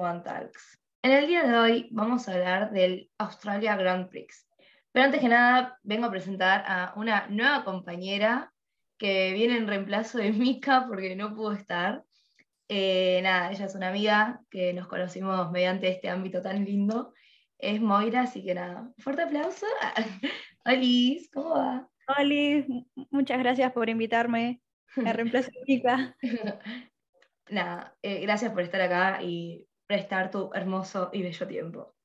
F1 0.00 0.22
Talks. 0.22 0.78
En 1.02 1.12
el 1.12 1.26
día 1.26 1.42
de 1.44 1.56
hoy 1.56 1.88
vamos 1.90 2.28
a 2.28 2.34
hablar 2.34 2.72
del 2.72 3.10
Australia 3.18 3.76
Grand 3.76 4.08
Prix. 4.08 4.48
Pero 4.92 5.04
antes 5.04 5.20
que 5.20 5.28
nada, 5.28 5.78
vengo 5.82 6.06
a 6.06 6.10
presentar 6.10 6.64
a 6.66 6.94
una 6.96 7.26
nueva 7.28 7.64
compañera 7.64 8.52
que 8.98 9.32
viene 9.32 9.56
en 9.56 9.68
reemplazo 9.68 10.18
de 10.18 10.32
Mika 10.32 10.86
porque 10.88 11.14
no 11.16 11.34
pudo 11.34 11.52
estar. 11.52 12.04
Eh, 12.68 13.20
nada, 13.22 13.50
ella 13.50 13.66
es 13.66 13.74
una 13.74 13.88
amiga 13.88 14.40
que 14.50 14.72
nos 14.72 14.88
conocimos 14.88 15.50
mediante 15.50 15.88
este 15.88 16.08
ámbito 16.08 16.40
tan 16.40 16.64
lindo. 16.64 17.12
Es 17.58 17.80
Moira, 17.80 18.22
así 18.22 18.42
que 18.42 18.54
nada, 18.54 18.90
fuerte 18.98 19.22
aplauso. 19.22 19.66
Alice, 20.64 21.28
¿cómo 21.32 21.50
va? 21.50 21.88
Hola, 22.06 22.64
muchas 23.10 23.38
gracias 23.38 23.72
por 23.72 23.88
invitarme 23.90 24.62
a 25.04 25.12
reemplazo 25.12 25.50
de 25.50 25.60
Mika. 25.66 26.16
nada, 27.50 27.94
eh, 28.02 28.20
gracias 28.20 28.52
por 28.52 28.62
estar 28.62 28.80
acá 28.80 29.22
y 29.22 29.66
prestar 29.90 30.30
tu 30.30 30.52
hermoso 30.54 31.10
y 31.12 31.20
bello 31.20 31.48
tiempo. 31.48 31.96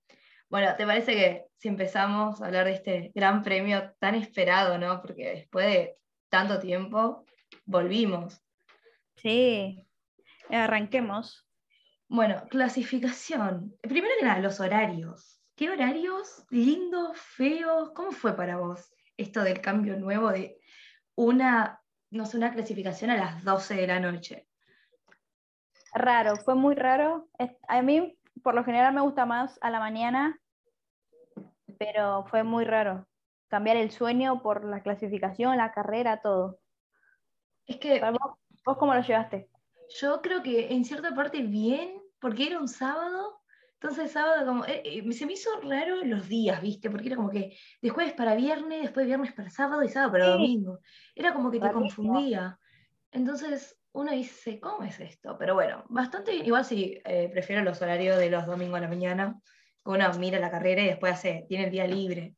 Bueno, 0.49 0.73
¿te 0.75 0.87
parece 0.87 1.13
que 1.13 1.45
si 1.55 1.67
empezamos 1.67 2.41
a 2.41 2.47
hablar 2.47 2.65
de 2.65 2.71
este 2.71 3.11
gran 3.13 3.43
premio 3.43 3.93
tan 3.99 4.15
esperado, 4.15 4.79
¿no? 4.79 5.03
Porque 5.03 5.29
después 5.29 5.67
de 5.67 5.95
tanto 6.27 6.57
tiempo 6.57 7.25
volvimos. 7.63 8.41
Sí, 9.17 9.85
arranquemos. 10.49 11.47
Bueno, 12.07 12.47
clasificación. 12.49 13.75
Primero 13.83 14.15
que 14.19 14.25
nada, 14.25 14.39
los 14.39 14.59
horarios. 14.59 15.39
¿Qué 15.55 15.69
horarios 15.69 16.43
lindos, 16.49 17.15
feos? 17.19 17.91
¿Cómo 17.93 18.11
fue 18.11 18.35
para 18.35 18.57
vos 18.57 18.91
esto 19.15 19.43
del 19.43 19.61
cambio 19.61 19.95
nuevo 19.95 20.31
de 20.31 20.57
una, 21.13 21.79
no 22.09 22.25
sé, 22.25 22.37
una 22.37 22.51
clasificación 22.51 23.11
a 23.11 23.17
las 23.17 23.43
12 23.43 23.75
de 23.75 23.85
la 23.85 23.99
noche? 23.99 24.47
Raro, 25.95 26.35
fue 26.37 26.55
muy 26.55 26.75
raro. 26.75 27.27
A 27.67 27.81
mí, 27.81 28.17
por 28.43 28.53
lo 28.53 28.63
general, 28.63 28.93
me 28.93 29.01
gusta 29.01 29.25
más 29.25 29.57
a 29.61 29.69
la 29.69 29.79
mañana, 29.79 30.39
pero 31.79 32.25
fue 32.25 32.43
muy 32.43 32.65
raro. 32.65 33.07
Cambiar 33.47 33.77
el 33.77 33.91
sueño 33.91 34.41
por 34.41 34.65
la 34.65 34.81
clasificación, 34.81 35.57
la 35.57 35.71
carrera, 35.71 36.21
todo. 36.21 36.59
Es 37.65 37.77
que. 37.77 37.99
¿Vos, 37.99 38.37
¿Vos 38.65 38.77
cómo 38.77 38.93
lo 38.93 39.01
llevaste? 39.01 39.49
Yo 39.99 40.21
creo 40.21 40.41
que 40.43 40.73
en 40.73 40.83
cierta 40.83 41.13
parte 41.13 41.41
bien, 41.41 42.01
porque 42.19 42.47
era 42.47 42.59
un 42.59 42.67
sábado. 42.67 43.41
Entonces, 43.73 44.11
sábado, 44.11 44.45
como. 44.45 44.65
Eh, 44.65 44.81
eh, 44.83 45.13
se 45.13 45.25
me 45.25 45.33
hizo 45.33 45.49
raro 45.61 46.03
los 46.03 46.27
días, 46.27 46.61
¿viste? 46.61 46.89
Porque 46.89 47.07
era 47.07 47.15
como 47.15 47.29
que 47.29 47.57
de 47.81 47.89
jueves 47.89 48.13
para 48.13 48.35
viernes, 48.35 48.81
después 48.81 49.05
de 49.05 49.15
viernes 49.15 49.33
para 49.33 49.49
sábado 49.49 49.83
y 49.83 49.89
sábado 49.89 50.13
para 50.13 50.29
domingo. 50.29 50.79
Era 51.13 51.33
como 51.33 51.51
que 51.51 51.59
te 51.59 51.71
confundía. 51.71 52.59
Entonces, 53.11 53.79
uno 53.95 54.11
dice, 54.11 54.59
¿cómo 54.59 54.83
es 54.83 54.99
esto? 54.99 55.37
Pero 55.37 55.53
bueno, 55.53 55.85
bastante. 55.87 56.35
Igual 56.35 56.65
sí, 56.65 56.99
eh, 57.05 57.29
prefiero 57.31 57.63
los 57.63 57.81
horarios 57.81 58.17
de 58.17 58.29
los 58.29 58.45
domingos 58.45 58.77
a 58.77 58.81
la 58.81 58.89
mañana. 58.89 59.39
Uno 59.85 60.11
mira 60.19 60.37
la 60.39 60.51
carrera 60.51 60.81
y 60.81 60.87
después 60.87 61.13
hace, 61.13 61.45
tiene 61.47 61.65
el 61.65 61.71
día 61.71 61.87
libre. 61.87 62.35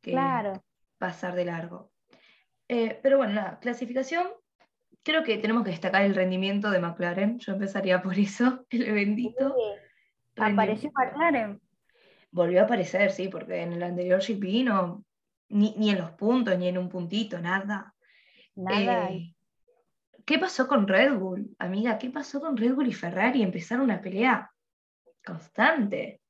Que 0.00 0.12
claro. 0.12 0.64
Pasar 0.96 1.34
de 1.34 1.44
largo. 1.44 1.92
Eh, 2.68 2.98
pero 3.02 3.18
bueno, 3.18 3.34
la 3.34 3.58
clasificación. 3.58 4.26
Creo 5.02 5.22
que 5.22 5.36
tenemos 5.36 5.64
que 5.64 5.70
destacar 5.70 6.02
el 6.02 6.14
rendimiento 6.14 6.70
de 6.70 6.80
McLaren. 6.80 7.38
Yo 7.38 7.52
empezaría 7.52 8.00
por 8.02 8.18
eso, 8.18 8.64
el 8.70 8.92
bendito. 8.92 9.54
Apareció 10.36 10.90
McLaren. 10.94 11.60
Volvió 12.30 12.62
a 12.62 12.64
aparecer, 12.64 13.12
sí, 13.12 13.28
porque 13.28 13.62
en 13.62 13.74
el 13.74 13.82
anterior 13.82 14.20
GP 14.20 14.64
no, 14.64 15.04
ni, 15.50 15.90
en 15.90 15.98
los 15.98 16.12
puntos, 16.12 16.58
ni 16.58 16.68
en 16.68 16.78
un 16.78 16.88
puntito, 16.88 17.38
nada. 17.38 17.94
Nada. 18.54 19.10
Eh, 19.10 19.35
¿Qué 20.26 20.40
pasó 20.40 20.66
con 20.66 20.88
Red 20.88 21.14
Bull? 21.14 21.54
Amiga, 21.60 21.98
¿qué 21.98 22.10
pasó 22.10 22.40
con 22.40 22.56
Red 22.56 22.74
Bull 22.74 22.88
y 22.88 22.92
Ferrari? 22.92 23.42
Empezaron 23.42 23.84
una 23.84 24.00
pelea 24.00 24.50
constante. 25.24 26.20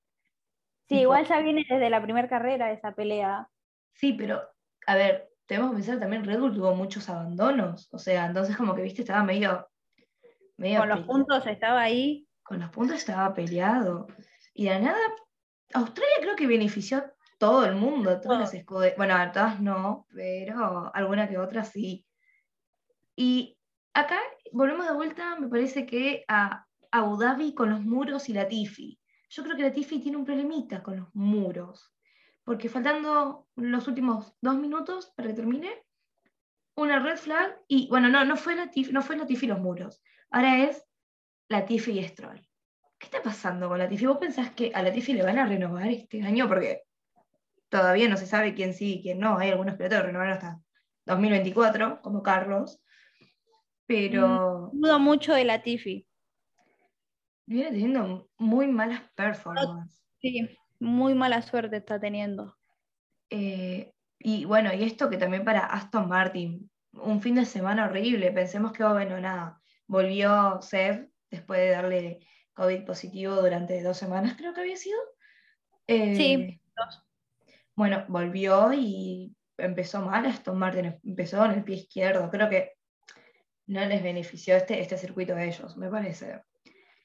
Sí, 0.87 1.01
igual 1.01 1.27
ya 1.27 1.41
viene 1.41 1.65
desde 1.69 1.89
la 1.89 2.03
primera 2.03 2.29
carrera 2.29 2.71
esa 2.71 2.93
pelea. 2.93 3.49
Sí, 3.95 4.13
pero, 4.13 4.43
a 4.87 4.95
ver, 4.97 5.31
tenemos 5.47 5.71
que 5.71 5.77
pensar 5.77 5.99
también, 5.99 6.25
Red 6.25 6.41
Bull 6.41 6.55
tuvo 6.55 6.75
muchos 6.75 7.09
abandonos. 7.09 7.89
O 7.91 7.99
sea, 7.99 8.27
entonces 8.27 8.55
como 8.55 8.75
que, 8.75 8.83
viste, 8.83 9.01
estaba 9.01 9.25
medio... 9.25 9.67
medio 10.59 10.81
con 10.81 10.91
los 10.91 11.01
puntos 11.07 11.47
estaba 11.47 11.81
ahí. 11.81 12.29
Con 12.43 12.61
los 12.61 12.69
puntos 12.69 12.97
estaba 12.97 13.33
peleado. 13.33 14.09
Y 14.53 14.67
de 14.67 14.79
nada, 14.79 15.01
Australia 15.73 16.17
creo 16.21 16.37
que 16.37 16.47
benefició 16.47 16.99
a 16.99 17.13
todo 17.39 17.65
el 17.65 17.77
mundo, 17.77 18.21
todas 18.21 18.41
las 18.41 18.53
escuderías. 18.53 18.99
Bueno, 18.99 19.15
a 19.17 19.33
todas 19.33 19.59
no, 19.59 20.07
pero 20.13 20.95
alguna 20.95 21.27
que 21.29 21.39
otra 21.39 21.65
sí. 21.65 22.07
Y 23.17 23.56
acá 23.97 24.21
volvemos 24.53 24.87
de 24.87 24.93
vuelta, 24.93 25.37
me 25.37 25.49
parece 25.49 25.87
que 25.87 26.25
a 26.29 26.67
Abu 26.91 27.17
Dhabi 27.17 27.55
con 27.55 27.71
los 27.71 27.81
muros 27.81 28.29
y 28.29 28.35
la 28.35 28.47
Tifi. 28.47 29.01
Yo 29.31 29.43
creo 29.43 29.57
que 29.57 29.63
la 29.63 29.73
Tifi 29.73 30.01
tiene 30.01 30.19
un 30.19 30.25
problemita 30.25 30.83
con 30.83 30.99
los 30.99 31.15
muros, 31.15 31.95
porque 32.45 32.69
faltando 32.69 33.49
los 33.57 33.89
últimos 33.89 34.35
dos 34.41 34.57
minutos 34.57 35.13
para 35.17 35.29
que 35.29 35.35
termine, 35.35 35.83
una 36.77 36.99
red 36.99 37.17
flag 37.17 37.59
y 37.69 37.89
bueno, 37.89 38.09
no, 38.09 38.25
no 38.27 38.37
fue 38.37 38.55
la 38.55 38.71
Tifi, 38.71 38.93
no 38.93 39.01
fue 39.01 39.17
la 39.17 39.27
Tifi 39.27 39.47
los 39.47 39.61
muros, 39.61 40.03
ahora 40.31 40.65
es 40.65 40.85
la 41.49 41.65
Tifi 41.65 41.99
y 41.99 42.05
Stroll. 42.07 42.47
¿Qué 42.99 43.07
está 43.07 43.23
pasando 43.23 43.69
con 43.69 43.79
la 43.79 43.89
Tifi? 43.89 44.05
¿Vos 44.05 44.19
pensás 44.19 44.51
que 44.51 44.73
a 44.75 44.83
la 44.83 44.93
Tifi 44.93 45.15
le 45.15 45.23
van 45.23 45.39
a 45.39 45.47
renovar 45.47 45.89
este 45.89 46.23
año? 46.23 46.49
Porque 46.49 46.83
todavía 47.71 48.09
no 48.11 48.19
se 48.19 48.27
sabe 48.27 48.55
quién 48.55 48.75
sí 48.75 48.97
y 48.97 49.03
quién 49.03 49.21
no. 49.21 49.39
Hay 49.39 49.51
algunos 49.51 49.77
pilotos 49.77 50.01
que 50.01 50.07
renovaron 50.07 50.35
hasta 50.35 50.61
2024, 51.07 52.01
como 52.03 52.23
Carlos, 52.23 52.81
pero... 53.87 54.71
Mm, 54.73 54.81
dudo 54.81 54.99
mucho 54.99 55.35
de 55.35 55.45
la 55.45 55.63
Tiffy. 55.63 56.07
Viene 57.47 57.71
teniendo 57.71 58.29
muy 58.39 58.67
malas 58.67 59.03
performances. 59.15 60.03
Sí, 60.21 60.49
muy 60.81 61.15
mala 61.15 61.43
suerte 61.43 61.77
está 61.77 62.01
teniendo. 62.01 62.57
Eh, 63.31 63.93
y 64.19 64.45
bueno, 64.45 64.73
y 64.73 64.83
esto 64.83 65.09
que 65.09 65.17
también 65.17 65.45
para 65.45 65.67
Aston 65.67 66.09
Martin, 66.09 66.71
un 66.93 67.21
fin 67.21 67.37
de 67.37 67.45
semana 67.45 67.87
horrible. 67.87 68.33
Pensemos 68.33 68.73
que, 68.73 68.83
oh, 68.83 68.93
bueno, 68.93 69.21
nada, 69.21 69.61
volvió 69.87 70.61
Seb 70.61 71.09
después 71.31 71.61
de 71.61 71.71
darle 71.71 72.27
COVID 72.55 72.85
positivo 72.85 73.37
durante 73.37 73.83
dos 73.83 73.97
semanas, 73.97 74.35
creo 74.37 74.55
que 74.55 74.61
había 74.61 74.77
sido. 74.77 74.99
Eh, 75.87 76.17
sí, 76.17 76.61
dos. 76.77 77.03
Bueno, 77.75 78.05
volvió 78.09 78.73
y 78.73 79.37
empezó 79.59 80.01
mal 80.01 80.27
Aston 80.27 80.59
Martin, 80.59 80.99
empezó 81.05 81.45
en 81.45 81.53
el 81.53 81.65
pie 81.65 81.77
izquierdo. 81.77 82.31
Creo 82.31 82.49
que 82.49 82.76
no 83.67 83.85
les 83.85 84.03
benefició 84.03 84.57
este, 84.57 84.81
este 84.81 84.97
circuito 84.97 85.35
a 85.35 85.45
ellos, 85.45 85.77
me 85.77 85.91
parece. 85.91 86.41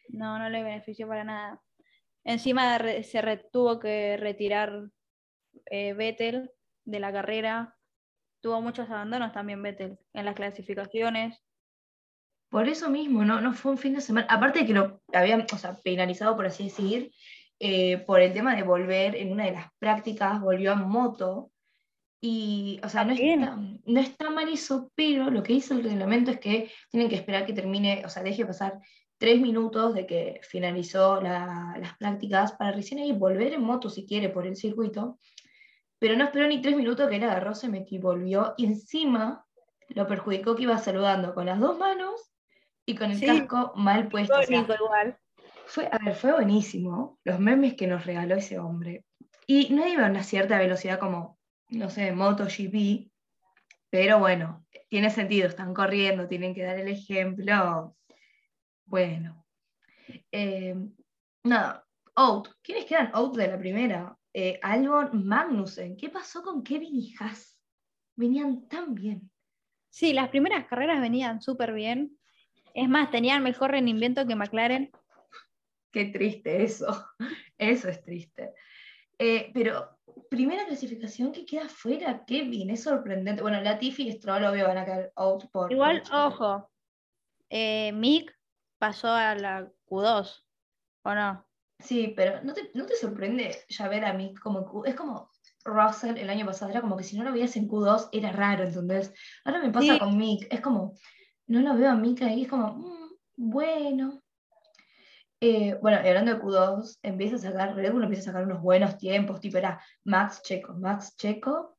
No, 0.09 0.38
no 0.38 0.49
les 0.49 0.63
benefició 0.63 1.07
para 1.07 1.23
nada. 1.23 1.61
Encima 2.23 2.77
se 3.03 3.38
tuvo 3.51 3.79
que 3.79 4.17
retirar 4.17 4.89
eh, 5.66 5.94
Vettel 5.94 6.51
de 6.85 7.00
la 7.00 7.11
carrera. 7.11 7.75
Tuvo 8.41 8.61
muchos 8.61 8.89
abandonos 8.89 9.31
también 9.31 9.62
Vettel 9.62 9.97
en 10.13 10.25
las 10.25 10.36
clasificaciones. 10.36 11.44
Por 12.50 12.68
eso 12.68 12.89
mismo, 12.89 13.24
no, 13.24 13.39
no 13.39 13.53
fue 13.53 13.71
un 13.71 13.77
fin 13.77 13.95
de 13.95 14.01
semana. 14.01 14.27
Aparte 14.30 14.59
de 14.59 14.65
que 14.68 14.74
lo 14.74 15.01
habían 15.13 15.45
o 15.51 15.57
sea, 15.57 15.80
penalizado, 15.81 16.36
por 16.36 16.45
así 16.45 16.65
decir, 16.65 17.12
eh, 17.59 18.00
por 18.00 18.19
el 18.19 18.33
tema 18.33 18.56
de 18.56 18.63
volver 18.63 19.15
en 19.15 19.31
una 19.31 19.45
de 19.45 19.53
las 19.53 19.68
prácticas, 19.80 20.41
volvió 20.41 20.74
a 20.74 20.75
moto 20.75 21.51
y, 22.23 22.79
o 22.83 22.89
sea, 22.89 23.03
no 23.03 23.13
está, 23.13 23.57
no 23.57 24.00
está, 24.00 24.29
mal 24.29 24.47
eso, 24.47 24.91
pero 24.94 25.31
lo 25.31 25.41
que 25.41 25.53
hizo 25.53 25.73
el 25.73 25.83
reglamento 25.83 26.29
es 26.29 26.39
que 26.39 26.71
tienen 26.91 27.09
que 27.09 27.15
esperar 27.15 27.47
que 27.47 27.53
termine, 27.53 28.03
o 28.06 28.09
sea, 28.09 28.21
deje 28.21 28.45
pasar 28.45 28.79
tres 29.18 29.41
minutos 29.41 29.95
de 29.95 30.06
que 30.06 30.39
finalizó 30.44 31.19
las 31.19 31.97
prácticas 31.97 32.51
para 32.53 32.73
recién 32.73 33.00
ahí 33.00 33.12
volver 33.12 33.53
en 33.53 33.63
moto 33.63 33.89
si 33.89 34.06
quiere 34.06 34.29
por 34.29 34.45
el 34.45 34.56
circuito. 34.56 35.18
Pero 35.97 36.15
no 36.15 36.25
esperó 36.25 36.47
ni 36.47 36.62
tres 36.62 36.75
minutos 36.75 37.09
que 37.09 37.15
él 37.15 37.23
agarró, 37.23 37.56
se 37.56 37.69
metió 37.69 37.97
y 37.97 38.01
volvió. 38.01 38.53
Y 38.56 38.65
encima 38.65 39.45
lo 39.89 40.07
perjudicó 40.07 40.56
que 40.56 40.63
iba 40.63 40.77
saludando 40.77 41.33
con 41.33 41.47
las 41.47 41.59
dos 41.59 41.77
manos 41.77 42.33
y 42.85 42.95
con 42.95 43.12
el 43.12 43.19
casco 43.19 43.74
mal 43.75 44.09
puesto. 44.09 44.41
igual. 44.44 45.17
Fue, 45.65 45.88
a 45.91 45.97
ver, 46.00 46.15
fue 46.15 46.33
buenísimo 46.33 47.19
los 47.24 47.39
memes 47.39 47.75
que 47.75 47.88
nos 47.88 48.06
regaló 48.06 48.35
ese 48.35 48.59
hombre. 48.59 49.06
Y 49.47 49.74
no 49.74 49.88
iba 49.88 50.06
a 50.06 50.09
una 50.09 50.24
cierta 50.24 50.57
velocidad 50.57 51.00
como 51.00 51.40
no 51.71 51.89
sé, 51.89 52.12
MotoGP, 52.12 53.12
pero 53.89 54.19
bueno, 54.19 54.65
tiene 54.89 55.09
sentido, 55.09 55.47
están 55.47 55.73
corriendo, 55.73 56.27
tienen 56.27 56.53
que 56.53 56.63
dar 56.63 56.79
el 56.79 56.88
ejemplo. 56.88 57.95
Bueno. 58.85 59.45
Eh, 60.31 60.75
nada, 61.44 61.85
Out. 62.15 62.50
¿Quiénes 62.62 62.85
quedan 62.85 63.09
out 63.13 63.35
de 63.35 63.47
la 63.47 63.57
primera? 63.57 64.18
Eh, 64.33 64.59
Albon 64.62 65.25
Magnussen. 65.25 65.95
¿Qué 65.95 66.09
pasó 66.09 66.41
con 66.41 66.63
Kevin 66.63 66.95
y 66.95 67.15
Haas? 67.19 67.57
Venían 68.15 68.67
tan 68.67 68.94
bien. 68.94 69.31
Sí, 69.89 70.13
las 70.13 70.29
primeras 70.29 70.67
carreras 70.67 71.01
venían 71.01 71.41
súper 71.41 71.74
bien. 71.74 72.17
Es 72.74 72.88
más, 72.88 73.12
tenían 73.12 73.44
mejor 73.44 73.71
rendimiento 73.71 74.27
que 74.27 74.35
McLaren. 74.35 74.91
Qué 75.91 76.06
triste 76.06 76.63
eso. 76.63 77.06
Eso 77.57 77.89
es 77.89 78.01
triste. 78.03 78.53
Eh, 79.17 79.51
pero 79.53 80.00
primera 80.30 80.66
clasificación 80.66 81.31
que 81.31 81.46
queda 81.46 81.68
fuera, 81.69 82.24
Kevin, 82.25 82.69
es 82.69 82.84
sorprendente. 82.84 83.42
Bueno, 83.42 83.62
Latifi 83.62 84.08
y 84.08 84.12
Stroll 84.13 84.44
obvio 84.46 84.68
van 84.68 84.78
a 84.78 84.86
quedar 84.86 85.12
out 85.16 85.50
por. 85.52 85.72
Igual, 85.72 86.04
ojo, 86.13 86.72
eh, 87.50 87.92
Mick 87.94 88.34
pasó 88.80 89.10
a 89.10 89.36
la 89.36 89.72
Q2, 89.88 90.46
¿o 91.04 91.16
no? 91.16 91.46
Sí, 91.80 92.13
pero 92.16 92.44
¿no 92.44 92.54
te, 92.54 92.72
¿no 92.75 92.86
te 92.86 92.96
sorprende 92.96 93.58
ya 93.68 93.88
ver 93.88 94.06
a 94.06 94.13
mí 94.13 94.36
como 94.36 94.66
Q? 94.66 94.86
Es 94.86 94.96
como 94.96 95.30
Russell 95.66 96.18
el 96.18 96.30
año 96.30 96.46
pasado, 96.46 96.72
era 96.72 96.81
como 96.81 96.96
que 96.98 97.04
si 97.04 97.18
no 97.18 97.24
lo 97.24 97.31
veías 97.34 97.56
en 97.56 97.68
Q2 97.68 98.10
era 98.12 98.31
raro, 98.31 98.63
entonces 98.63 99.13
ahora 99.46 99.62
me 99.62 99.72
pasa 99.72 99.94
Sí. 99.94 100.00
con 100.00 100.18
Mick, 100.18 100.48
es 100.54 100.62
como, 100.62 100.94
no 101.48 101.60
lo 101.62 101.75
veo 101.75 101.90
a 101.92 101.96
Mick 101.96 102.22
ahí, 102.22 102.44
es 102.44 102.48
como, 102.48 102.74
mm, 102.75 103.12
bueno. 103.36 104.22
Eh, 105.43 105.75
bueno, 105.81 105.97
y 106.03 106.07
hablando 106.07 106.35
de 106.35 106.39
Q2, 106.39 106.99
empieza 107.01 107.35
a 107.35 107.39
sacar, 107.39 107.75
Red 107.75 107.91
Bull 107.91 108.03
empieza 108.03 108.29
a 108.29 108.33
sacar 108.33 108.45
unos 108.45 108.61
buenos 108.61 108.97
tiempos, 108.99 109.39
tipo 109.39 109.57
era 109.57 109.81
Max 110.03 110.43
Checo, 110.43 110.75
Max 110.75 111.15
Checo, 111.17 111.77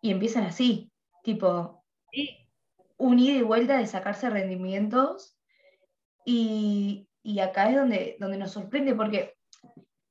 y 0.00 0.10
empiezan 0.10 0.44
así, 0.44 0.90
tipo, 1.22 1.84
Sí. 2.10 2.48
un 2.96 3.18
ida 3.20 3.38
y 3.38 3.42
vuelta 3.42 3.78
de 3.78 3.86
sacarse 3.86 4.28
rendimientos. 4.30 5.38
Y, 6.24 7.08
y 7.22 7.38
acá 7.38 7.70
es 7.70 7.76
donde, 7.76 8.16
donde 8.18 8.36
nos 8.36 8.50
sorprende, 8.50 8.94
porque 8.94 9.34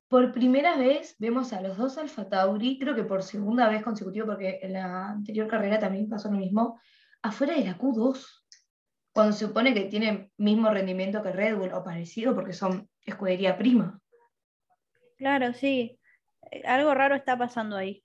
por 0.08 0.32
primera 0.32 0.78
vez 0.78 1.16
vemos 1.20 1.52
a 1.52 1.62
los 1.62 1.76
dos 1.76 1.98
Alfa 1.98 2.30
Tauri, 2.30 2.80
creo 2.80 2.96
que 2.96 3.04
por 3.04 3.22
segunda 3.22 3.68
vez 3.68 3.84
consecutiva, 3.84 4.28
porque 4.28 4.60
en 4.62 4.74
la 4.74 5.10
anterior 5.10 5.48
carrera 5.48 5.80
también 5.80 6.08
pasó 6.08 6.32
lo 6.32 6.38
mismo, 6.38 6.80
afuera 7.22 7.56
de 7.56 7.66
la 7.66 7.78
Q2. 7.78 8.26
Cuando 9.14 9.34
se 9.34 9.46
supone 9.48 9.74
que 9.74 9.86
tienen 9.86 10.32
mismo 10.38 10.70
rendimiento 10.70 11.22
que 11.22 11.32
Red 11.32 11.58
Bull 11.58 11.74
o 11.74 11.84
parecido, 11.84 12.34
porque 12.34 12.54
son 12.54 12.90
escudería 13.06 13.58
prima. 13.58 14.00
Claro, 15.18 15.54
sí. 15.54 16.00
Eh, 16.52 16.64
Algo 16.66 16.94
raro 16.94 17.16
está 17.16 17.38
pasando 17.38 17.76
ahí. 17.78 18.04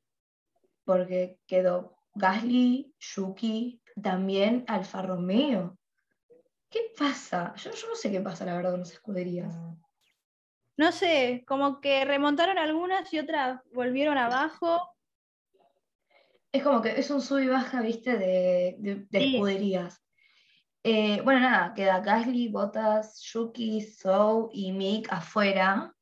Porque 0.85 1.39
quedó 1.47 1.99
Gasly, 2.15 2.95
Yuki, 2.99 3.83
también 4.03 4.65
Alfa 4.69 5.03
Romeo. 5.03 5.79
¿Qué 6.71 6.93
pasa? 6.99 7.55
Yo, 7.57 7.71
yo 7.73 7.89
no 7.89 7.95
sé 7.95 8.11
qué 8.11 8.21
pasa, 8.21 8.45
la 8.45 8.57
verdad, 8.57 8.71
con 8.73 8.81
las 8.81 8.93
escuderías. 8.93 9.55
No 10.77 10.93
sé, 10.93 11.45
como 11.47 11.81
que 11.81 12.05
remontaron 12.05 12.59
algunas 12.59 13.13
y 13.13 13.19
otras 13.19 13.61
volvieron 13.73 14.17
abajo. 14.17 14.95
Es 16.53 16.63
como 16.63 16.81
que 16.81 16.99
es 16.99 17.11
un 17.11 17.21
sub 17.21 17.41
y 17.41 17.49
baja, 17.49 17.83
viste, 17.83 18.17
de, 18.17 18.77
de- 18.79 19.07
de 19.11 19.19
Sí. 19.19 19.35
escuderías. 19.35 20.03
Eh, 20.85 21.21
bueno, 21.23 21.41
nada, 21.41 21.75
queda 21.75 22.01
Gasly, 22.01 22.49
Bottas, 22.49 23.21
Yuki, 23.33 23.81
Zhou 23.83 24.51
y 24.53 24.73
Mick 24.73 25.13
afuera. 25.13 25.93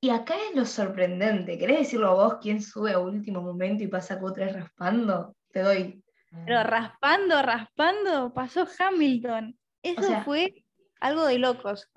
Y 0.00 0.10
acá 0.10 0.34
es 0.48 0.56
lo 0.56 0.64
sorprendente. 0.64 1.58
¿Querés 1.58 1.80
decirlo 1.80 2.14
vos 2.16 2.38
quién 2.40 2.62
sube 2.62 2.92
a 2.92 2.98
último 2.98 3.42
momento 3.42 3.84
y 3.84 3.88
pasa 3.88 4.18
Q3 4.18 4.52
raspando? 4.54 5.36
Te 5.52 5.60
doy. 5.60 6.02
Pero 6.46 6.62
raspando, 6.62 7.42
raspando, 7.42 8.32
pasó 8.32 8.66
Hamilton. 8.78 9.58
Eso 9.82 10.02
sea- 10.02 10.24
fue 10.24 10.64
algo 11.00 11.26
de 11.26 11.38
locos. 11.38 11.90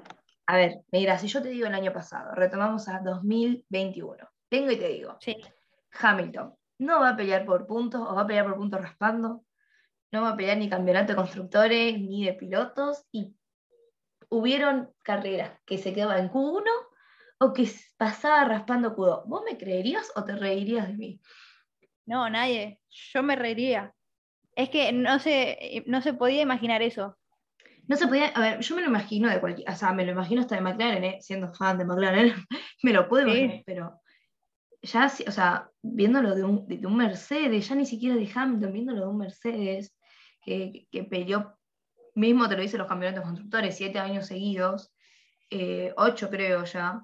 A 0.47 0.57
ver, 0.57 0.81
mira, 0.91 1.17
si 1.17 1.27
yo 1.27 1.41
te 1.41 1.49
digo 1.49 1.67
el 1.67 1.73
año 1.73 1.93
pasado, 1.93 2.35
retomamos 2.35 2.89
a 2.89 2.99
2021. 2.99 4.27
Vengo 4.51 4.71
y 4.71 4.77
te 4.77 4.89
digo, 4.89 5.17
Sí. 5.21 5.37
Hamilton 6.01 6.53
no 6.79 6.99
va 6.99 7.09
a 7.09 7.15
pelear 7.15 7.45
por 7.45 7.65
puntos 7.65 8.01
o 8.01 8.15
va 8.15 8.23
a 8.23 8.27
pelear 8.27 8.45
por 8.45 8.57
puntos 8.57 8.81
raspando, 8.81 9.43
no 10.13 10.21
va 10.21 10.29
a 10.29 10.35
pelear 10.37 10.57
ni 10.57 10.69
campeonato 10.69 11.11
de 11.11 11.15
constructores 11.17 11.99
ni 11.99 12.23
de 12.25 12.33
pilotos 12.33 13.03
y 13.11 13.35
hubieron 14.29 14.91
carreras 15.03 15.59
que 15.65 15.77
se 15.79 15.91
quedaban 15.91 16.19
en 16.25 16.29
Q1 16.29 16.63
o 17.39 17.51
que 17.53 17.69
pasaba 17.97 18.45
raspando 18.45 18.95
Q2. 18.95 19.23
¿Vos 19.25 19.41
me 19.43 19.57
creerías 19.57 20.11
o 20.15 20.23
te 20.23 20.35
reirías 20.35 20.87
de 20.87 20.93
mí? 20.93 21.21
No, 22.05 22.29
nadie. 22.29 22.79
Yo 22.89 23.23
me 23.23 23.35
reiría. 23.35 23.93
Es 24.55 24.69
que 24.69 24.91
no 24.93 25.17
se, 25.17 25.83
no 25.87 26.01
se 26.01 26.13
podía 26.13 26.41
imaginar 26.43 26.83
eso. 26.83 27.17
No 27.87 27.97
se 27.97 28.07
podía, 28.07 28.27
a 28.27 28.39
ver, 28.39 28.59
yo 28.59 28.75
me 28.75 28.81
lo 28.81 28.87
imagino 28.87 29.29
de 29.29 29.39
cualquier, 29.39 29.69
o 29.69 29.75
sea, 29.75 29.91
me 29.93 30.05
lo 30.05 30.11
imagino 30.11 30.41
hasta 30.41 30.55
de 30.55 30.61
McLaren, 30.61 31.03
¿eh? 31.03 31.17
siendo 31.21 31.53
fan 31.53 31.77
de 31.77 31.85
McLaren, 31.85 32.33
me 32.83 32.93
lo 32.93 33.09
puedo 33.09 33.25
Sí. 33.25 33.31
imaginar, 33.31 33.63
pero 33.65 34.01
ya, 34.81 35.09
sí, 35.09 35.25
o 35.27 35.31
sea, 35.31 35.69
viéndolo 35.81 36.33
de 36.35 36.43
un, 36.43 36.67
de 36.67 36.85
un 36.87 36.95
Mercedes, 36.95 37.67
ya 37.67 37.75
ni 37.75 37.85
siquiera 37.85 38.15
de 38.15 38.29
Hamilton, 38.33 38.71
viéndolo 38.71 39.01
de 39.01 39.07
un 39.07 39.17
Mercedes, 39.17 39.93
que, 40.45 40.87
que 40.91 41.03
peleó, 41.03 41.57
mismo 42.15 42.47
te 42.47 42.55
lo 42.55 42.61
dicen 42.61 42.79
los 42.79 42.87
campeonatos 42.87 43.23
constructores, 43.25 43.75
siete 43.77 43.99
años 43.99 44.27
seguidos, 44.27 44.93
eh, 45.49 45.93
ocho 45.97 46.29
creo 46.29 46.63
ya, 46.65 47.03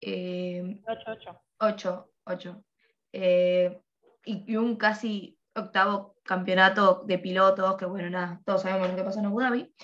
eh, 0.00 0.80
8-8. 0.86 1.40
ocho, 1.60 2.10
ocho, 2.24 2.64
eh, 3.12 3.80
y, 4.24 4.52
y 4.52 4.56
un 4.56 4.76
casi 4.76 5.38
octavo 5.54 6.16
campeonato 6.24 7.04
de 7.06 7.18
pilotos, 7.18 7.76
que 7.76 7.84
bueno, 7.86 8.08
nada, 8.10 8.40
todos 8.44 8.62
sabemos 8.62 8.88
lo 8.90 8.96
que 8.96 9.02
pasó 9.04 9.18
en 9.20 9.26
Abu 9.26 9.40
Dhabi. 9.40 9.74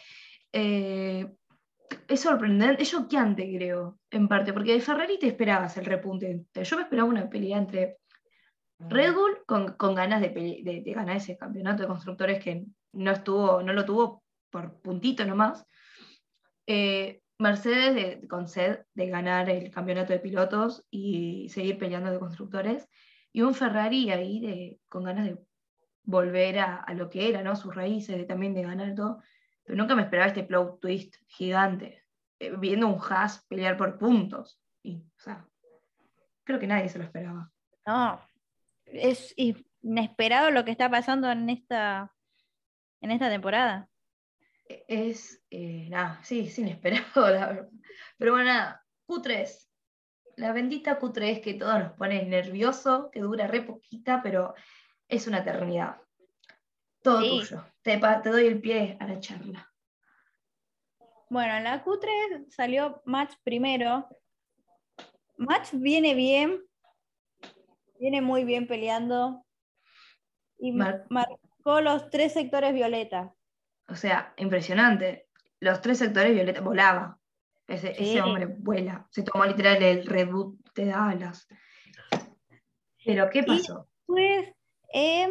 Es 2.06 2.20
sorprendente, 2.20 2.82
es 2.82 2.90
choqueante, 2.90 3.50
creo, 3.56 3.98
en 4.10 4.28
parte, 4.28 4.52
porque 4.52 4.72
de 4.74 4.80
Ferrari 4.80 5.18
te 5.18 5.26
esperabas 5.28 5.76
el 5.76 5.84
repunte. 5.84 6.44
Yo 6.54 6.76
me 6.76 6.82
esperaba 6.82 7.08
una 7.08 7.28
pelea 7.28 7.58
entre 7.58 7.98
Red 8.78 9.14
Bull 9.14 9.38
con, 9.46 9.74
con 9.74 9.94
ganas 9.94 10.20
de, 10.20 10.28
de- 10.30 10.82
de 10.84 10.92
ganar 10.92 11.16
ese 11.16 11.36
campeonato 11.36 11.82
de 11.82 11.88
constructores 11.88 12.42
que 12.42 12.64
no 12.92 13.10
estuvo, 13.12 13.62
no 13.62 13.72
lo 13.72 13.84
tuvo 13.84 14.22
por 14.50 14.80
puntito 14.80 15.24
nomás. 15.24 15.64
Eh, 16.66 17.22
Mercedes 17.40 17.94
de- 17.94 18.26
con 18.28 18.48
sed 18.48 18.80
de 18.94 19.06
ganar 19.08 19.48
el 19.48 19.70
campeonato 19.70 20.12
de 20.12 20.18
pilotos 20.18 20.84
y 20.90 21.48
seguir 21.50 21.78
peleando 21.78 22.10
de 22.10 22.18
constructores. 22.18 22.88
Y 23.32 23.42
un 23.42 23.54
Ferrari 23.54 24.10
ahí 24.10 24.40
de, 24.40 24.80
con 24.88 25.04
ganas 25.04 25.26
de 25.26 25.38
volver 26.02 26.58
a, 26.58 26.76
a 26.76 26.94
lo 26.94 27.08
que 27.10 27.28
era, 27.28 27.42
¿no? 27.42 27.54
Sus 27.54 27.74
raíces, 27.74 28.16
de, 28.16 28.24
también 28.24 28.54
de 28.54 28.62
ganar 28.62 28.94
todo. 28.94 29.22
Pero 29.62 29.76
nunca 29.76 29.94
me 29.94 30.02
esperaba 30.02 30.28
este 30.28 30.42
plot 30.42 30.80
twist 30.80 31.16
gigante, 31.28 32.04
eh, 32.40 32.56
viendo 32.58 32.88
un 32.88 32.98
Haas 33.00 33.44
pelear 33.46 33.76
por 33.76 33.98
puntos. 33.98 34.60
Y, 34.82 34.96
o 34.96 35.20
sea, 35.20 35.46
creo 36.42 36.58
que 36.58 36.66
nadie 36.66 36.88
se 36.88 36.98
lo 36.98 37.04
esperaba. 37.04 37.52
No, 37.86 38.20
es 38.86 39.34
inesperado 39.36 40.50
lo 40.50 40.64
que 40.64 40.70
está 40.72 40.90
pasando 40.90 41.30
en 41.30 41.50
esta, 41.50 42.12
en 43.00 43.10
esta 43.10 43.28
temporada. 43.28 43.88
Es, 44.66 45.42
eh, 45.50 45.88
nada, 45.88 46.20
sí, 46.22 46.40
es 46.40 46.58
inesperado, 46.58 47.04
la 47.30 47.46
verdad. 47.46 47.68
Pero 48.18 48.32
bueno, 48.32 48.46
nada, 48.46 48.84
Q3. 49.06 49.70
La 50.36 50.52
bendita 50.52 50.98
Q3 51.00 51.40
que 51.40 51.54
todo 51.54 51.78
nos 51.78 51.92
pone 51.94 52.24
nervioso, 52.24 53.10
que 53.10 53.20
dura 53.20 53.46
re 53.46 53.62
poquita, 53.62 54.22
pero 54.22 54.54
es 55.08 55.26
una 55.26 55.38
eternidad. 55.38 55.96
Todo 57.02 57.22
Sí. 57.22 57.28
tuyo. 57.30 57.64
Te, 57.82 57.98
te 57.98 58.28
doy 58.28 58.46
el 58.46 58.60
pie 58.60 58.96
a 59.00 59.06
la 59.06 59.18
charla. 59.20 59.72
Bueno, 61.30 61.56
en 61.56 61.64
la 61.64 61.84
Q3 61.84 62.50
salió 62.50 63.02
Match 63.04 63.34
primero. 63.42 64.08
Match 65.36 65.70
viene 65.72 66.14
bien, 66.14 66.62
viene 67.98 68.20
muy 68.20 68.44
bien 68.44 68.66
peleando 68.66 69.44
y 70.58 70.72
Mar- 70.72 71.06
marcó 71.68 71.80
los 71.80 72.10
tres 72.10 72.32
sectores 72.32 72.72
violeta. 72.74 73.34
O 73.88 73.94
sea, 73.94 74.32
impresionante. 74.36 75.28
Los 75.60 75.80
tres 75.80 75.98
sectores 75.98 76.32
violeta 76.34 76.60
volaba. 76.60 77.18
Ese, 77.66 77.94
Sí. 77.94 78.10
ese 78.10 78.22
hombre 78.22 78.46
vuela. 78.46 79.06
Se 79.10 79.22
tomó 79.22 79.44
literal 79.44 79.82
el 79.82 80.06
reboot 80.06 80.56
de 80.74 80.86
Dallas. 80.86 81.46
Pero, 83.04 83.28
¿qué 83.30 83.42
pasó? 83.42 83.86
Pues, 84.06 84.48
em, 84.92 85.30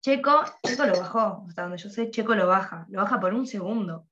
Checo, 0.00 0.44
Checo 0.62 0.84
lo 0.86 0.98
bajó, 1.00 1.44
hasta 1.48 1.62
donde 1.62 1.78
yo 1.78 1.90
sé, 1.90 2.10
Checo 2.10 2.34
lo 2.34 2.46
baja, 2.46 2.86
lo 2.88 3.02
baja 3.02 3.18
por 3.18 3.34
un 3.34 3.46
segundo. 3.46 4.06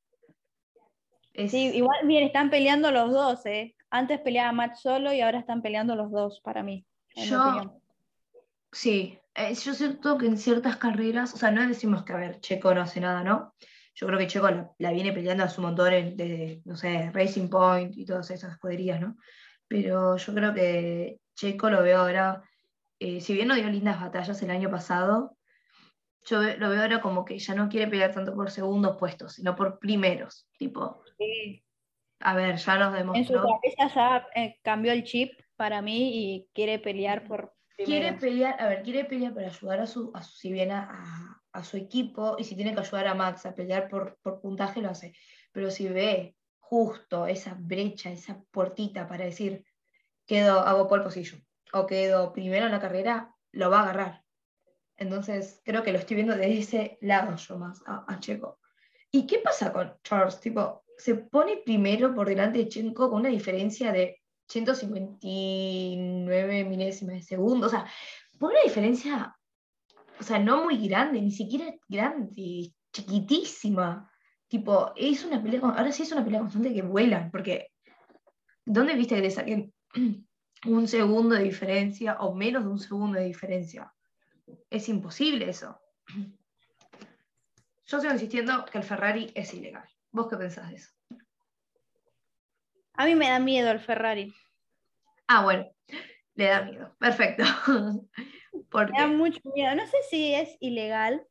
Es- 1.33 1.51
sí, 1.53 1.71
igual 1.75 1.99
bien, 2.05 2.25
están 2.25 2.51
peleando 2.51 2.91
los 2.91 3.13
dos, 3.13 3.47
¿eh? 3.47 3.75
Antes 3.91 4.21
peleaba 4.21 4.53
Match 4.53 4.77
solo 4.79 5.13
y 5.13 5.21
ahora 5.21 5.39
están 5.39 5.63
peleando 5.63 5.95
los 5.95 6.11
dos, 6.11 6.41
para 6.41 6.63
mí. 6.63 6.85
Yo-. 7.15 7.81
Sí, 8.75 9.19
eh, 9.35 9.55
yo 9.55 9.75
siento 9.75 10.19
que 10.19 10.27
en 10.27 10.37
ciertas 10.37 10.77
carreras, 10.77 11.35
o 11.35 11.37
sea, 11.37 11.51
no 11.51 11.67
decimos 11.67 12.05
que, 12.05 12.13
a 12.13 12.17
ver, 12.17 12.41
Checo 12.41 12.75
no 12.75 12.83
hace 12.83 13.01
nada, 13.01 13.23
¿no? 13.25 13.55
Yo 13.95 14.07
creo 14.07 14.19
que 14.19 14.27
Checo 14.27 14.51
la, 14.51 14.71
la 14.79 14.91
viene 14.93 15.13
peleando 15.13 15.45
a 15.45 15.49
su 15.49 15.61
montón 15.63 15.91
desde, 16.17 16.61
no 16.65 16.77
sé, 16.77 17.11
Racing 17.13 17.49
Point 17.49 17.97
y 17.97 18.05
todas 18.05 18.31
esas 18.31 18.53
escuderías, 18.53 19.01
¿no? 19.01 19.17
Pero 19.69 20.17
yo 20.17 20.35
creo 20.35 20.53
que 20.55 21.19
Checo 21.35 21.71
lo 21.71 21.83
veo 21.83 22.01
ahora, 22.01 22.43
eh, 22.99 23.21
si 23.21 23.35
bien 23.35 23.49
no 23.49 23.55
dio 23.55 23.69
lindas 23.71 24.01
batallas 24.01 24.43
el 24.43 24.51
año 24.51 24.71
pasado, 24.71 25.37
yo 26.27 26.41
lo 26.43 26.71
veo 26.71 26.81
ahora 26.83 27.01
como 27.01 27.25
que 27.25 27.39
ya 27.39 27.55
no 27.55 27.69
quiere 27.69 27.87
pelear 27.89 28.13
tanto 28.13 28.35
por 28.35 28.51
segundos 28.51 28.97
puestos, 28.99 29.35
sino 29.35 29.55
por 29.55 29.79
primeros. 29.79 30.49
Tipo, 30.59 31.03
Sí. 31.19 31.63
a 32.21 32.35
ver, 32.35 32.57
ya 32.57 32.79
nos 32.79 32.95
En 32.97 33.25
su 33.27 33.33
demostró. 33.35 33.45
cabeza 33.63 33.95
ya 33.95 34.27
eh, 34.35 34.57
cambió 34.63 34.93
el 34.93 35.05
chip 35.05 35.33
para 35.57 35.83
mí 35.83 36.11
y 36.35 36.49
quiere 36.55 36.79
pelear 36.79 37.27
por 37.29 37.55
Quiere 37.77 38.13
primero. 38.15 38.21
pelear, 38.21 38.61
a 38.63 38.69
ver, 38.69 38.83
quiere 38.83 39.05
pelear 39.05 39.35
para 39.35 39.49
ayudar 39.49 39.81
a 39.81 39.87
su, 39.87 40.11
a 40.15 40.23
su- 40.23 40.37
si 40.37 40.53
bien 40.53 40.71
a, 40.71 40.89
a- 40.91 41.41
a 41.53 41.65
su 41.65 41.77
equipo, 41.77 42.37
y 42.39 42.45
si 42.45 42.57
tiene 42.57 42.75
que 42.75 42.81
ayudar 42.81 43.07
a 43.07 43.15
Max 43.15 43.47
a 43.47 43.55
pelear 43.55 43.89
por, 43.89 44.19
por 44.23 44.41
puntaje, 44.41 44.81
lo 44.83 44.91
hace. 44.91 45.15
Pero 45.53 45.71
si 45.71 45.89
ve 45.89 46.37
justo 46.59 47.27
esa 47.27 47.55
brecha, 47.59 48.11
esa 48.11 48.43
puertita 48.51 49.07
para 49.07 49.25
decir, 49.25 49.65
quedo, 50.27 50.61
hago 50.61 50.89
pole 50.89 51.05
position, 51.05 51.45
o 51.73 51.87
quedo 51.87 52.33
primero 52.33 52.67
en 52.67 52.73
la 52.73 52.81
carrera, 52.81 53.35
lo 53.53 53.71
va 53.71 53.81
a 53.81 53.83
agarrar. 53.85 54.25
Entonces, 54.97 55.61
creo 55.65 55.83
que 55.83 55.93
lo 55.93 55.99
estoy 55.99 56.17
viendo 56.17 56.37
de 56.37 56.59
ese 56.59 56.99
lado 57.01 57.35
yo 57.37 57.59
más, 57.59 57.83
a, 57.87 58.05
a 58.07 58.21
Checo. 58.21 58.59
¿Y 59.11 59.27
qué 59.27 59.39
pasa 59.39 59.73
con 59.73 59.97
Charles? 60.03 60.41
Tipo, 60.41 60.85
se 60.97 61.15
pone 61.17 61.59
primero 61.59 62.15
por 62.15 62.29
delante 62.29 62.59
de 62.59 62.69
Chenko 62.69 63.11
con 63.11 63.21
una 63.21 63.29
diferencia 63.29 63.93
de 63.93 64.23
159 64.49 66.65
milésimas 66.65 67.17
de 67.17 67.23
segundo. 67.23 67.67
O 67.67 67.71
sea, 67.71 67.87
por 68.39 68.51
una 68.51 68.63
diferencia, 68.63 69.37
o 70.19 70.23
sea, 70.23 70.39
no 70.39 70.65
muy 70.65 70.89
grande, 70.89 71.21
ni 71.21 71.31
siquiera 71.31 71.75
grande, 71.89 72.73
chiquitísima. 72.93 74.11
Tipo, 74.49 74.93
es 74.97 75.25
una 75.25 75.43
pelea, 75.43 75.61
ahora 75.61 75.93
sí 75.93 76.03
es 76.03 76.13
una 76.13 76.25
pelea 76.25 76.41
constante 76.41 76.75
que 76.75 76.83
vuelan, 76.83 77.31
porque 77.31 77.69
¿dónde 78.65 78.95
viste 78.95 79.17
que 79.17 79.23
le 79.23 79.31
saquen 79.31 79.73
un 80.67 80.89
segundo 80.89 81.35
de 81.35 81.45
diferencia 81.45 82.17
o 82.21 82.35
menos 82.35 82.65
de 82.65 82.71
un 82.71 82.79
segundo 82.79 83.19
de 83.19 83.27
diferencia? 83.27 83.93
Es 84.71 84.89
imposible 84.89 85.49
eso. 85.49 85.79
Yo 87.87 88.01
sigo 88.01 88.13
insistiendo 88.13 88.65
que 88.65 88.79
el 88.79 88.85
Ferrari 88.85 89.31
es 89.35 89.53
ilegal. 89.53 89.87
¿Vos 90.11 90.29
qué 90.29 90.37
pensás 90.37 90.71
de 90.71 90.77
eso? 90.77 90.91
A 92.95 93.07
mí 93.07 93.15
me 93.15 93.29
da 93.29 93.39
miedo 93.39 93.71
el 93.71 93.81
Ferrari. 93.81 94.35
Ah, 95.27 95.43
bueno, 95.43 95.67
le 96.35 96.45
da 96.47 96.63
miedo. 96.63 96.97
Perfecto. 96.99 97.45
Me 98.73 98.99
da 98.99 99.07
mucho 99.07 99.41
miedo. 99.55 99.75
No 99.75 99.87
sé 99.87 99.97
si 100.09 100.35
es 100.35 100.57
ilegal, 100.61 101.27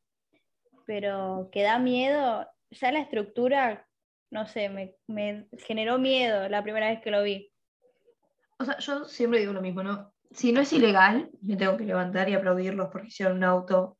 pero 0.85 1.49
que 1.51 1.63
da 1.63 1.79
miedo. 1.79 2.45
Ya 2.71 2.91
la 2.91 2.99
estructura, 2.99 3.87
no 4.29 4.45
sé, 4.45 4.69
me, 4.69 4.95
me 5.07 5.47
generó 5.59 5.99
miedo 5.99 6.49
la 6.49 6.63
primera 6.63 6.89
vez 6.89 7.01
que 7.01 7.11
lo 7.11 7.23
vi. 7.23 7.51
O 8.57 8.65
sea, 8.65 8.77
yo 8.79 9.05
siempre 9.05 9.39
digo 9.39 9.53
lo 9.53 9.61
mismo, 9.61 9.83
¿no? 9.83 10.13
Si 10.31 10.51
no 10.51 10.61
es 10.61 10.73
ilegal, 10.73 11.29
me 11.41 11.55
tengo 11.55 11.77
que 11.77 11.85
levantar 11.85 12.29
y 12.29 12.33
aplaudirlos 12.33 12.89
porque 12.91 13.07
hicieron 13.07 13.37
un 13.37 13.43
auto 13.43 13.97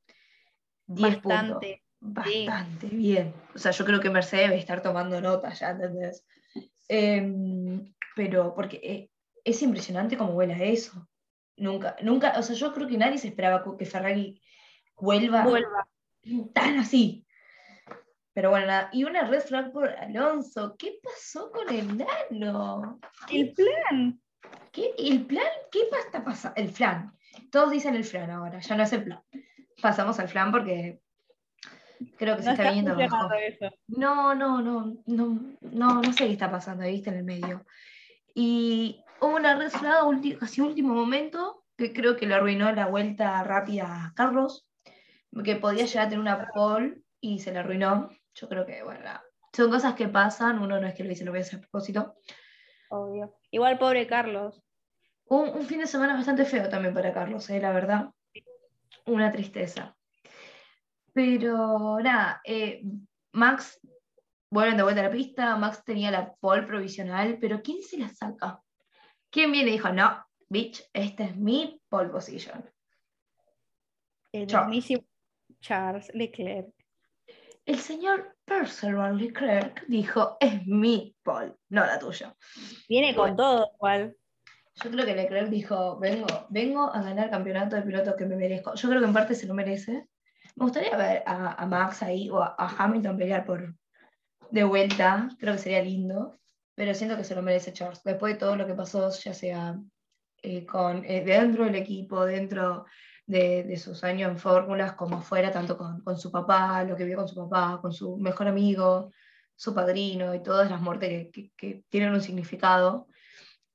10 0.88 1.22
Bastante. 1.22 1.84
Bastante 2.00 2.88
bien. 2.88 3.34
O 3.56 3.58
sea, 3.58 3.72
yo 3.72 3.86
creo 3.86 4.00
que 4.02 4.10
Mercedes 4.10 4.50
debe 4.50 4.60
estar 4.60 4.82
tomando 4.82 5.22
nota 5.22 5.54
ya, 5.54 5.72
¿entendés? 5.72 6.26
Em, 6.88 7.94
pero 8.16 8.54
porque 8.54 8.80
eh, 8.84 9.10
es 9.44 9.62
impresionante 9.62 10.18
cómo 10.18 10.34
vuela 10.34 10.58
eso. 10.58 11.08
Nunca, 11.58 11.96
nunca, 12.02 12.34
o 12.38 12.44
sea, 12.44 12.56
yo 12.56 12.74
creo 12.74 12.88
que 12.88 12.98
nadie 12.98 13.18
se 13.18 13.28
esperaba 13.28 13.64
que 13.78 13.86
Ferrari 13.86 14.42
vuelva, 14.96 15.44
vuelva. 15.44 15.88
tan 16.54 16.80
así. 16.80 17.26
Pero 18.34 18.50
bueno, 18.50 18.66
nada. 18.66 18.90
y 18.92 19.04
una 19.04 19.26
red 19.26 19.42
flag 19.42 19.72
por 19.72 19.90
Alonso. 19.90 20.76
¿Qué 20.78 21.00
pasó 21.04 21.52
con 21.52 21.70
el 21.70 21.98
nano? 21.98 23.00
El 23.30 23.54
plan. 23.54 24.20
¿Qué? 24.72 24.92
¿El 24.98 25.26
plan? 25.28 25.46
¿Qué 25.72 25.82
está 26.04 26.24
pasando? 26.24 26.60
El 26.60 26.70
flan. 26.70 27.14
Todos 27.52 27.72
dicen 27.72 27.96
el 27.96 28.04
flan 28.04 28.32
ahora, 28.32 28.60
ya 28.60 28.76
no 28.76 28.84
es 28.84 28.94
el 28.94 29.04
plan. 29.04 29.22
Pasamos 29.82 30.20
al 30.20 30.30
flan 30.30 30.52
porque 30.52 31.03
creo 32.18 32.38
que 32.38 32.44
se 32.44 32.52
está, 32.52 32.72
viendo 32.72 32.94
abajo. 32.94 33.30
No, 33.88 34.36
no, 34.36 34.62
no, 34.62 34.98
no, 35.06 35.40
no, 35.62 36.02
no 36.02 36.14
sé 36.14 36.26
qué 36.26 36.34
está 36.34 36.52
pasando, 36.52 36.86
viste, 36.86 37.10
en 37.10 37.18
el 37.18 37.24
medio. 37.24 37.66
Y 38.36 39.04
hubo 39.22 39.36
una 39.36 39.56
red 39.56 39.72
casi 40.40 40.62
último 40.62 40.94
momento 40.94 41.64
que 41.78 41.94
creo 41.94 42.16
que 42.16 42.28
le 42.28 42.36
arruinó 42.36 42.72
la 42.72 42.88
vuelta 42.88 43.44
rápida 43.44 44.06
a 44.06 44.14
Carlos, 44.16 44.68
que 45.44 45.56
podía 45.56 45.86
llegar 45.86 46.08
a 46.08 46.10
tener 46.10 46.20
una 46.20 46.48
pole 46.54 47.02
y 47.20 47.40
se 47.40 47.52
le 47.52 47.60
arruinó. 47.60 48.10
Yo 48.36 48.50
creo 48.50 48.66
que, 48.66 48.84
bueno, 48.84 49.02
son 49.52 49.70
cosas 49.70 49.94
que 49.94 50.08
pasan, 50.08 50.60
uno 50.60 50.80
no 50.80 50.88
es 50.88 50.94
que 50.94 51.04
lo 51.04 51.10
dice, 51.10 51.26
lo 51.26 51.32
voy 51.32 51.40
a 51.40 51.44
hacer 51.44 51.60
a 51.60 51.62
propósito. 51.62 52.16
Obvio. 52.90 53.36
Igual 53.52 53.78
pobre 53.78 54.08
Carlos. 54.08 54.62
Un, 55.26 55.50
un 55.50 55.66
fin 55.66 55.80
de 55.80 55.88
semana 55.88 56.14
bastante 56.14 56.46
feo 56.46 56.70
también 56.70 56.94
para 56.94 57.14
Carlos, 57.14 57.50
¿eh? 57.50 57.60
la 57.60 57.72
verdad. 57.72 58.10
Una 59.06 59.32
tristeza. 59.32 59.96
Pero 61.14 62.00
nada, 62.00 62.42
eh, 62.44 62.84
Max 63.34 63.80
vuelven 64.50 64.78
de 64.78 64.84
vuelta 64.84 65.02
a 65.02 65.06
la 65.06 65.12
pista, 65.12 65.56
Max 65.56 65.84
tenía 65.84 66.12
la 66.12 66.34
pole 66.36 66.64
provisional, 66.64 67.38
pero 67.40 67.62
¿quién 67.62 67.82
se 67.82 67.98
la 67.98 68.10
saca? 68.10 68.60
¿Quién 69.30 69.52
viene 69.52 69.70
y 69.70 69.74
dijo, 69.74 69.92
no, 69.92 70.24
bitch, 70.50 70.84
esta 70.94 71.24
es 71.24 71.36
mi 71.36 71.82
pole 71.90 72.10
position? 72.10 72.64
El 74.32 74.46
mismísimo 74.46 75.04
Charles 75.60 76.12
Leclerc. 76.14 76.74
El 77.66 77.80
señor 77.80 78.36
Percival 78.46 79.18
Leclerc 79.18 79.86
dijo, 79.88 80.38
es 80.40 80.66
mi 80.68 81.16
pole, 81.24 81.56
no 81.70 81.86
la 81.86 81.98
tuya. 81.98 82.36
Viene 82.90 83.16
con 83.16 83.36
todo, 83.36 83.72
igual. 83.76 84.18
Yo 84.76 84.92
creo 84.92 85.06
que 85.06 85.16
Leclerc 85.16 85.50
dijo, 85.50 85.98
vengo, 85.98 86.28
vengo 86.50 86.94
a 86.94 87.02
ganar 87.02 87.30
campeonato 87.30 87.76
de 87.76 87.84
piloto 87.84 88.16
que 88.16 88.26
me 88.26 88.36
merezco. 88.36 88.74
Yo 88.76 88.90
creo 88.90 89.02
que 89.02 89.08
en 89.08 89.14
parte 89.14 89.36
se 89.36 89.48
lo 89.48 89.54
merece. 89.54 90.10
Me 90.56 90.66
gustaría 90.66 90.96
ver 90.96 91.24
a, 91.26 91.66
Max 91.66 92.04
ahí 92.04 92.30
o 92.30 92.42
a, 92.42 92.56
Hamilton 92.58 93.18
pelear 93.18 93.46
por 93.46 93.76
de 94.52 94.64
vuelta, 94.64 95.30
creo 95.40 95.54
que 95.54 95.60
sería 95.60 95.82
lindo, 95.82 96.38
pero 96.76 96.94
siento 96.94 97.18
que 97.18 97.24
se 97.24 97.34
lo 97.34 97.42
merece 97.42 97.74
Charles. 97.74 98.04
Después 98.04 98.34
de 98.34 98.40
todo 98.40 98.56
lo 98.56 98.68
que 98.68 98.76
pasó, 98.76 99.10
ya 99.10 99.34
sea 99.34 99.80
eh, 100.44 100.66
con, 100.66 101.04
eh, 101.06 101.24
dentro 101.24 101.66
del 101.66 101.76
equipo, 101.76 102.26
dentro 102.26 102.86
de, 103.26 103.78
sus 103.78 104.04
años 104.04 104.32
en 104.32 104.38
fórmulas, 104.38 104.94
como 104.94 105.22
fuera, 105.22 105.52
tanto 105.52 105.78
con, 105.78 106.18
su 106.18 106.32
papá, 106.32 106.84
lo 106.84 106.96
que 106.96 107.06
vio 107.06 107.18
con 107.18 107.28
su 107.28 107.36
papá, 107.36 107.80
con 107.82 107.94
su 107.94 108.18
mejor 108.18 108.48
amigo, 108.48 109.12
su 109.56 109.74
padrino 109.74 110.36
y 110.36 110.44
todas 110.44 110.70
las 110.70 110.82
muertes 110.82 111.30
que, 111.32 111.84
tienen 111.90 112.14
un 112.14 112.22
significado. 112.22 113.08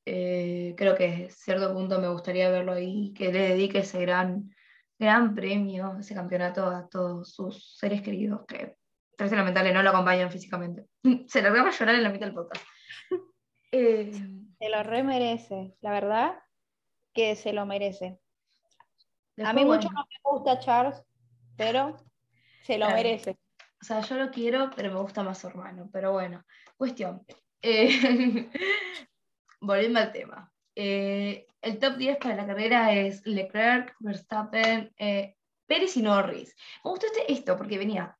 Eh, 0.04 0.74
creo 0.76 0.94
que 0.94 1.26
a 1.28 1.30
cierto 1.30 1.72
punto 1.72 1.98
me 2.00 2.08
gustaría 2.08 2.50
verlo 2.50 2.72
ahí, 2.72 3.12
que 3.14 3.32
le 3.32 3.48
dedique 3.48 3.78
ese 3.78 4.00
gran 4.00 4.50
gran 4.98 5.34
premio, 5.34 5.96
ese 5.98 6.14
campeonato 6.14 6.66
a 6.66 6.88
todos 6.88 7.32
sus 7.32 7.76
seres 7.76 8.02
queridos 8.02 8.44
que, 8.46 8.76
es 9.16 9.32
lamentable, 9.32 9.72
no 9.72 9.82
lo 9.82 9.90
acompañan 9.90 10.30
físicamente. 10.30 10.86
Se 11.28 11.42
lo 11.42 11.48
a 11.48 11.70
llorar 11.70 11.94
en 11.94 12.02
la 12.02 12.10
mitad 12.10 12.26
del 12.26 12.34
podcast. 12.34 12.64
Eh, 13.70 14.10
se 14.58 14.70
lo 14.70 14.82
remerece, 14.82 15.76
la 15.82 15.90
verdad 15.90 16.38
que 17.12 17.36
se 17.36 17.52
lo 17.52 17.66
merece. 17.66 18.18
a 19.44 19.52
mí 19.52 19.62
mucho 19.66 19.90
no 19.90 20.06
me 20.08 20.30
gusta 20.30 20.58
Charles, 20.58 21.04
pero 21.54 21.94
se 22.62 22.78
lo 22.78 22.88
merece. 22.88 23.36
O 23.80 23.84
sea, 23.84 24.00
yo 24.00 24.16
lo 24.16 24.30
quiero, 24.30 24.70
pero 24.74 24.90
me 24.90 25.00
gusta 25.00 25.22
más 25.22 25.38
su 25.38 25.48
hermano. 25.48 25.90
Pero 25.92 26.12
bueno, 26.12 26.44
cuestión. 26.78 27.26
Eh, 27.60 28.50
volviendo 29.60 30.00
al 30.00 30.12
tema. 30.12 30.50
Eh, 30.80 31.48
el 31.60 31.80
top 31.80 31.96
10 31.96 32.18
para 32.18 32.36
la 32.36 32.46
carrera 32.46 32.94
es 32.94 33.26
Leclerc, 33.26 33.96
Verstappen, 33.98 34.94
eh, 34.96 35.34
Pérez 35.66 35.96
y 35.96 36.02
Norris. 36.02 36.54
Me 36.84 36.90
gustó 36.92 37.06
este, 37.06 37.32
esto 37.32 37.56
porque 37.56 37.78
venía 37.78 38.16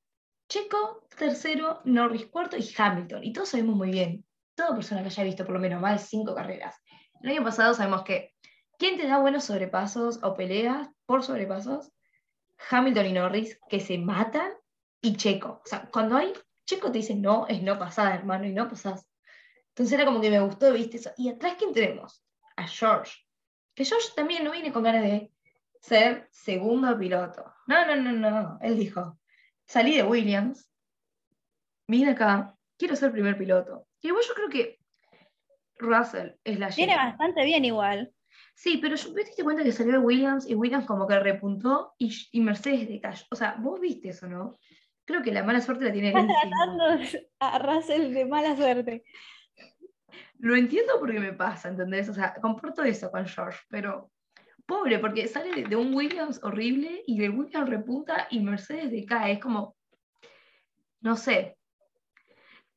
Checo, 0.49 1.07
tercero, 1.17 1.81
Norris 1.85 2.27
cuarto 2.27 2.57
y 2.57 2.69
Hamilton. 2.77 3.23
Y 3.23 3.33
todos 3.33 3.51
sabemos 3.51 3.77
muy 3.77 3.93
bien, 3.93 4.25
toda 4.57 4.75
persona 4.75 5.03
que 5.03 5.07
haya 5.07 5.23
visto 5.23 5.45
por 5.45 5.55
lo 5.55 5.61
menos 5.61 5.81
más 5.81 6.01
de 6.01 6.09
cinco 6.09 6.35
carreras. 6.35 6.75
El 7.23 7.31
año 7.31 7.45
pasado 7.45 7.75
sabemos 7.75 8.03
que 8.03 8.35
¿quién 8.77 8.97
te 8.97 9.07
da 9.07 9.19
buenos 9.21 9.45
sobrepasos 9.45 10.19
o 10.25 10.35
peleas 10.35 10.89
por 11.07 11.23
sobrepasos? 11.23 11.93
Hamilton 12.71 13.07
y 13.07 13.13
Norris, 13.13 13.61
que 13.69 13.79
se 13.79 13.99
matan, 13.99 14.51
y 15.01 15.15
Checo. 15.15 15.63
O 15.65 15.69
sea, 15.69 15.89
cuando 15.93 16.17
hay 16.17 16.33
Checo 16.67 16.91
te 16.91 16.99
dice 16.99 17.15
no, 17.15 17.47
es 17.47 17.63
no 17.63 17.79
pasada, 17.79 18.17
hermano, 18.17 18.47
y 18.47 18.53
no 18.53 18.69
pasás. 18.69 19.07
Entonces 19.69 19.93
era 19.93 20.05
como 20.05 20.21
que 20.21 20.31
me 20.31 20.41
gustó, 20.41 20.73
viste 20.73 20.97
eso. 20.97 21.13
Y 21.17 21.29
atrás, 21.29 21.55
¿quién 21.57 21.73
tenemos? 21.73 22.25
A 22.59 22.67
George 22.67 23.29
que 23.79 23.85
George 23.85 24.09
también 24.17 24.43
no 24.43 24.51
viene 24.51 24.73
con 24.73 24.83
ganas 24.83 25.05
de 25.05 25.31
ser 25.81 26.27
segundo 26.33 26.99
piloto. 26.99 27.45
No, 27.69 27.87
no, 27.87 27.95
no, 27.95 28.11
no. 28.11 28.59
Él 28.61 28.77
dijo, 28.77 29.21
salí 29.67 29.97
de 29.97 30.03
Williams, 30.03 30.69
vine 31.87 32.11
acá, 32.11 32.57
quiero 32.77 32.97
ser 32.97 33.13
primer 33.13 33.39
piloto. 33.39 33.87
Y 34.01 34.09
igual 34.09 34.25
yo 34.27 34.35
creo 34.35 34.49
que 34.49 34.81
Russell 35.79 36.33
es 36.43 36.59
la 36.59 36.71
Viene 36.71 36.97
bastante 36.97 37.45
bien 37.45 37.65
igual. 37.65 38.13
Sí, 38.57 38.79
pero 38.83 38.97
yo, 38.97 39.15
¿te 39.15 39.23
diste 39.23 39.45
cuenta 39.45 39.63
que 39.63 39.71
salió 39.71 39.93
de 39.93 39.99
Williams 39.99 40.51
y 40.51 40.57
Williams 40.57 40.85
como 40.85 41.07
que 41.07 41.21
repuntó 41.21 41.95
y, 41.99 42.41
Mercedes 42.41 42.89
de 42.89 43.01
calle? 43.01 43.25
O 43.31 43.37
sea, 43.37 43.55
vos 43.61 43.79
viste 43.79 44.09
eso, 44.09 44.27
¿no? 44.27 44.59
Creo 45.05 45.23
que 45.23 45.31
la 45.31 45.45
mala 45.45 45.61
suerte 45.61 45.85
la 45.85 45.93
tiene 45.93 46.11
tratando 46.11 46.99
a 47.39 47.59
Russell 47.61 48.13
de 48.13 48.25
mala 48.25 48.57
suerte. 48.57 49.05
Lo 50.39 50.55
entiendo 50.55 50.95
porque 51.01 51.19
me 51.19 51.33
pasa, 51.33 51.69
¿entendés? 51.69 52.09
O 52.09 52.15
sea, 52.15 52.35
comporto 52.41 52.83
eso 52.85 53.11
con 53.11 53.27
George, 53.27 53.59
pero 53.69 54.11
pobre, 54.67 54.99
porque 54.99 55.27
sale 55.27 55.65
de, 55.65 55.77
un 55.77 55.95
Williams 55.95 56.41
horrible 56.43 57.03
y 57.07 57.19
de 57.19 57.31
Williams 57.31 57.69
repunta 57.69 58.29
y 58.31 58.41
Mercedes 58.41 58.91
decae. 58.91 59.33
Es 59.33 59.41
como, 59.41 59.77
no 61.01 61.17
sé. 61.17 61.57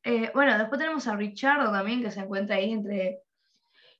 Eh, 0.04 0.32
bueno, 0.34 0.58
después 0.58 0.80
tenemos 0.80 1.08
a 1.08 1.16
Richardo 1.16 1.72
también, 1.72 2.02
que 2.02 2.10
se 2.10 2.22
encuentra 2.22 2.56
ahí 2.56 2.72
entre, 2.72 3.20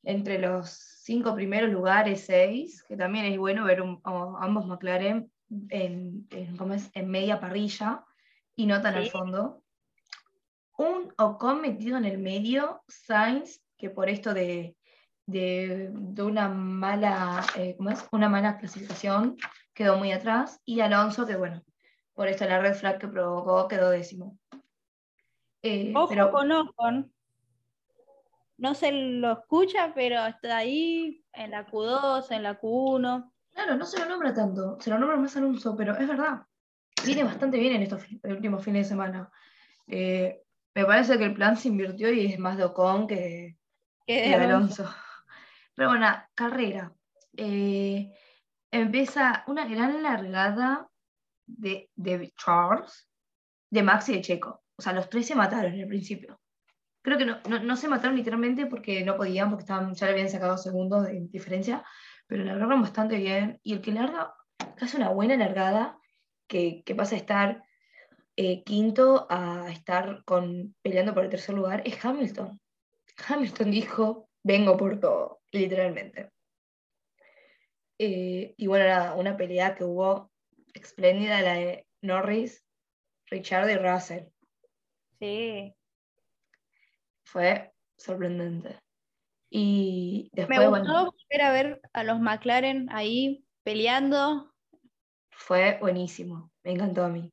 entre 0.04 0.40
los 0.40 0.70
cinco 1.04 1.36
primeros 1.36 1.70
lugares, 1.70 2.26
seis, 2.26 2.84
que 2.88 2.98
también 2.98 3.26
es 3.26 3.38
bueno 3.38 3.66
ver 3.66 3.84
ambos 3.84 4.66
McLaren 4.66 5.32
en, 5.70 6.28
en 6.32 7.10
media 7.10 7.40
parrilla 7.40 8.04
y 8.56 8.66
no 8.66 8.82
tan 8.82 8.96
al 8.96 9.10
fondo 9.10 9.61
un 10.82 11.14
Ocon 11.18 11.62
metido 11.62 11.98
en 11.98 12.06
el 12.06 12.18
medio, 12.18 12.82
Sainz, 12.88 13.62
que 13.78 13.90
por 13.90 14.10
esto 14.10 14.34
de, 14.34 14.76
una, 15.28 16.50
mala, 16.50 17.44
eh, 17.56 17.78
una 18.12 18.30
mala 18.30 18.58
clasificación 18.58 19.38
quedó 19.74 19.98
muy 19.98 20.12
atrás, 20.12 20.60
y 20.66 20.82
Alonso, 20.82 21.26
que 21.26 21.36
bueno, 21.36 21.64
por 22.14 22.28
esto 22.28 22.46
la 22.46 22.60
red 22.60 22.76
flag 22.76 23.00
que 23.00 23.08
provocó 23.08 23.68
quedó 23.68 23.90
décimo. 23.90 24.38
Eh, 25.64 25.94
Ojo 25.96 26.32
con 26.32 26.52
Ocon. 26.52 27.14
No 28.58 28.76
se 28.76 28.92
lo 28.92 29.32
escucha, 29.32 29.92
pero 29.96 30.26
está 30.26 30.58
ahí 30.58 31.24
en 31.34 31.52
la 31.52 31.66
Q2, 31.66 32.32
en 32.32 32.44
la 32.44 32.60
Q1. 32.60 33.32
Claro, 33.52 33.76
no 33.76 33.86
se 33.86 34.00
lo 34.00 34.06
nombra 34.06 34.34
tanto, 34.34 34.80
se 34.80 34.90
lo 34.90 35.00
nombra 35.00 35.18
más 35.18 35.36
Alonso, 35.36 35.76
pero 35.76 35.98
es 35.98 36.08
verdad. 36.08 36.44
Viene 37.04 37.24
bastante 37.24 37.58
bien 37.58 37.74
en 37.74 37.82
estos 37.82 38.04
últimos 38.24 38.64
fines 38.64 38.86
de 38.86 38.90
semana. 38.90 39.32
Eh, 39.88 40.41
me 40.74 40.86
parece 40.86 41.18
que 41.18 41.26
el 41.26 41.34
plan 41.34 41.58
se 41.58 41.68
invirtió 41.68 42.12
y 42.12 42.32
es 42.32 42.40
más 42.40 42.58
de 42.58 42.64
Ocon 42.64 43.08
que, 43.08 43.58
de 44.08 44.36
Alonso. 44.36 44.90
Pero 45.76 45.90
bueno, 45.90 46.08
carrera. 46.34 46.94
Eh, 47.36 48.12
empieza 48.72 49.44
una 49.48 49.66
gran 49.66 50.02
largada 50.04 50.90
de, 51.46 51.90
de 51.96 52.34
Charles, 52.38 53.10
de 53.70 53.84
Max 53.84 54.10
y 54.10 54.14
de 54.14 54.22
Checo. 54.22 54.64
O 54.78 54.82
sea, 54.82 54.94
los 54.94 55.10
tres 55.10 55.28
se 55.28 55.36
mataron 55.36 55.74
en 55.74 55.82
el 55.82 55.88
principio. 55.88 56.40
Creo 57.04 57.18
que 57.18 57.26
no, 57.26 57.76
se 57.76 57.88
mataron 57.88 58.16
literalmente 58.16 58.68
porque 58.68 59.04
no 59.04 59.18
podían, 59.18 59.50
porque 59.50 59.64
estaban, 59.64 59.94
ya 59.94 60.06
le 60.06 60.12
habían 60.14 60.30
sacado 60.30 60.58
segundos 60.58 61.08
de 61.08 61.20
diferencia, 61.32 61.84
pero 62.28 62.44
largaron 62.44 62.82
bastante 62.82 63.18
bien. 63.18 63.60
Y 63.64 63.74
el 63.74 63.82
que 63.82 63.92
larga, 63.92 64.34
hace 64.80 64.98
una 64.98 65.10
buena 65.10 65.36
largada, 65.36 65.98
que, 66.48 66.84
que 66.86 66.96
pasa 66.96 67.16
a 67.16 67.20
estar 67.20 67.64
eh, 68.44 68.64
quinto 68.64 69.28
a 69.30 69.70
estar 69.72 70.24
con, 70.26 70.74
peleando 70.82 71.14
por 71.14 71.24
el 71.24 71.30
tercer 71.30 71.54
lugar, 71.54 71.84
es 71.86 72.04
Hamilton. 72.04 72.60
Hamilton 73.28 73.70
dijo, 73.70 74.30
vengo 74.42 74.76
por 74.78 75.00
todo, 75.00 75.42
literalmente. 75.52 76.32
Eh, 78.00 78.56
y 78.58 78.66
bueno, 78.66 78.86
nada, 78.86 79.14
una 79.14 79.38
pelea 79.38 79.76
que 79.76 79.84
hubo 79.84 80.32
espléndida, 80.74 81.44
la 81.44 81.54
de 81.54 81.86
Norris, 82.02 82.66
Richard 83.28 83.70
y 83.70 83.76
Russell. 83.76 84.24
Sí. 85.20 85.76
Fue 87.24 87.72
sorprendente. 87.96 88.80
Y 89.52 90.32
después, 90.34 90.60
Me 90.60 90.68
gustó 90.68 91.14
ver 91.30 91.42
a 91.44 91.52
ver 91.52 91.82
a 91.94 92.04
los 92.04 92.20
McLaren 92.20 92.90
ahí 92.92 93.46
peleando. 93.64 94.52
Fue 95.30 95.78
buenísimo, 95.80 96.52
me 96.64 96.72
encantó 96.72 97.04
a 97.04 97.10
mí. 97.10 97.32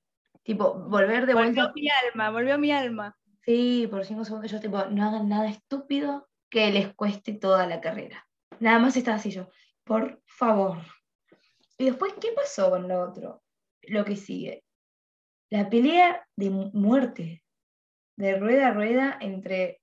Tipo, 0.49 0.73
volver 0.73 1.27
de 1.27 1.35
vuelta. 1.35 1.67
Volvió 1.67 1.75
mi 1.75 1.91
alma, 1.91 2.31
volvió 2.31 2.59
mi 2.59 2.73
alma. 2.73 3.19
Sí, 3.45 3.87
por 3.91 4.07
cinco 4.07 4.25
segundos 4.25 4.51
yo 4.51 4.59
tipo, 4.59 4.83
no 4.87 5.05
hagan 5.05 5.29
nada 5.29 5.47
estúpido 5.51 6.27
que 6.49 6.71
les 6.71 6.95
cueste 6.95 7.35
toda 7.35 7.67
la 7.67 7.83
carrera. 7.83 8.27
Nada 8.59 8.79
más 8.79 8.97
estaba 8.97 9.19
así 9.19 9.31
yo, 9.31 9.51
por 9.85 10.23
favor. 10.25 10.79
Y 11.77 11.85
después, 11.85 12.15
¿qué 12.19 12.33
pasó 12.33 12.71
con 12.71 12.89
lo 12.89 12.99
otro? 12.99 13.43
Lo 13.83 14.07
que 14.07 14.17
sigue. 14.17 14.65
La 15.51 15.69
pelea 15.69 16.27
de 16.35 16.49
muerte, 16.49 17.45
de 18.17 18.39
rueda 18.39 18.69
a 18.69 18.73
rueda 18.73 19.19
entre... 19.21 19.83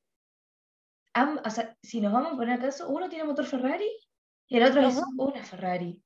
o 1.43 1.49
sea, 1.51 1.77
si 1.83 2.01
nos 2.01 2.11
vamos 2.11 2.33
a 2.33 2.37
poner 2.37 2.59
acaso, 2.59 2.89
uno 2.89 3.07
tiene 3.07 3.23
motor 3.23 3.45
Ferrari 3.45 3.91
y 4.47 4.57
el 4.57 4.63
otro 4.63 4.81
es 4.81 4.99
una 5.15 5.43
Ferrari. 5.43 6.01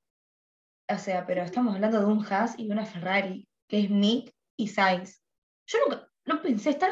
O 0.90 0.98
sea, 0.98 1.26
pero 1.26 1.44
estamos 1.44 1.76
hablando 1.76 2.02
de 2.02 2.08
un 2.08 2.26
Haas 2.26 2.60
y 2.60 2.70
una 2.70 2.86
Ferrari, 2.86 3.48
que 3.70 3.80
es 3.80 3.90
Mick 3.90 4.36
y 4.60 4.68
Sainz. 4.68 5.24
Yo 5.66 5.80
nunca, 5.86 6.08
no 6.26 6.42
pensé 6.42 6.72
estar 6.72 6.92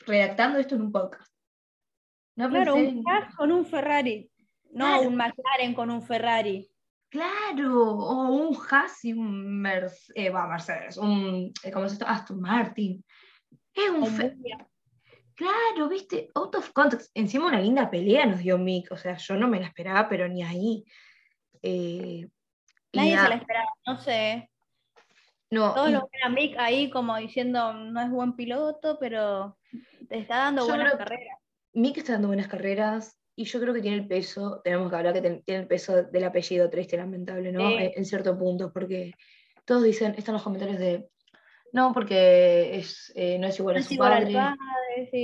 redactando 0.00 0.58
esto 0.58 0.74
en 0.74 0.82
un 0.82 0.92
podcast. 0.92 1.32
No 2.36 2.50
claro, 2.50 2.74
un 2.74 3.02
Haas 3.08 3.34
con 3.34 3.50
un 3.50 3.64
Ferrari, 3.64 4.30
no 4.72 5.00
un 5.00 5.16
McLaren 5.16 5.72
con 5.74 5.90
un 5.90 6.02
Ferrari. 6.02 6.68
Claro, 7.08 7.90
o 7.90 8.28
un 8.28 8.56
Haas 8.70 9.04
y 9.04 9.12
un 9.14 9.64
eh, 9.66 10.30
Mercedes, 10.30 10.98
un, 10.98 11.52
eh, 11.62 11.70
¿cómo 11.70 11.88
se 11.88 11.96
llama? 11.96 12.12
Aston 12.12 12.40
Martin. 12.40 13.04
Es 13.72 13.90
un 13.90 14.04
Claro, 15.36 15.88
viste, 15.88 16.28
out 16.34 16.54
of 16.54 16.70
context. 16.72 17.10
Encima 17.14 17.46
una 17.46 17.60
linda 17.60 17.90
pelea 17.90 18.26
nos 18.26 18.38
dio 18.38 18.58
Mick, 18.58 18.92
o 18.92 18.96
sea, 18.96 19.16
yo 19.16 19.34
no 19.36 19.48
me 19.48 19.58
la 19.58 19.66
esperaba, 19.66 20.08
pero 20.08 20.28
ni 20.28 20.44
ahí. 20.44 20.84
Eh, 21.62 22.28
Nadie 22.92 23.18
se 23.18 23.28
la 23.28 23.34
esperaba, 23.36 23.70
no 23.86 23.96
sé. 23.96 24.50
No, 25.50 25.74
Todos 25.74 25.90
lo 25.90 26.08
ven 26.12 26.22
a 26.24 26.28
Mick 26.28 26.56
ahí 26.58 26.90
como 26.90 27.16
diciendo, 27.16 27.72
no 27.74 28.00
es 28.00 28.10
buen 28.10 28.34
piloto, 28.34 28.98
pero 28.98 29.58
te 30.08 30.18
está 30.18 30.36
dando 30.38 30.66
buenas 30.66 30.96
carreras. 30.96 31.38
Mick 31.74 31.98
está 31.98 32.12
dando 32.12 32.28
buenas 32.28 32.48
carreras, 32.48 33.18
y 33.36 33.44
yo 33.44 33.60
creo 33.60 33.74
que 33.74 33.80
tiene 33.80 33.96
el 33.96 34.06
peso, 34.06 34.60
tenemos 34.62 34.90
que 34.90 34.96
hablar 34.96 35.12
que 35.12 35.20
tiene 35.20 35.62
el 35.62 35.66
peso 35.66 36.04
del 36.04 36.24
apellido 36.24 36.70
triste 36.70 36.96
y 36.96 36.98
lamentable, 36.98 37.52
¿no? 37.52 37.68
En 37.70 38.04
cierto 38.04 38.38
punto, 38.38 38.72
porque 38.72 39.12
todos 39.64 39.82
dicen, 39.82 40.14
están 40.16 40.34
los 40.34 40.42
comentarios 40.42 40.78
de, 40.78 41.08
no, 41.74 41.92
porque 41.92 42.76
es, 42.76 43.12
eh, 43.16 43.36
no 43.40 43.48
es 43.48 43.58
igual 43.58 43.76
a 43.76 43.82
su 43.82 43.96
padre, 43.96 44.36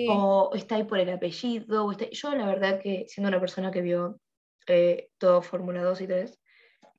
o 0.08 0.50
está 0.52 0.74
ahí 0.74 0.82
por 0.82 0.98
el 0.98 1.10
apellido, 1.10 1.86
o 1.86 1.92
yo 1.92 2.34
la 2.34 2.46
verdad 2.46 2.80
que 2.80 3.04
siendo 3.06 3.28
una 3.28 3.38
persona 3.38 3.70
que 3.70 3.82
vio 3.82 4.18
eh, 4.66 5.10
todo 5.16 5.42
Fórmula 5.42 5.84
2 5.84 6.00
y 6.00 6.06
3, 6.08 6.40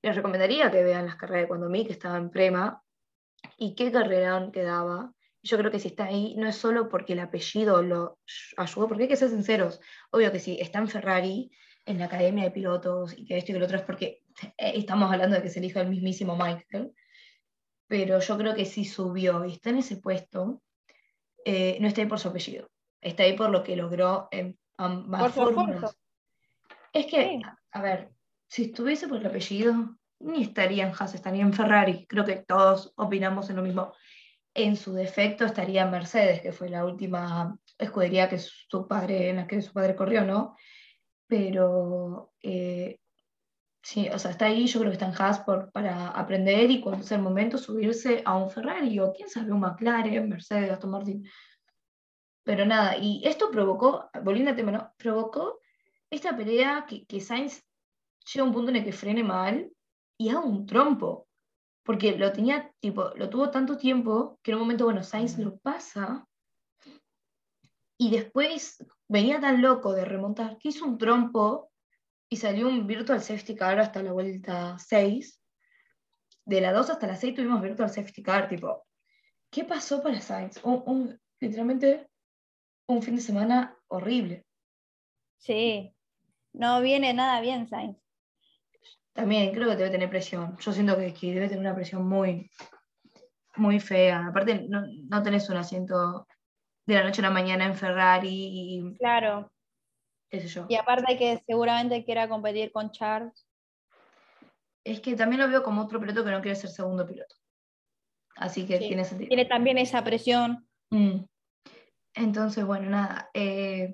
les 0.04 0.16
recomendaría 0.16 0.72
que 0.72 0.84
vean 0.84 1.06
las 1.06 1.18
carreras 1.18 1.44
de 1.44 1.48
cuando 1.50 1.70
Mick 1.70 1.90
estaba 1.90 2.18
en 2.18 2.30
Prema 2.30 2.81
y 3.58 3.76
qué 3.76 3.92
carrera 3.92 4.50
quedaba 4.52 5.14
yo 5.44 5.58
creo 5.58 5.72
que 5.72 5.80
si 5.80 5.88
está 5.90 6.06
ahí 6.06 6.36
no 6.38 6.48
es 6.48 6.56
solo 6.56 6.90
porque 6.90 7.14
el 7.14 7.20
apellido 7.20 7.82
lo 7.82 8.20
ayudó, 8.58 8.88
porque 8.88 9.04
hay 9.04 9.10
que 9.10 9.16
ser 9.16 9.30
sinceros. 9.30 9.80
Obvio 10.12 10.32
que 10.32 10.40
si 10.40 10.60
está 10.60 10.80
en 10.80 10.88
Ferrari, 10.88 11.52
en 11.86 11.98
la 11.98 12.06
academia 12.06 12.44
de 12.44 12.52
pilotos 12.52 13.18
y 13.18 13.26
que 13.26 13.38
esto 13.38 13.52
y 13.52 13.54
que 13.54 13.60
lo 13.60 13.66
otro 13.66 13.78
es 13.78 13.84
porque 13.84 14.22
eh, 14.58 14.74
estamos 14.76 15.12
hablando 15.12 15.36
de 15.36 15.42
que 15.42 15.50
se 15.50 15.60
el 15.60 15.66
hijo 15.66 15.80
del 15.80 15.90
mismísimo 15.90 16.36
Michael. 16.36 16.94
Pero 17.88 18.20
yo 18.20 18.38
creo 18.38 18.54
que 18.54 18.66
si 18.66 18.86
subió 18.86 19.44
y 19.46 19.54
está 19.54 19.72
en 19.72 19.78
ese 19.78 19.98
puesto, 19.98 20.62
eh, 21.44 21.78
no 21.82 21.88
está 21.88 22.02
ahí 22.02 22.08
por 22.08 22.20
su 22.20 22.30
apellido. 22.30 22.70
Está 23.02 23.24
ahí 23.24 23.36
por 23.36 23.50
lo 23.50 23.64
que 23.64 23.76
logró 23.76 24.28
en 24.32 24.58
ambas 24.78 25.34
formas. 25.34 25.98
Es 26.94 27.08
que, 27.08 27.42
a 27.72 27.82
ver, 27.82 28.12
si 28.48 28.66
estuviese 28.66 29.08
por 29.08 29.18
el 29.18 29.26
apellido, 29.26 29.98
ni 30.24 30.44
estaría 30.44 30.88
en 30.88 30.94
Haas, 30.98 31.14
estaría 31.14 31.42
en 31.42 31.54
Ferrari. 31.54 32.06
Creo 32.08 32.26
que 32.26 32.38
todos 32.38 32.94
opinamos 32.96 33.50
en 33.50 33.58
lo 33.58 33.62
mismo 33.62 33.94
en 34.54 34.76
su 34.76 34.94
defecto 34.94 35.46
estaría 35.46 35.86
Mercedes, 35.86 36.42
que 36.42 36.52
fue 36.52 36.70
la 36.70 36.86
última 36.86 37.58
escudería 37.78 38.30
que 38.30 38.38
su 38.38 38.88
padre, 38.88 39.30
en 39.30 39.38
la 39.38 39.48
que 39.48 39.62
su 39.62 39.72
padre 39.74 39.96
corrió, 39.96 40.26
¿no? 40.26 40.56
Pero 41.28 42.34
eh, 42.42 43.00
sí, 43.82 44.10
o 44.10 44.20
sea, 44.20 44.32
está 44.32 44.46
ahí, 44.46 44.68
yo 44.68 44.80
creo 44.80 44.92
que 44.92 44.96
está 44.96 45.08
en 45.08 45.16
Haas 45.18 45.40
por, 45.40 45.72
para 45.72 46.10
aprender 46.10 46.70
y 46.70 46.82
cuando 46.82 47.04
sea 47.04 47.18
el 47.18 47.24
momento 47.24 47.58
subirse 47.58 48.22
a 48.26 48.36
un 48.36 48.50
Ferrari 48.50 49.00
o 49.00 49.14
quién 49.14 49.30
sabe, 49.30 49.52
un 49.52 49.62
McLaren, 49.62 50.28
Mercedes, 50.28 50.72
Aston 50.72 50.92
Martin. 50.92 51.26
Pero 52.44 52.66
nada, 52.66 52.98
y 52.98 53.22
esto 53.26 53.52
provocó, 53.52 54.10
volviendo 54.24 54.50
al 54.52 54.58
tema, 54.58 54.72
¿no? 54.72 54.94
Provocó 54.98 55.60
esta 56.10 56.36
pelea 56.36 56.86
que, 56.88 57.06
que 57.06 57.22
Sainz 57.22 57.64
llega 58.26 58.44
a 58.44 58.48
un 58.48 58.54
punto 58.54 58.72
en 58.72 58.78
el 58.78 58.84
que 58.84 58.92
frene 58.92 59.24
mal 59.24 59.72
y 60.22 60.30
haga 60.30 60.42
un 60.42 60.68
trompo 60.68 61.28
porque 61.84 62.16
lo 62.16 62.32
tenía, 62.32 62.72
tipo, 62.80 63.10
lo 63.16 63.28
tuvo 63.28 63.50
tanto 63.50 63.76
tiempo 63.76 64.40
que 64.44 64.52
en 64.52 64.58
un 64.58 64.62
momento, 64.62 64.86
bueno, 64.86 65.02
Sainz 65.02 65.40
lo 65.40 65.58
pasa 65.58 66.28
y 67.98 68.12
después 68.12 68.86
venía 69.08 69.40
tan 69.40 69.64
loco 69.64 69.94
de 69.94 70.06
remontar 70.06 70.60
que 70.60 70.70
hizo 70.70 70.86
un 70.86 71.00
trompo 71.00 71.72
y 72.30 72.38
salió 72.38 72.68
un 72.68 72.86
virtual 72.86 73.20
safety 73.20 73.56
car 73.56 73.80
hasta 73.80 74.04
la 74.04 74.12
vuelta 74.12 74.78
6. 74.78 75.42
De 76.46 76.62
la 76.62 76.72
2 76.72 76.92
hasta 76.92 77.08
la 77.08 77.16
6 77.16 77.34
tuvimos 77.34 77.60
virtual 77.60 77.90
safety 77.90 78.22
car, 78.22 78.48
tipo, 78.48 78.86
¿qué 79.50 79.64
pasó 79.64 80.04
para 80.04 80.22
Sainz? 80.22 80.60
Un, 80.64 81.20
literalmente 81.40 82.08
un 82.88 83.02
fin 83.02 83.16
de 83.16 83.22
semana 83.22 83.76
horrible. 83.88 84.46
Sí, 85.38 85.96
no 86.54 86.80
viene 86.82 87.12
nada 87.16 87.42
bien 87.42 87.68
Sainz. 87.68 87.98
También 89.14 89.54
creo 89.54 89.70
que 89.70 89.76
debe 89.76 89.90
tener 89.90 90.10
presión. 90.10 90.58
Yo 90.58 90.72
siento 90.72 90.96
que, 90.98 91.14
debe 91.22 91.50
tener 91.50 91.60
una 91.60 91.76
presión 91.76 92.08
muy, 92.08 92.50
muy 93.56 93.80
fea. 93.80 94.28
Aparte, 94.28 94.66
no, 94.70 94.84
no, 95.10 95.24
tenés 95.24 95.50
un 95.50 95.58
asiento 95.58 96.28
de 96.86 96.96
la 96.96 97.04
noche 97.04 97.22
a 97.22 97.24
la 97.24 97.32
mañana 97.32 97.66
en 97.66 97.76
Ferrari. 97.76 98.30
Y, 98.32 98.98
claro. 98.98 99.52
Qué 100.30 100.40
sé 100.40 100.48
yo. 100.48 100.66
Y 100.70 100.76
aparte 100.76 101.18
que 101.18 101.44
seguramente 101.46 102.06
quiera 102.06 102.30
competir 102.30 102.72
con 102.72 102.92
Charles. 102.92 103.46
Es 104.84 105.02
que 105.02 105.16
también 105.16 105.42
lo 105.42 105.50
veo 105.50 105.62
como 105.62 105.84
otro 105.84 106.00
piloto 106.00 106.24
que 106.24 106.32
no 106.32 106.42
quiere 106.42 106.56
ser 106.56 106.70
segundo 106.70 107.06
piloto. 107.06 107.36
Así 108.38 108.66
que 108.66 108.80
tiene 108.80 109.04
sentido. 109.04 109.28
Tiene 109.28 109.46
también 109.46 109.78
esa 109.78 110.04
presión. 110.04 110.68
Mm. 110.90 111.26
Entonces, 112.14 112.66
bueno, 112.66 112.90
nada. 112.90 113.30
Eh, 113.34 113.94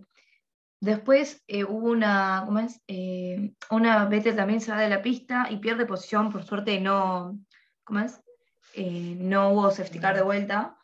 Después 0.80 1.44
eh, 1.48 1.64
hubo 1.64 1.90
una, 1.90 2.44
¿cómo 2.46 2.60
es? 2.60 2.82
Eh, 2.88 3.54
una 3.72 4.06
Vettel 4.06 4.36
también 4.36 4.62
se 4.62 4.72
va 4.72 4.80
de 4.80 4.90
la 4.90 5.02
pista 5.02 5.48
y 5.50 5.58
pierde 5.58 5.88
posición, 5.88 6.32
por 6.32 6.44
suerte 6.44 6.80
no, 6.80 7.40
¿cómo 7.84 8.02
es? 8.02 8.22
Eh, 8.76 9.16
no 9.20 9.50
hubo 9.50 9.72
safety 9.72 10.00
car 10.00 10.16
de 10.16 10.22
vuelta, 10.22 10.78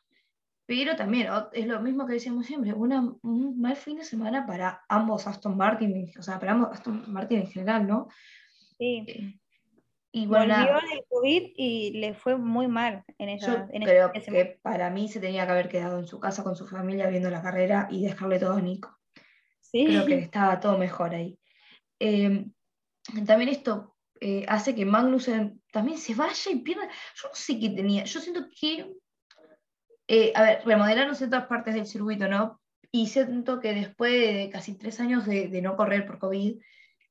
pero 0.66 0.96
también 0.96 1.28
es 1.52 1.68
lo 1.68 1.80
mismo 1.80 2.08
que 2.08 2.14
decíamos 2.14 2.48
siempre, 2.48 2.74
una, 2.74 3.14
un 3.22 3.62
mal 3.62 3.76
fin 3.76 3.98
de 3.98 4.04
semana 4.04 4.48
para 4.48 4.84
ambos 4.90 5.28
Aston 5.28 5.56
Martin, 5.56 6.12
o 6.18 6.24
sea, 6.24 6.40
para 6.40 6.54
ambos 6.54 6.70
Aston 6.72 7.04
Martin 7.08 7.42
en 7.42 7.48
general, 7.48 7.86
¿no? 7.86 8.08
Sí. 8.80 9.40
Y 10.16 10.28
bueno, 10.28 10.56
Volvió 10.56 10.74
del 10.90 11.06
COVID 11.10 11.52
y 11.56 11.92
le 12.00 12.14
fue 12.14 12.38
muy 12.38 12.68
mal 12.68 13.04
en 13.18 13.30
esa. 13.30 13.68
Yo 13.72 13.80
creo 13.80 14.12
que 14.12 14.60
para 14.62 14.90
mí 14.92 15.08
se 15.08 15.20
tenía 15.20 15.46
que 15.46 15.52
haber 15.52 15.70
quedado 15.70 16.00
en 16.00 16.08
su 16.08 16.20
casa 16.20 16.44
con 16.44 16.56
su 16.56 16.68
familia 16.68 17.08
viendo 17.08 17.32
la 17.32 17.42
carrera 17.42 17.88
y 17.90 18.04
dejarle 18.04 18.40
todo 18.40 18.54
a 18.54 18.62
Nico. 18.62 18.96
¿Sí? 19.74 19.86
Creo 19.86 20.06
que 20.06 20.20
estaba 20.20 20.60
todo 20.60 20.78
mejor 20.78 21.14
ahí. 21.14 21.38
Em, 22.00 22.54
también 23.26 23.50
esto 23.50 23.96
eh, 24.22 24.46
hace 24.48 24.74
que 24.76 24.86
Magnussen 24.86 25.62
también 25.72 25.98
se 25.98 26.16
vaya 26.16 26.52
y 26.52 26.60
pierda. 26.60 26.88
Yo 27.16 27.28
no 27.28 27.36
sé 27.36 27.60
qué 27.60 27.70
tenía. 27.70 28.06
Yo 28.06 28.22
siento 28.22 28.48
que. 28.50 28.94
Eh, 30.08 30.32
a 30.36 30.44
ver, 30.44 30.62
remodelaron 30.66 31.16
ciertas 31.16 31.48
partes 31.48 31.74
del 31.74 31.88
circuito, 31.88 32.28
¿no? 32.28 32.62
Y 32.92 33.08
siento 33.08 33.60
que 33.60 33.74
después 33.74 34.12
de 34.12 34.50
casi 34.52 34.78
tres 34.78 35.00
años 35.00 35.26
de, 35.26 35.48
de 35.48 35.62
no 35.62 35.76
correr 35.76 36.06
por 36.06 36.20
COVID, 36.20 36.62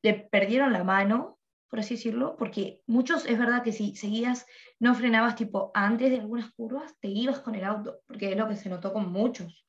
le 0.02 0.14
perdieron 0.14 0.72
la 0.72 0.84
mano 0.84 1.38
por 1.72 1.80
así 1.80 1.94
decirlo, 1.94 2.36
porque 2.36 2.82
muchos 2.86 3.24
es 3.24 3.38
verdad 3.38 3.62
que 3.62 3.72
si 3.72 3.96
seguías, 3.96 4.44
no 4.78 4.94
frenabas 4.94 5.36
tipo 5.36 5.70
antes 5.72 6.10
de 6.10 6.18
algunas 6.18 6.52
curvas, 6.52 6.94
te 7.00 7.08
ibas 7.08 7.40
con 7.40 7.54
el 7.54 7.64
auto, 7.64 8.02
porque 8.06 8.30
es 8.30 8.36
lo 8.36 8.46
que 8.46 8.56
se 8.56 8.68
notó 8.68 8.92
con 8.92 9.10
muchos, 9.10 9.66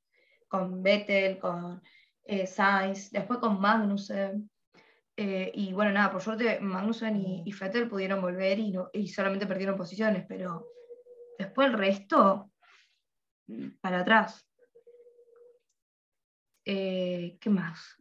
con 0.49 0.83
Vettel, 0.83 1.39
con 1.39 1.81
eh, 2.25 2.47
Sainz, 2.47 3.11
después 3.11 3.39
con 3.39 3.59
Magnussen. 3.59 4.49
Eh, 5.15 5.51
y 5.53 5.73
bueno, 5.73 5.91
nada, 5.91 6.11
por 6.11 6.21
suerte 6.21 6.59
Magnussen 6.59 7.15
y, 7.17 7.43
y 7.45 7.53
Vettel 7.53 7.87
pudieron 7.87 8.19
volver 8.21 8.57
y, 8.57 8.71
no, 8.71 8.89
y 8.91 9.07
solamente 9.07 9.45
perdieron 9.45 9.77
posiciones, 9.77 10.25
pero 10.27 10.65
después 11.37 11.67
el 11.67 11.73
resto, 11.73 12.51
para 13.81 13.99
atrás. 13.99 14.47
Eh, 16.65 17.37
¿Qué 17.39 17.49
más? 17.49 17.97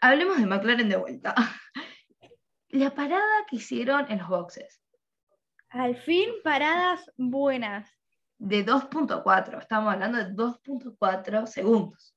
Hablemos 0.00 0.38
de 0.38 0.46
McLaren 0.46 0.88
de 0.88 0.96
vuelta. 0.96 1.34
la 2.68 2.94
parada 2.94 3.44
que 3.48 3.56
hicieron 3.56 4.10
en 4.10 4.18
los 4.18 4.28
boxes. 4.28 4.80
Al 5.70 5.96
fin, 5.96 6.30
paradas 6.42 7.10
buenas. 7.16 7.90
De 8.38 8.64
2.4, 8.64 9.60
estamos 9.60 9.92
hablando 9.92 10.18
de 10.18 10.30
2.4 10.32 11.46
segundos. 11.46 12.13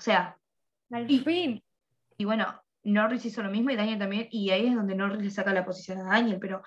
O 0.00 0.02
sea. 0.02 0.34
Al 0.90 1.06
fin. 1.06 1.62
Y 2.16 2.24
bueno, 2.24 2.46
Norris 2.84 3.26
hizo 3.26 3.42
lo 3.42 3.50
mismo 3.50 3.70
y 3.70 3.76
Daniel 3.76 3.98
también, 3.98 4.28
y 4.30 4.48
ahí 4.48 4.66
es 4.66 4.74
donde 4.74 4.94
Norris 4.94 5.22
le 5.22 5.30
saca 5.30 5.52
la 5.52 5.64
posición 5.64 5.98
a 5.98 6.04
Daniel, 6.04 6.38
pero 6.40 6.62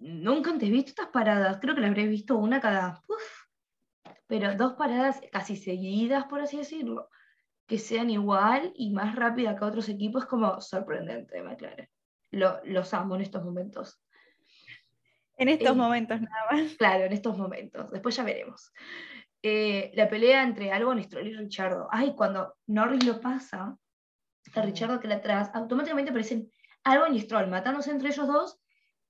nunca 0.00 0.50
antes 0.50 0.68
he 0.68 0.72
visto 0.72 0.90
estas 0.90 1.08
paradas, 1.08 1.58
creo 1.60 1.74
que 1.74 1.80
las 1.80 1.90
habré 1.90 2.06
visto 2.06 2.36
una 2.36 2.60
cada, 2.60 3.02
pero 4.26 4.54
dos 4.54 4.74
paradas 4.74 5.20
casi 5.32 5.56
seguidas, 5.56 6.26
por 6.26 6.42
así 6.42 6.58
decirlo 6.58 7.08
que 7.66 7.78
sean 7.78 8.10
igual 8.10 8.72
y 8.76 8.90
más 8.90 9.16
rápida 9.16 9.56
que 9.56 9.64
otros 9.64 9.88
equipos 9.88 10.24
es 10.24 10.28
como 10.28 10.60
sorprendente, 10.60 11.42
McLaren. 11.42 11.88
Lo, 12.30 12.60
los 12.64 12.92
amo 12.92 13.14
en 13.14 13.22
estos 13.22 13.44
momentos. 13.44 14.00
En 15.36 15.48
estos 15.48 15.70
eh, 15.70 15.74
momentos 15.74 16.20
nada 16.20 16.46
más. 16.50 16.74
Claro, 16.74 17.04
en 17.04 17.12
estos 17.12 17.38
momentos. 17.38 17.90
Después 17.90 18.16
ya 18.16 18.24
veremos. 18.24 18.72
Eh, 19.46 19.92
la 19.94 20.08
pelea 20.08 20.42
entre 20.42 20.72
Albon, 20.72 21.02
Stroll 21.02 21.28
y 21.28 21.34
Richardo. 21.34 21.86
Ay, 21.90 22.14
cuando 22.16 22.56
Norris 22.66 23.04
lo 23.04 23.20
pasa, 23.20 23.76
a 24.54 24.62
Richardo 24.62 25.00
que 25.00 25.08
le 25.08 25.14
atrás, 25.14 25.50
automáticamente 25.52 26.10
aparecen 26.10 26.50
Albon 26.84 27.14
y 27.14 27.20
Stroll 27.20 27.48
matándose 27.48 27.90
entre 27.90 28.08
ellos 28.08 28.26
dos 28.26 28.58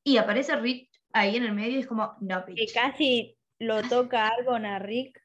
y 0.02 0.16
aparece 0.16 0.56
Rick 0.56 0.90
ahí 1.12 1.36
en 1.36 1.44
el 1.44 1.52
medio 1.52 1.76
y 1.76 1.80
es 1.82 1.86
como, 1.86 2.16
no, 2.20 2.44
bitch. 2.44 2.56
Que 2.56 2.72
casi 2.72 3.38
lo 3.60 3.80
toca 3.82 4.26
Albon 4.26 4.66
a 4.66 4.80
Rick 4.80 5.24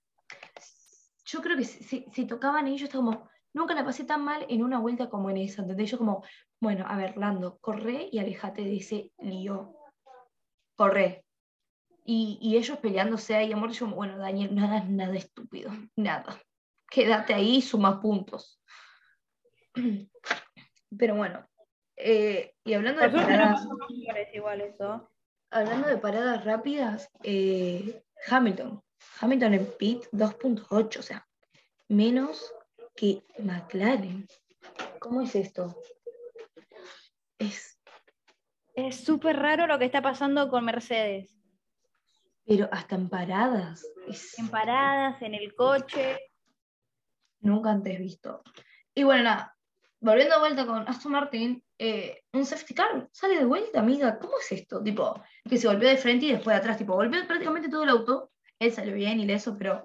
yo 1.29 1.41
creo 1.41 1.57
que 1.57 1.63
si, 1.63 2.25
tocaban 2.25 2.67
ellos, 2.67 2.83
estaba 2.83 3.05
como, 3.05 3.29
nunca 3.53 3.75
la 3.75 3.85
pasé 3.85 4.03
tan 4.03 4.23
mal 4.23 4.45
en 4.49 4.63
una 4.63 4.79
vuelta 4.79 5.09
como 5.09 5.29
en 5.29 5.37
esa, 5.37 5.61
¿entendés? 5.61 5.91
Yo 5.91 5.97
como, 5.97 6.23
bueno, 6.59 6.85
a 6.87 6.97
ver, 6.97 7.17
Lando, 7.17 7.59
corre 7.59 8.09
y 8.11 8.19
alejate 8.19 8.63
de 8.63 8.77
ese 8.77 9.11
lío. 9.19 9.75
Corre. 10.75 11.25
Y, 12.05 12.55
ellos 12.57 12.77
peleándose 12.79 13.35
ahí, 13.35 13.51
amor, 13.51 13.71
yo, 13.71 13.88
bueno, 13.88 14.17
Daniel, 14.17 14.55
nada, 14.55 14.83
nada 14.83 15.15
estúpido, 15.15 15.71
nada. 15.95 16.41
Quédate 16.89 17.33
ahí, 17.33 17.62
suma 17.62 18.01
puntos. 18.01 18.62
Pero 20.97 21.15
bueno, 21.15 21.47
eh, 21.95 22.55
y 22.63 22.73
hablando 22.73 23.01
de 23.01 23.09
paradas... 23.09 23.67
Hablando 25.51 25.88
de 25.88 25.97
paradas 25.97 26.45
rápidas, 26.45 27.09
eh, 27.23 28.03
Hamilton. 28.27 28.81
Hamilton 29.19 29.53
en 29.53 29.65
pit 29.77 30.03
2.8, 30.12 30.99
o 30.99 31.01
sea, 31.01 31.27
menos 31.88 32.53
que 32.95 33.23
McLaren. 33.39 34.27
¿Cómo 34.99 35.21
es 35.21 35.35
esto? 35.35 35.75
Es 37.39 37.79
es 38.88 39.03
súper 39.03 39.38
raro 39.38 39.67
lo 39.67 39.77
que 39.77 39.85
está 39.85 40.01
pasando 40.01 40.49
con 40.49 40.65
Mercedes. 40.65 41.38
Pero 42.49 42.67
hasta 42.71 42.95
en 42.95 43.09
paradas. 43.09 43.85
En 44.38 44.49
paradas, 44.49 45.21
en 45.21 45.35
el 45.35 45.53
coche. 45.53 46.17
Nunca 47.41 47.69
antes 47.69 47.99
visto. 47.99 48.41
Y 48.95 49.03
bueno, 49.03 49.23
nada, 49.23 49.55
volviendo 50.01 50.33
de 50.33 50.41
vuelta 50.41 50.65
con 50.65 50.89
Aston 50.89 51.12
Martin, 51.12 51.63
eh, 51.77 52.23
un 52.33 52.45
safety 52.45 52.73
car 52.73 53.07
sale 53.12 53.38
de 53.38 53.45
vuelta, 53.45 53.79
amiga. 53.79 54.17
¿Cómo 54.17 54.39
es 54.39 54.51
esto? 54.51 54.81
Tipo, 54.81 55.21
que 55.47 55.57
se 55.57 55.67
volvió 55.67 55.88
de 55.88 55.97
frente 55.97 56.25
y 56.25 56.31
después 56.31 56.55
de 56.55 56.59
atrás. 56.59 56.79
Tipo, 56.79 56.95
volvió 56.95 57.25
prácticamente 57.27 57.69
todo 57.69 57.83
el 57.83 57.89
auto 57.89 58.31
él 58.59 58.73
salió 58.73 58.93
bien 58.93 59.19
y 59.19 59.31
eso, 59.31 59.55
pero 59.57 59.83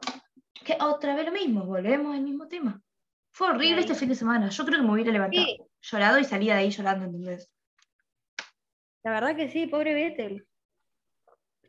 que 0.64 0.76
otra 0.80 1.14
vez 1.14 1.26
lo 1.26 1.32
mismo, 1.32 1.64
volvemos 1.64 2.14
al 2.14 2.22
mismo 2.22 2.48
tema. 2.48 2.82
Fue 3.30 3.48
horrible 3.48 3.80
este 3.80 3.94
fin 3.94 4.08
de 4.08 4.14
semana. 4.14 4.48
Yo 4.48 4.64
creo 4.64 4.80
que 4.80 4.86
me 4.86 4.92
hubiera 4.92 5.12
levantado, 5.12 5.46
llorado 5.80 6.18
y 6.18 6.24
salía 6.24 6.54
de 6.54 6.60
ahí 6.60 6.70
llorando, 6.70 7.04
¿entendés? 7.04 7.50
La 9.04 9.12
verdad 9.12 9.36
que 9.36 9.48
sí, 9.50 9.66
pobre 9.66 9.94
Vettel. 9.94 10.46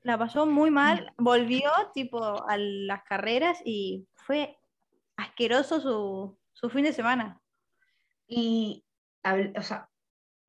La 0.06 0.20
pasó 0.20 0.46
muy 0.46 0.70
mal, 0.70 1.12
volvió 1.18 1.72
tipo 1.92 2.48
a 2.48 2.58
las 2.60 3.02
carreras 3.06 3.60
y 3.66 4.08
fue 4.14 4.56
asqueroso 5.16 5.82
su, 5.82 6.38
su 6.54 6.70
fin 6.70 6.84
de 6.84 6.94
semana. 6.94 7.42
Y, 8.28 8.86
o 9.58 9.62
sea, 9.64 9.90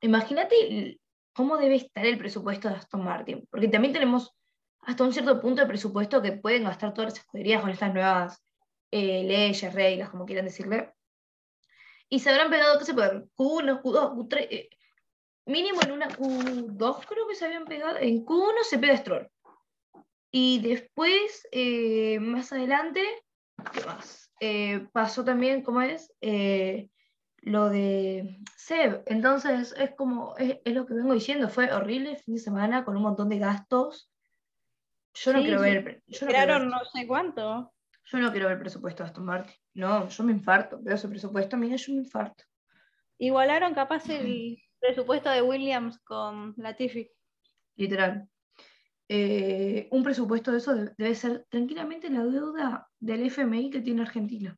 imagínate 0.03 1.01
cómo 1.33 1.57
debe 1.57 1.77
estar 1.77 2.05
el 2.05 2.19
presupuesto 2.19 2.69
de 2.69 2.75
Aston 2.75 3.03
Martin, 3.03 3.49
porque 3.51 3.69
también 3.69 3.95
tenemos 3.95 4.37
hasta 4.81 5.05
un 5.05 5.15
cierto 5.15 5.41
punto 5.41 5.63
de 5.63 5.69
presupuesto 5.69 6.21
que 6.21 6.33
pueden 6.33 6.65
gastar 6.65 6.93
todas 6.93 7.13
las 7.15 7.21
escuderías 7.21 7.63
con 7.63 7.71
estas 7.71 7.95
nuevas 7.95 8.45
eh, 8.91 9.25
leyes, 9.25 9.73
reglas, 9.73 10.11
como 10.11 10.27
quieran 10.27 10.45
decirle. 10.45 10.93
Y 12.11 12.19
se 12.19 12.29
habrán 12.29 12.51
pegado, 12.51 12.79
¿qué 12.79 12.85
se 12.85 12.93
pueden? 12.93 13.31
Q1, 13.39 13.81
Q2, 13.81 14.17
Q3, 14.17 14.69
mínimo 15.47 15.81
en 15.81 15.93
una 15.93 16.09
Q2 16.09 17.07
creo 17.07 17.27
que 17.27 17.35
se 17.35 17.47
habían 17.47 17.65
pegado, 17.65 17.97
en 17.97 18.23
Q1 18.23 18.53
se 18.65 18.79
pega 18.79 18.99
Stroll. 18.99 19.31
Y 20.37 20.61
después, 20.61 21.49
eh, 21.51 22.19
más 22.21 22.53
adelante, 22.53 23.03
¿qué 23.73 23.85
más? 23.87 24.31
Eh, 24.41 24.87
pasó 24.93 25.25
también, 25.25 25.63
¿cómo 25.63 25.81
es? 25.81 26.13
lo 27.41 27.71
de 27.71 28.41
Seb. 28.57 29.05
Entonces, 29.07 29.73
es 29.79 29.95
como, 29.95 30.37
es, 30.37 30.59
es, 30.65 30.75
lo 30.75 30.85
que 30.85 30.95
vengo 30.95 31.15
diciendo, 31.15 31.49
fue 31.49 31.73
horrible 31.73 32.11
el 32.11 32.17
fin 32.17 32.35
de 32.35 32.41
semana 32.41 32.85
con 32.85 32.97
un 32.97 33.03
montón 33.05 33.29
de 33.29 33.39
gastos 33.39 34.11
yo 35.17 35.33
no 35.33 35.41
quiero 35.41 35.61
ver. 35.61 36.03
Yo 36.07 36.27
no, 36.47 36.59
no 36.59 36.85
sé 36.85 37.07
cuánto. 37.07 37.73
Yo 38.05 38.19
no 38.19 38.31
quiero 38.31 38.47
ver 38.47 38.57
el 38.57 38.61
presupuesto 38.61 39.03
de 39.03 39.09
Aston 39.09 39.25
Martin. 39.25 39.55
No, 39.75 40.09
yo 40.09 40.25
me 40.25 40.33
infarto. 40.33 40.79
Veo 40.81 40.95
ese 40.95 41.09
presupuesto, 41.09 41.57
mira, 41.57 41.77
yo 41.77 41.93
me 41.95 42.01
infarto. 42.01 42.45
Igualaron 43.19 43.75
capaz 43.75 44.09
el 44.11 44.59
presupuesto 44.79 45.31
de 45.31 45.43
Williams 45.43 45.99
con 46.01 46.55
Latifi. 46.59 47.11
Literal. 47.77 48.29
Eh, 49.09 49.89
un 49.93 50.03
presupuesto 50.03 50.51
de 50.51 50.59
eso 50.59 50.75
debe 50.75 51.15
ser 51.15 51.47
tranquilamente 51.49 52.11
la 52.11 52.25
deuda 52.25 52.89
del 52.99 53.27
FMI 53.27 53.71
que 53.71 53.81
tiene 53.81 54.03
Argentina. 54.03 54.57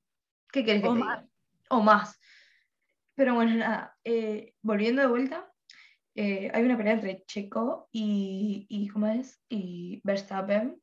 ¿Qué 0.50 0.64
querés 0.64 0.82
que 0.82 0.88
o 0.88 0.94
te 0.94 1.00
más. 1.00 1.20
diga? 1.20 1.30
O 1.70 1.82
más. 1.82 2.20
Pero 3.14 3.34
bueno, 3.34 3.54
nada, 3.56 3.96
eh, 4.04 4.54
volviendo 4.62 5.02
de 5.02 5.08
vuelta, 5.08 5.52
eh, 6.14 6.50
hay 6.54 6.64
una 6.64 6.76
pelea 6.76 6.94
entre 6.94 7.24
Checo 7.26 7.88
y, 7.92 8.66
y, 8.68 8.88
¿cómo 8.88 9.06
es? 9.08 9.40
Y 9.48 10.00
Verstappen. 10.04 10.80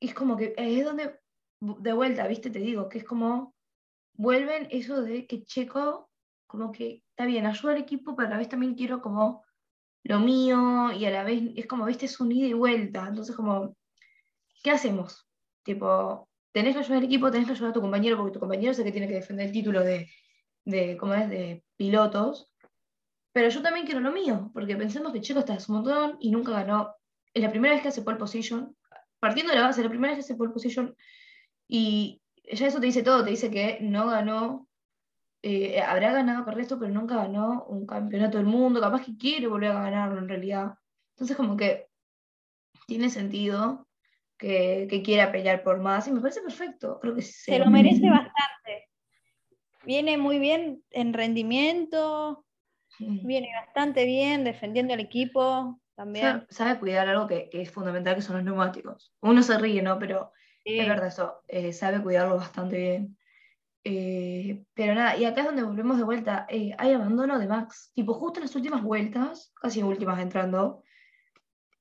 Y 0.00 0.08
es 0.08 0.14
como 0.14 0.36
que 0.36 0.54
es 0.56 0.84
donde, 0.84 1.18
de 1.60 1.92
vuelta, 1.92 2.26
¿viste? 2.26 2.50
Te 2.50 2.60
digo, 2.60 2.88
que 2.88 2.98
es 2.98 3.04
como, 3.04 3.54
vuelven 4.14 4.68
eso 4.70 5.02
de 5.02 5.26
que 5.26 5.44
Checo, 5.44 6.10
como 6.46 6.72
que, 6.72 7.04
está 7.10 7.26
bien, 7.26 7.44
ayuda 7.44 7.72
al 7.72 7.78
equipo, 7.78 8.16
pero 8.16 8.28
a 8.28 8.30
la 8.30 8.38
vez 8.38 8.48
también 8.48 8.74
quiero 8.74 9.02
como 9.02 9.44
lo 10.08 10.20
mío, 10.20 10.90
y 10.92 11.04
a 11.04 11.10
la 11.10 11.22
vez 11.22 11.42
es 11.54 11.66
como, 11.66 11.84
¿viste? 11.84 12.06
Es 12.06 12.18
un 12.18 12.32
ida 12.32 12.46
y 12.46 12.54
vuelta. 12.54 13.06
Entonces, 13.06 13.36
como, 13.36 13.76
¿qué 14.62 14.70
hacemos? 14.70 15.28
Tipo, 15.62 16.28
tenés 16.50 16.74
que 16.74 16.80
ayudar 16.80 16.98
al 16.98 17.04
equipo, 17.04 17.30
tenés 17.30 17.46
que 17.46 17.52
ayudar 17.52 17.70
a 17.70 17.74
tu 17.74 17.82
compañero, 17.82 18.16
porque 18.16 18.32
tu 18.32 18.40
compañero 18.40 18.72
es 18.72 18.78
el 18.78 18.86
que 18.86 18.92
tiene 18.92 19.06
que 19.06 19.14
defender 19.14 19.46
el 19.46 19.52
título 19.52 19.84
de, 19.84 20.10
de 20.64 20.96
¿cómo 20.96 21.12
es?, 21.12 21.28
de 21.28 21.62
pilotos. 21.76 22.50
Pero 23.32 23.50
yo 23.50 23.60
también 23.60 23.84
quiero 23.84 24.00
lo 24.00 24.10
mío, 24.10 24.50
porque 24.54 24.76
pensemos 24.76 25.12
que 25.12 25.20
Checo 25.20 25.40
está 25.40 25.52
en 25.52 25.60
su 25.60 25.72
montón 25.72 26.16
y 26.20 26.30
nunca 26.30 26.52
ganó. 26.52 26.94
Es 27.34 27.42
la 27.42 27.50
primera 27.50 27.74
vez 27.74 27.82
que 27.82 27.88
hace 27.88 28.00
pole 28.00 28.16
position. 28.16 28.74
Partiendo 29.20 29.52
de 29.52 29.58
la 29.58 29.66
base, 29.66 29.82
la 29.82 29.90
primera 29.90 30.14
vez 30.14 30.24
que 30.24 30.32
hace 30.32 30.38
pole 30.38 30.52
position. 30.52 30.96
Y 31.68 32.22
ya 32.50 32.66
eso 32.66 32.80
te 32.80 32.86
dice 32.86 33.02
todo, 33.02 33.24
te 33.24 33.30
dice 33.30 33.50
que 33.50 33.78
no 33.82 34.06
ganó 34.06 34.67
eh, 35.42 35.80
habrá 35.80 36.12
ganado 36.12 36.44
Carreto, 36.44 36.78
pero 36.78 36.92
nunca 36.92 37.16
ganó 37.16 37.64
un 37.64 37.86
campeonato 37.86 38.38
del 38.38 38.46
mundo, 38.46 38.80
capaz 38.80 39.04
que 39.04 39.16
quiere 39.16 39.46
volver 39.46 39.70
a 39.70 39.82
ganarlo 39.82 40.18
en 40.18 40.28
realidad. 40.28 40.74
Entonces 41.10 41.36
como 41.36 41.56
que 41.56 41.88
tiene 42.86 43.10
sentido 43.10 43.86
que, 44.38 45.02
quiera 45.04 45.30
pelear 45.30 45.62
por 45.62 45.80
más 45.80 46.08
y 46.08 46.12
me 46.12 46.20
parece 46.20 46.40
perfecto. 46.40 46.98
Creo 47.00 47.14
que 47.14 47.22
se, 47.22 47.58
lo 47.58 47.66
merece 47.66 48.08
bastante. 48.08 48.88
Viene 49.84 50.16
muy 50.16 50.38
bien 50.38 50.82
en 50.90 51.12
rendimiento, 51.12 52.44
viene 52.98 53.48
bastante 53.64 54.04
bien 54.04 54.44
defendiendo 54.44 54.94
al 54.94 55.00
equipo 55.00 55.80
también. 55.94 56.46
Sabe, 56.50 56.78
cuidar 56.78 57.08
algo 57.08 57.26
que, 57.26 57.50
es 57.52 57.70
fundamental, 57.70 58.14
que 58.14 58.22
son 58.22 58.36
los 58.36 58.44
neumáticos. 58.44 59.12
Uno 59.20 59.42
se 59.42 59.58
ríe, 59.58 59.82
¿no? 59.82 59.98
Pero 59.98 60.32
es 60.64 60.86
verdad 60.86 61.08
eso, 61.08 61.42
eh, 61.48 61.72
sabe 61.72 62.02
cuidarlo 62.02 62.36
bastante 62.36 62.76
bien. 62.76 63.17
Eh, 63.84 64.64
pero 64.74 64.94
nada, 64.94 65.16
y 65.16 65.24
acá 65.24 65.40
es 65.40 65.46
donde 65.46 65.62
volvemos 65.62 65.96
de 65.98 66.04
vuelta. 66.04 66.46
Eh, 66.48 66.74
hay 66.78 66.92
abandono 66.92 67.38
de 67.38 67.46
Max. 67.46 67.92
Tipo, 67.94 68.14
justo 68.14 68.40
en 68.40 68.46
las 68.46 68.56
últimas 68.56 68.82
vueltas, 68.82 69.52
casi 69.54 69.82
últimas 69.82 70.18
entrando, 70.20 70.82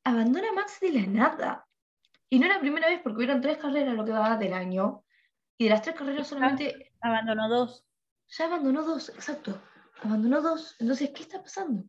abandona 0.04 0.52
Max 0.54 0.80
de 0.80 0.92
la 0.92 1.08
nada. 1.08 1.68
Y 2.30 2.40
no 2.40 2.46
era 2.46 2.56
la 2.56 2.62
primera 2.62 2.88
vez 2.88 3.02
porque 3.02 3.18
hubieron 3.18 3.42
tres 3.42 3.58
carreras 3.58 3.96
lo 3.96 4.06
que 4.06 4.12
va 4.12 4.38
del 4.38 4.54
año. 4.54 5.04
Y 5.58 5.66
de 5.66 5.70
las 5.72 5.82
tres 5.82 5.96
carreras 5.96 6.28
solamente. 6.28 6.92
Abandonó 7.02 7.50
dos. 7.50 7.86
Ya 8.30 8.46
abandonó 8.46 8.84
dos, 8.84 9.10
exacto. 9.10 9.62
Abandonó 10.04 10.42
dos. 10.42 10.76
Entonces, 10.80 11.12
¿qué 11.12 11.24
está 11.24 11.42
pasando? 11.42 11.84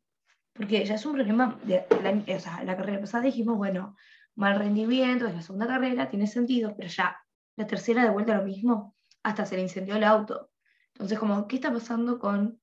Porque 0.53 0.85
ya 0.85 0.95
es 0.95 1.05
un 1.05 1.15
problema. 1.15 1.59
De, 1.65 1.85
la, 2.03 2.37
o 2.37 2.41
sea, 2.41 2.63
la 2.65 2.77
carrera 2.77 3.01
pasada 3.01 3.25
dijimos, 3.25 3.57
bueno, 3.57 3.97
mal 4.37 4.57
rendimiento, 4.57 5.27
es 5.27 5.35
la 5.35 5.43
segunda 5.43 5.67
carrera, 5.67 6.09
tiene 6.09 6.27
sentido, 6.27 6.75
pero 6.77 6.89
ya 6.89 7.17
la 7.57 7.67
tercera 7.67 8.05
de 8.05 8.11
vuelta 8.11 8.37
lo 8.37 8.45
mismo 8.45 8.97
hasta 9.23 9.47
se 9.47 9.57
le 9.57 9.63
incendió 9.63 9.97
el 9.97 10.05
auto. 10.05 10.51
Entonces, 10.95 11.19
como, 11.19 11.47
¿qué 11.47 11.57
está 11.57 11.73
pasando 11.73 12.19
con 12.19 12.61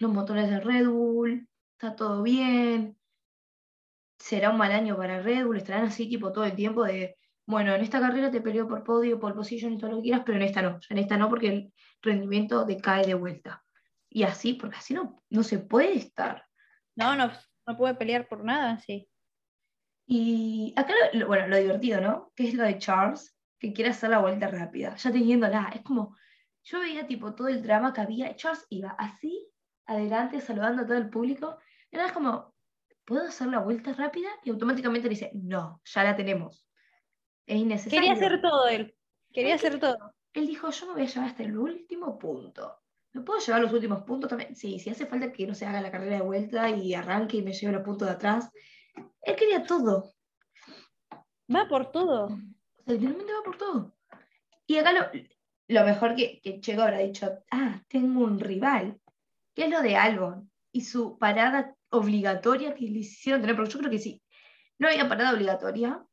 los 0.00 0.12
motores 0.12 0.48
de 0.48 0.60
Red 0.60 0.88
Bull? 0.88 1.48
¿Está 1.72 1.96
todo 1.96 2.22
bien? 2.22 2.96
¿Será 4.18 4.50
un 4.50 4.58
mal 4.58 4.72
año 4.72 4.96
para 4.96 5.20
Red 5.20 5.46
Bull? 5.46 5.56
¿Estarán 5.56 5.86
así 5.86 6.08
tipo 6.08 6.32
todo 6.32 6.44
el 6.44 6.54
tiempo 6.54 6.84
de, 6.84 7.16
bueno, 7.46 7.74
en 7.74 7.82
esta 7.82 8.00
carrera 8.00 8.30
te 8.30 8.40
peleó 8.40 8.68
por 8.68 8.84
podio, 8.84 9.18
por 9.18 9.34
position 9.34 9.72
y 9.72 9.78
todo 9.78 9.90
lo 9.90 9.96
que 9.96 10.04
quieras, 10.04 10.22
pero 10.24 10.38
en 10.38 10.44
esta 10.44 10.62
no, 10.62 10.78
en 10.88 10.98
esta 10.98 11.16
no 11.16 11.28
porque 11.28 11.48
el 11.48 11.72
rendimiento 12.00 12.64
decae 12.64 13.06
de 13.06 13.14
vuelta. 13.14 13.64
Y 14.08 14.22
así, 14.22 14.54
porque 14.54 14.76
así 14.76 14.94
no, 14.94 15.22
no 15.30 15.42
se 15.42 15.58
puede 15.58 15.96
estar. 15.96 16.46
No, 16.94 17.16
no, 17.16 17.32
no 17.66 17.76
puede 17.76 17.94
pelear 17.94 18.28
por 18.28 18.44
nada, 18.44 18.78
sí. 18.78 19.08
Y 20.06 20.74
acá, 20.76 20.94
bueno, 21.26 21.48
lo 21.48 21.56
divertido, 21.56 22.00
¿no? 22.00 22.32
Que 22.36 22.48
es 22.48 22.54
lo 22.54 22.64
de 22.64 22.78
Charles, 22.78 23.31
que 23.62 23.72
quiere 23.72 23.90
hacer 23.90 24.10
la 24.10 24.18
vuelta 24.18 24.48
rápida, 24.48 24.96
ya 24.96 25.12
teniéndola. 25.12 25.70
Es 25.72 25.82
como, 25.82 26.16
yo 26.64 26.80
veía 26.80 27.06
tipo 27.06 27.32
todo 27.36 27.46
el 27.46 27.62
drama 27.62 27.92
que 27.92 28.00
había. 28.00 28.34
Charles 28.34 28.66
iba 28.70 28.90
así, 28.98 29.48
adelante, 29.86 30.40
saludando 30.40 30.82
a 30.82 30.86
todo 30.86 30.98
el 30.98 31.08
público. 31.08 31.58
Y 31.88 31.94
era 31.94 32.12
como, 32.12 32.56
¿puedo 33.04 33.28
hacer 33.28 33.46
la 33.46 33.60
vuelta 33.60 33.92
rápida? 33.92 34.30
Y 34.42 34.50
automáticamente 34.50 35.06
le 35.06 35.10
dice, 35.10 35.30
no, 35.34 35.80
ya 35.84 36.02
la 36.02 36.16
tenemos. 36.16 36.66
Es 37.46 37.56
innecesario. 37.56 38.00
Quería 38.00 38.12
hacer 38.14 38.42
todo 38.42 38.66
él. 38.66 38.96
Quería 39.32 39.54
hacer 39.54 39.78
todo. 39.78 40.12
Él 40.32 40.48
dijo, 40.48 40.68
yo 40.68 40.86
me 40.86 40.92
voy 40.94 41.02
a 41.02 41.06
llevar 41.06 41.28
hasta 41.28 41.44
el 41.44 41.56
último 41.56 42.18
punto. 42.18 42.80
¿Me 43.12 43.20
puedo 43.20 43.38
llevar 43.38 43.60
los 43.60 43.72
últimos 43.72 44.02
puntos 44.02 44.28
también? 44.28 44.56
Sí, 44.56 44.80
si 44.80 44.90
hace 44.90 45.06
falta 45.06 45.30
que 45.30 45.46
no 45.46 45.54
se 45.54 45.66
haga 45.66 45.80
la 45.80 45.92
carrera 45.92 46.16
de 46.16 46.22
vuelta 46.22 46.68
y 46.68 46.94
arranque 46.94 47.36
y 47.36 47.42
me 47.42 47.52
lleve 47.52 47.74
los 47.74 47.84
puntos 47.84 48.08
de 48.08 48.14
atrás. 48.14 48.50
Él 49.22 49.36
quería 49.36 49.62
todo. 49.62 50.14
Va 51.48 51.68
por 51.68 51.92
todo 51.92 52.28
literalmente 52.86 53.32
va 53.32 53.42
por 53.44 53.56
todo. 53.56 53.94
Y 54.66 54.76
acá 54.76 54.92
lo, 55.68 55.84
mejor 55.84 56.14
que, 56.14 56.40
que, 56.40 56.60
Checo 56.60 56.82
habrá 56.82 56.98
dicho, 56.98 57.30
ah, 57.50 57.82
tengo 57.88 58.24
un 58.24 58.40
rival, 58.40 59.00
que 59.54 59.64
es 59.64 59.70
lo 59.70 59.82
de 59.82 59.96
Albon 59.96 60.50
y 60.70 60.82
su 60.82 61.18
parada 61.18 61.74
obligatoria 61.90 62.74
que 62.74 62.86
le 62.86 63.00
hicieron 63.00 63.40
tener, 63.40 63.56
porque 63.56 63.72
yo 63.72 63.78
creo 63.78 63.90
que 63.90 63.98
sí, 63.98 64.22
no 64.78 64.88
había 64.88 65.08
parada 65.08 65.32
obligatoria. 65.32 66.04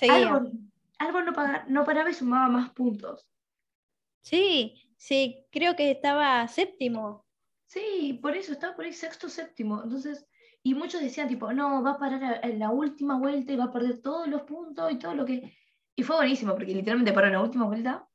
Albon, 0.00 0.72
Albon 0.98 1.24
no, 1.26 1.32
no 1.68 1.84
paraba 1.84 2.10
y 2.10 2.14
sumaba 2.14 2.48
más 2.48 2.70
puntos. 2.70 3.28
Sí, 4.22 4.74
sí, 4.96 5.46
creo 5.50 5.76
que 5.76 5.90
estaba 5.90 6.46
séptimo. 6.48 7.24
Sí, 7.66 8.18
por 8.20 8.36
eso 8.36 8.52
estaba 8.52 8.76
por 8.76 8.84
ahí 8.84 8.92
sexto, 8.92 9.28
séptimo. 9.28 9.82
Entonces, 9.82 10.26
y 10.62 10.74
muchos 10.74 11.00
decían 11.00 11.28
tipo, 11.28 11.52
no, 11.52 11.82
va 11.82 11.92
a 11.92 11.98
parar 11.98 12.40
en 12.42 12.58
la 12.58 12.70
última 12.70 13.18
vuelta 13.18 13.52
y 13.52 13.56
va 13.56 13.64
a 13.64 13.72
perder 13.72 14.00
todos 14.00 14.28
los 14.28 14.42
puntos 14.42 14.92
y 14.92 14.98
todo 14.98 15.14
lo 15.14 15.24
que... 15.24 15.56
Y 15.94 16.02
fue 16.02 16.16
buenísimo, 16.16 16.52
porque 16.54 16.74
literalmente 16.74 17.12
paró 17.12 17.26
en 17.26 17.32
la 17.34 17.42
última 17.42 17.66
vuelta, 17.66 18.08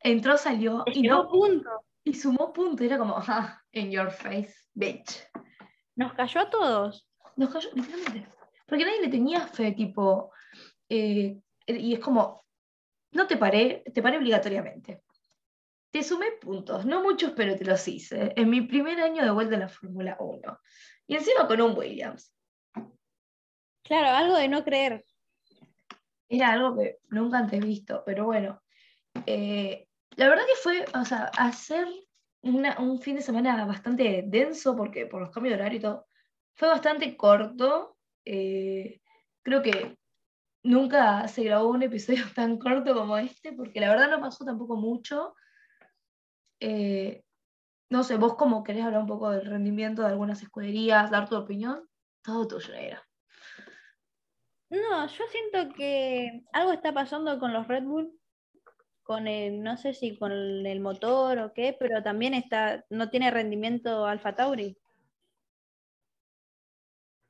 entró, 0.00 0.36
salió 0.36 0.84
y 0.86 1.02
no 1.02 1.28
punto. 1.28 1.70
Y 2.04 2.14
sumó 2.14 2.52
punto, 2.52 2.84
era 2.84 2.98
como, 2.98 3.16
ah, 3.16 3.62
in 3.72 3.90
your 3.90 4.10
face, 4.10 4.54
bitch. 4.74 5.26
Nos 5.96 6.12
cayó 6.12 6.42
a 6.42 6.50
todos. 6.50 7.08
Nos 7.36 7.50
cayó, 7.50 7.70
literalmente. 7.74 8.28
Porque 8.66 8.84
nadie 8.84 9.00
le 9.00 9.08
tenía 9.08 9.46
fe, 9.46 9.72
tipo, 9.72 10.32
eh, 10.88 11.40
y 11.66 11.94
es 11.94 12.00
como, 12.00 12.44
no 13.12 13.26
te 13.26 13.36
paré, 13.36 13.84
te 13.92 14.02
paré 14.02 14.18
obligatoriamente. 14.18 15.02
Te 15.90 16.02
sumé 16.02 16.32
puntos, 16.40 16.84
no 16.84 17.02
muchos, 17.02 17.32
pero 17.32 17.56
te 17.56 17.64
los 17.64 17.86
hice. 17.86 18.32
En 18.36 18.50
mi 18.50 18.62
primer 18.62 19.00
año 19.00 19.24
de 19.24 19.30
vuelta 19.30 19.54
en 19.54 19.60
la 19.60 19.68
Fórmula 19.68 20.16
1. 20.18 20.60
Y 21.06 21.14
encima 21.14 21.46
con 21.46 21.60
un 21.60 21.76
Williams. 21.76 22.34
Claro, 23.82 24.08
algo 24.08 24.36
de 24.36 24.48
no 24.48 24.64
creer 24.64 25.04
era 26.36 26.52
algo 26.52 26.76
que 26.76 26.98
nunca 27.08 27.38
antes 27.38 27.60
visto, 27.64 28.02
pero 28.04 28.24
bueno, 28.26 28.62
eh, 29.26 29.86
la 30.16 30.28
verdad 30.28 30.44
que 30.46 30.60
fue, 30.62 30.84
o 30.94 31.04
sea, 31.04 31.30
hacer 31.36 31.86
un 32.42 33.00
fin 33.00 33.16
de 33.16 33.22
semana 33.22 33.64
bastante 33.64 34.24
denso, 34.26 34.76
porque 34.76 35.06
por 35.06 35.20
los 35.22 35.30
cambios 35.30 35.56
de 35.56 35.60
horario 35.62 35.78
y 35.78 35.82
todo, 35.82 36.06
fue 36.54 36.68
bastante 36.68 37.16
corto. 37.16 37.96
Eh, 38.24 39.00
creo 39.42 39.62
que 39.62 39.96
nunca 40.62 41.26
se 41.28 41.44
grabó 41.44 41.68
un 41.70 41.82
episodio 41.82 42.24
tan 42.34 42.58
corto 42.58 42.94
como 42.94 43.16
este, 43.16 43.52
porque 43.52 43.80
la 43.80 43.88
verdad 43.88 44.10
no 44.10 44.20
pasó 44.20 44.44
tampoco 44.44 44.76
mucho. 44.76 45.34
Eh, 46.60 47.24
no 47.90 48.02
sé, 48.02 48.16
vos 48.16 48.34
como 48.34 48.64
querés 48.64 48.84
hablar 48.84 49.00
un 49.00 49.06
poco 49.06 49.30
del 49.30 49.46
rendimiento 49.46 50.02
de 50.02 50.08
algunas 50.08 50.42
escuderías, 50.42 51.10
dar 51.10 51.28
tu 51.28 51.36
opinión, 51.36 51.88
todo 52.22 52.46
tuyo 52.46 52.74
era. 52.74 53.06
No, 54.70 55.06
yo 55.06 55.24
siento 55.30 55.74
que 55.74 56.42
algo 56.52 56.72
está 56.72 56.92
pasando 56.92 57.38
con 57.38 57.52
los 57.52 57.68
Red 57.68 57.84
Bull, 57.84 58.18
con 59.02 59.28
el, 59.28 59.62
no 59.62 59.76
sé 59.76 59.94
si 59.94 60.16
con 60.16 60.32
el 60.32 60.80
motor 60.80 61.38
o 61.38 61.52
qué, 61.52 61.76
pero 61.78 62.02
también 62.02 62.34
está, 62.34 62.84
no 62.90 63.10
tiene 63.10 63.30
rendimiento 63.30 64.06
Alfa 64.06 64.34
Tauri. 64.34 64.76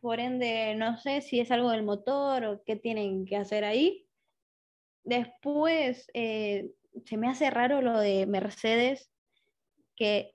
Por 0.01 0.20
ende, 0.20 0.75
no 0.77 0.97
sé 0.99 1.20
si 1.20 1.40
es 1.40 1.51
algo 1.51 1.70
del 1.70 1.83
motor 1.83 2.44
o 2.44 2.62
qué 2.64 2.77
tienen 2.77 3.27
que 3.27 3.37
hacer 3.37 3.64
ahí. 3.64 4.07
Después, 5.03 6.09
eh, 6.14 6.70
se 7.05 7.16
me 7.16 7.29
hace 7.29 7.51
raro 7.51 7.83
lo 7.83 7.99
de 7.99 8.27
Mercedes, 8.27 9.11
que 9.97 10.35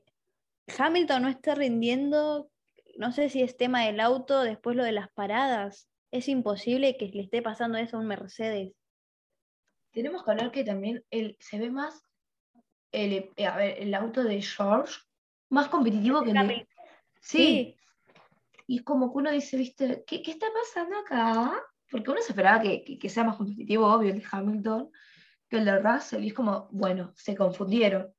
Hamilton 0.77 1.23
no 1.23 1.29
esté 1.29 1.55
rindiendo, 1.55 2.51
no 2.97 3.11
sé 3.11 3.29
si 3.29 3.41
es 3.41 3.57
tema 3.57 3.85
del 3.85 3.99
auto, 3.99 4.41
después 4.41 4.75
lo 4.75 4.83
de 4.83 4.91
las 4.91 5.09
paradas 5.11 5.88
es 6.11 6.27
imposible 6.27 6.97
que 6.97 7.07
le 7.07 7.23
esté 7.23 7.41
pasando 7.41 7.77
eso 7.77 7.97
a 7.97 7.99
un 7.99 8.07
Mercedes. 8.07 8.73
Tenemos 9.91 10.23
que 10.23 10.31
hablar 10.31 10.51
que 10.51 10.63
también 10.63 11.03
el, 11.09 11.35
se 11.39 11.59
ve 11.59 11.69
más 11.69 12.03
el, 12.91 13.31
eh, 13.35 13.45
a 13.45 13.57
ver, 13.57 13.77
el 13.79 13.93
auto 13.93 14.23
de 14.23 14.41
George 14.41 14.95
más 15.49 15.67
competitivo 15.67 16.21
que 16.23 16.31
el 16.31 16.67
Sí. 17.21 17.75
Y 18.67 18.77
es 18.77 18.83
como 18.83 19.11
que 19.11 19.17
uno 19.17 19.31
dice, 19.31 19.57
viste, 19.57 20.03
¿qué, 20.05 20.21
está 20.25 20.47
pasando 20.53 20.97
acá? 20.99 21.51
Porque 21.89 22.11
uno 22.11 22.21
se 22.21 22.31
esperaba 22.31 22.61
que, 22.61 23.09
sea 23.09 23.23
más 23.23 23.35
competitivo, 23.35 23.87
obvio, 23.87 24.11
el 24.11 24.19
de 24.19 24.27
Hamilton, 24.31 24.91
que 25.49 25.57
el 25.57 25.65
de 25.65 25.79
Russell. 25.79 26.23
Y 26.23 26.27
es 26.27 26.33
como, 26.33 26.69
bueno, 26.71 27.11
se 27.15 27.35
confundieron. 27.35 28.13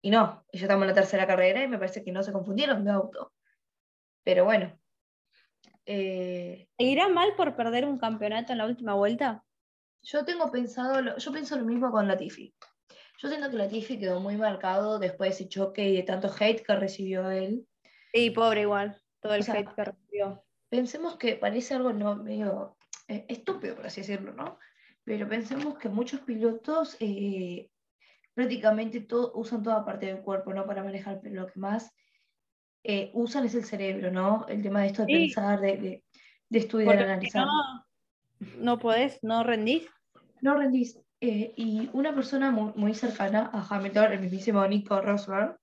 Y 0.00 0.10
no, 0.10 0.44
ya 0.52 0.62
estamos 0.62 0.84
en 0.84 0.88
la 0.88 0.94
tercera 0.94 1.26
carrera 1.26 1.62
y 1.62 1.68
me 1.68 1.78
parece 1.78 2.02
que 2.02 2.12
no 2.12 2.22
se 2.22 2.32
confundieron 2.32 2.84
de 2.84 2.90
auto. 2.90 3.32
Pero 4.24 4.44
bueno, 4.44 4.77
eh, 5.90 6.68
¿Seguirá 6.76 7.08
mal 7.08 7.34
por 7.34 7.56
perder 7.56 7.86
un 7.86 7.98
campeonato 7.98 8.52
en 8.52 8.58
la 8.58 8.66
última 8.66 8.92
vuelta? 8.92 9.42
Yo 10.02 10.22
tengo 10.22 10.50
pensado, 10.52 11.16
yo 11.16 11.32
pienso 11.32 11.56
lo 11.56 11.64
mismo 11.64 11.90
con 11.90 12.06
Latifi. 12.06 12.54
Yo 13.20 13.28
siento 13.28 13.50
que 13.50 13.56
Latifi 13.56 13.98
quedó 13.98 14.20
muy 14.20 14.36
marcado 14.36 14.98
después 14.98 15.30
de 15.30 15.34
ese 15.34 15.48
choque 15.48 15.88
y 15.88 15.96
de 15.96 16.02
tanto 16.02 16.30
hate 16.38 16.62
que 16.62 16.76
recibió 16.76 17.30
él. 17.30 17.66
Sí, 18.12 18.30
pobre 18.30 18.62
igual, 18.62 19.00
todo 19.20 19.34
el 19.34 19.42
hate 19.42 19.74
que 19.74 19.84
recibió. 19.84 20.44
Pensemos 20.68 21.16
que 21.16 21.36
parece 21.36 21.74
algo 21.74 21.94
no 21.94 22.16
medio 22.16 22.76
eh, 23.08 23.24
estúpido, 23.26 23.74
por 23.74 23.86
así 23.86 24.02
decirlo, 24.02 24.34
¿no? 24.34 24.58
Pero 25.04 25.26
pensemos 25.26 25.78
que 25.78 25.88
muchos 25.88 26.20
pilotos 26.20 26.98
eh, 27.00 27.70
prácticamente 28.34 29.00
todo, 29.00 29.32
usan 29.34 29.62
toda 29.62 29.86
parte 29.86 30.04
del 30.04 30.20
cuerpo, 30.20 30.52
¿no? 30.52 30.66
Para 30.66 30.84
manejar, 30.84 31.20
pero 31.22 31.34
lo 31.34 31.46
que 31.46 31.58
más 31.58 31.94
eh, 32.84 33.10
usan 33.14 33.44
es 33.44 33.54
el 33.54 33.64
cerebro, 33.64 34.10
¿no? 34.10 34.46
El 34.48 34.62
tema 34.62 34.82
de 34.82 34.86
esto 34.88 35.04
de 35.04 35.12
pensar, 35.12 35.60
de, 35.60 36.02
estudiar, 36.50 36.98
analizar. 36.98 37.46
No, 37.46 37.86
no 38.58 38.78
podés, 38.78 39.18
no 39.22 39.42
rendís. 39.44 39.86
No 40.40 40.56
rendís. 40.56 40.98
Eh, 41.20 41.52
y 41.56 41.90
una 41.92 42.14
persona 42.14 42.50
muy, 42.50 42.94
cercana 42.94 43.50
a 43.52 43.66
Hamilton, 43.68 44.12
el 44.12 44.20
mismísimo 44.20 44.66
Nico 44.66 45.00
Rosberg, 45.00 45.58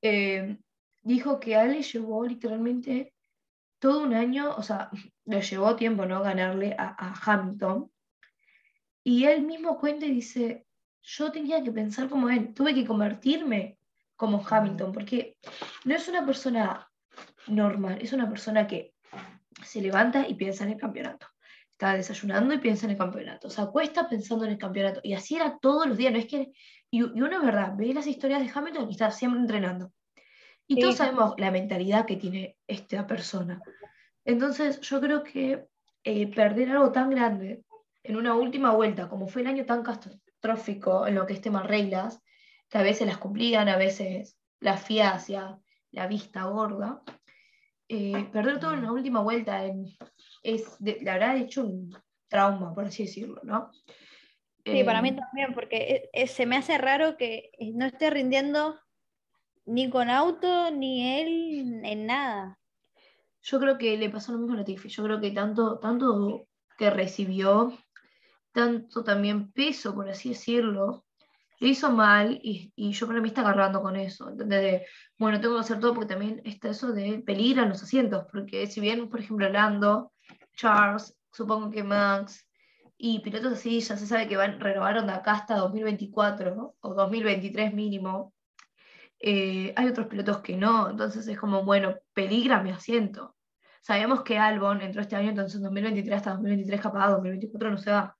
eh, 0.00 0.56
dijo 1.02 1.40
que 1.40 1.56
a 1.56 1.64
él 1.64 1.72
le 1.72 1.82
llevó 1.82 2.24
literalmente 2.24 3.12
todo 3.80 4.02
un 4.04 4.14
año, 4.14 4.54
o 4.56 4.62
sea, 4.62 4.90
le 5.24 5.42
llevó 5.42 5.74
tiempo, 5.74 6.06
¿no? 6.06 6.22
Ganarle 6.22 6.74
a, 6.78 7.14
Hamilton. 7.24 7.90
Y 9.02 9.24
él 9.24 9.42
mismo 9.42 9.78
cuenta 9.78 10.06
y 10.06 10.12
dice, 10.12 10.66
yo 11.02 11.32
tenía 11.32 11.62
que 11.62 11.72
pensar 11.72 12.08
como 12.08 12.28
él, 12.28 12.54
tuve 12.54 12.74
que 12.74 12.86
convertirme 12.86 13.75
como 14.16 14.44
Hamilton, 14.48 14.92
porque 14.92 15.36
no 15.84 15.94
es 15.94 16.08
una 16.08 16.24
persona 16.24 16.88
normal, 17.46 17.98
es 18.00 18.12
una 18.12 18.28
persona 18.28 18.66
que 18.66 18.94
se 19.64 19.80
levanta 19.80 20.26
y 20.26 20.34
piensa 20.34 20.64
en 20.64 20.70
el 20.70 20.78
campeonato. 20.78 21.26
Está 21.70 21.94
desayunando 21.94 22.54
y 22.54 22.58
piensa 22.58 22.86
en 22.86 22.92
el 22.92 22.98
campeonato. 22.98 23.50
Se 23.50 23.60
acuesta 23.60 24.08
pensando 24.08 24.46
en 24.46 24.52
el 24.52 24.58
campeonato. 24.58 25.00
Y 25.02 25.12
así 25.12 25.36
era 25.36 25.58
todos 25.60 25.86
los 25.86 25.98
días. 25.98 26.12
No 26.12 26.18
es 26.18 26.26
que, 26.26 26.52
y, 26.90 27.02
uno 27.02 27.36
es 27.36 27.42
verdad, 27.42 27.74
ve 27.76 27.92
las 27.92 28.06
historias 28.06 28.40
de 28.40 28.50
Hamilton 28.52 28.88
y 28.88 28.92
está 28.92 29.10
siempre 29.10 29.40
entrenando. 29.40 29.92
Y 30.66 30.80
todos 30.80 30.96
sabemos 30.96 31.34
la 31.36 31.50
mentalidad 31.50 32.06
que 32.06 32.16
tiene 32.16 32.56
esta 32.66 33.06
persona. 33.06 33.60
Entonces, 34.24 34.80
yo 34.80 35.00
creo 35.00 35.22
que 35.22 35.66
eh, 36.02 36.34
perder 36.34 36.70
algo 36.70 36.90
tan 36.90 37.10
grande 37.10 37.62
en 38.02 38.16
una 38.16 38.34
última 38.34 38.72
vuelta, 38.72 39.08
como 39.08 39.28
fue 39.28 39.42
el 39.42 39.48
año 39.48 39.66
tan 39.66 39.82
catastrófico 39.82 41.06
en 41.06 41.14
lo 41.14 41.26
que 41.26 41.34
es 41.34 41.40
tema 41.40 41.62
reglas, 41.62 42.22
que 42.68 42.78
a 42.78 42.82
veces 42.82 43.06
las 43.06 43.18
cumplían, 43.18 43.68
a 43.68 43.76
veces 43.76 44.38
la 44.60 44.76
FIA 44.76 45.12
hacia 45.12 45.58
la 45.90 46.06
vista 46.06 46.44
gorda, 46.44 47.02
eh, 47.88 48.28
perder 48.32 48.58
todo 48.58 48.74
en 48.74 48.82
la 48.82 48.92
última 48.92 49.20
vuelta 49.20 49.64
es, 50.42 50.76
de, 50.78 50.98
la 51.02 51.14
verdad, 51.14 51.36
hecho 51.36 51.64
un 51.64 51.96
trauma, 52.28 52.74
por 52.74 52.86
así 52.86 53.04
decirlo, 53.04 53.40
¿no? 53.44 53.70
Sí, 54.64 54.82
para 54.82 55.00
mí 55.00 55.10
eh, 55.10 55.16
también, 55.16 55.54
porque 55.54 56.10
se 56.26 56.44
me 56.46 56.56
hace 56.56 56.76
raro 56.76 57.16
que 57.16 57.52
no 57.74 57.86
esté 57.86 58.10
rindiendo 58.10 58.76
ni 59.64 59.88
con 59.90 60.10
auto, 60.10 60.70
ni 60.72 61.20
él 61.20 61.80
en 61.84 62.06
nada. 62.06 62.58
Yo 63.42 63.60
creo 63.60 63.78
que 63.78 63.96
le 63.96 64.10
pasó 64.10 64.32
lo 64.32 64.38
mismo 64.38 64.54
a 64.54 64.58
Latifi. 64.58 64.88
Yo 64.88 65.04
creo 65.04 65.20
que 65.20 65.30
tanto, 65.30 65.78
tanto 65.78 66.48
que 66.76 66.90
recibió, 66.90 67.72
tanto 68.52 69.04
también 69.04 69.52
peso, 69.52 69.94
por 69.94 70.08
así 70.08 70.30
decirlo, 70.30 71.05
le 71.58 71.68
hizo 71.68 71.90
mal 71.90 72.38
y, 72.42 72.72
yo 72.76 73.06
para 73.06 73.20
mí 73.20 73.28
está 73.28 73.40
agarrando 73.40 73.82
con 73.82 73.96
eso. 73.96 74.30
De, 74.32 74.86
bueno, 75.18 75.40
tengo 75.40 75.54
que 75.54 75.60
hacer 75.60 75.80
todo 75.80 75.94
porque 75.94 76.14
también 76.14 76.42
está 76.44 76.68
eso 76.70 76.92
de 76.92 77.22
peligrar 77.24 77.68
los 77.68 77.82
asientos. 77.82 78.26
Porque 78.30 78.66
si 78.66 78.80
bien, 78.80 79.08
por 79.08 79.20
ejemplo, 79.20 79.48
Lando, 79.48 80.12
Charles, 80.54 81.16
supongo 81.32 81.70
que 81.70 81.82
Max 81.82 82.46
y 82.98 83.20
pilotos 83.20 83.54
así 83.54 83.80
ya 83.80 83.96
se 83.96 84.06
sabe 84.06 84.26
que 84.26 84.36
van, 84.36 84.58
renovaron 84.58 85.06
de 85.06 85.12
acá 85.12 85.32
hasta 85.32 85.56
2024 85.56 86.76
o 86.80 86.94
2023 86.94 87.74
mínimo. 87.74 88.34
Eh, 89.18 89.72
hay 89.76 89.86
otros 89.88 90.06
pilotos 90.08 90.40
que 90.40 90.56
no, 90.56 90.90
entonces 90.90 91.26
es 91.26 91.38
como, 91.38 91.64
bueno, 91.64 91.96
peligra 92.12 92.62
mi 92.62 92.70
asiento. 92.70 93.34
Sabemos 93.80 94.22
que 94.22 94.38
Albon 94.38 94.82
entró 94.82 95.00
este 95.00 95.16
año, 95.16 95.30
entonces 95.30 95.60
2023 95.60 96.16
hasta 96.16 96.30
2023 96.32 96.80
capaz, 96.80 97.10
2024 97.10 97.70
no 97.70 97.78
se 97.78 97.90
va. 97.92 98.16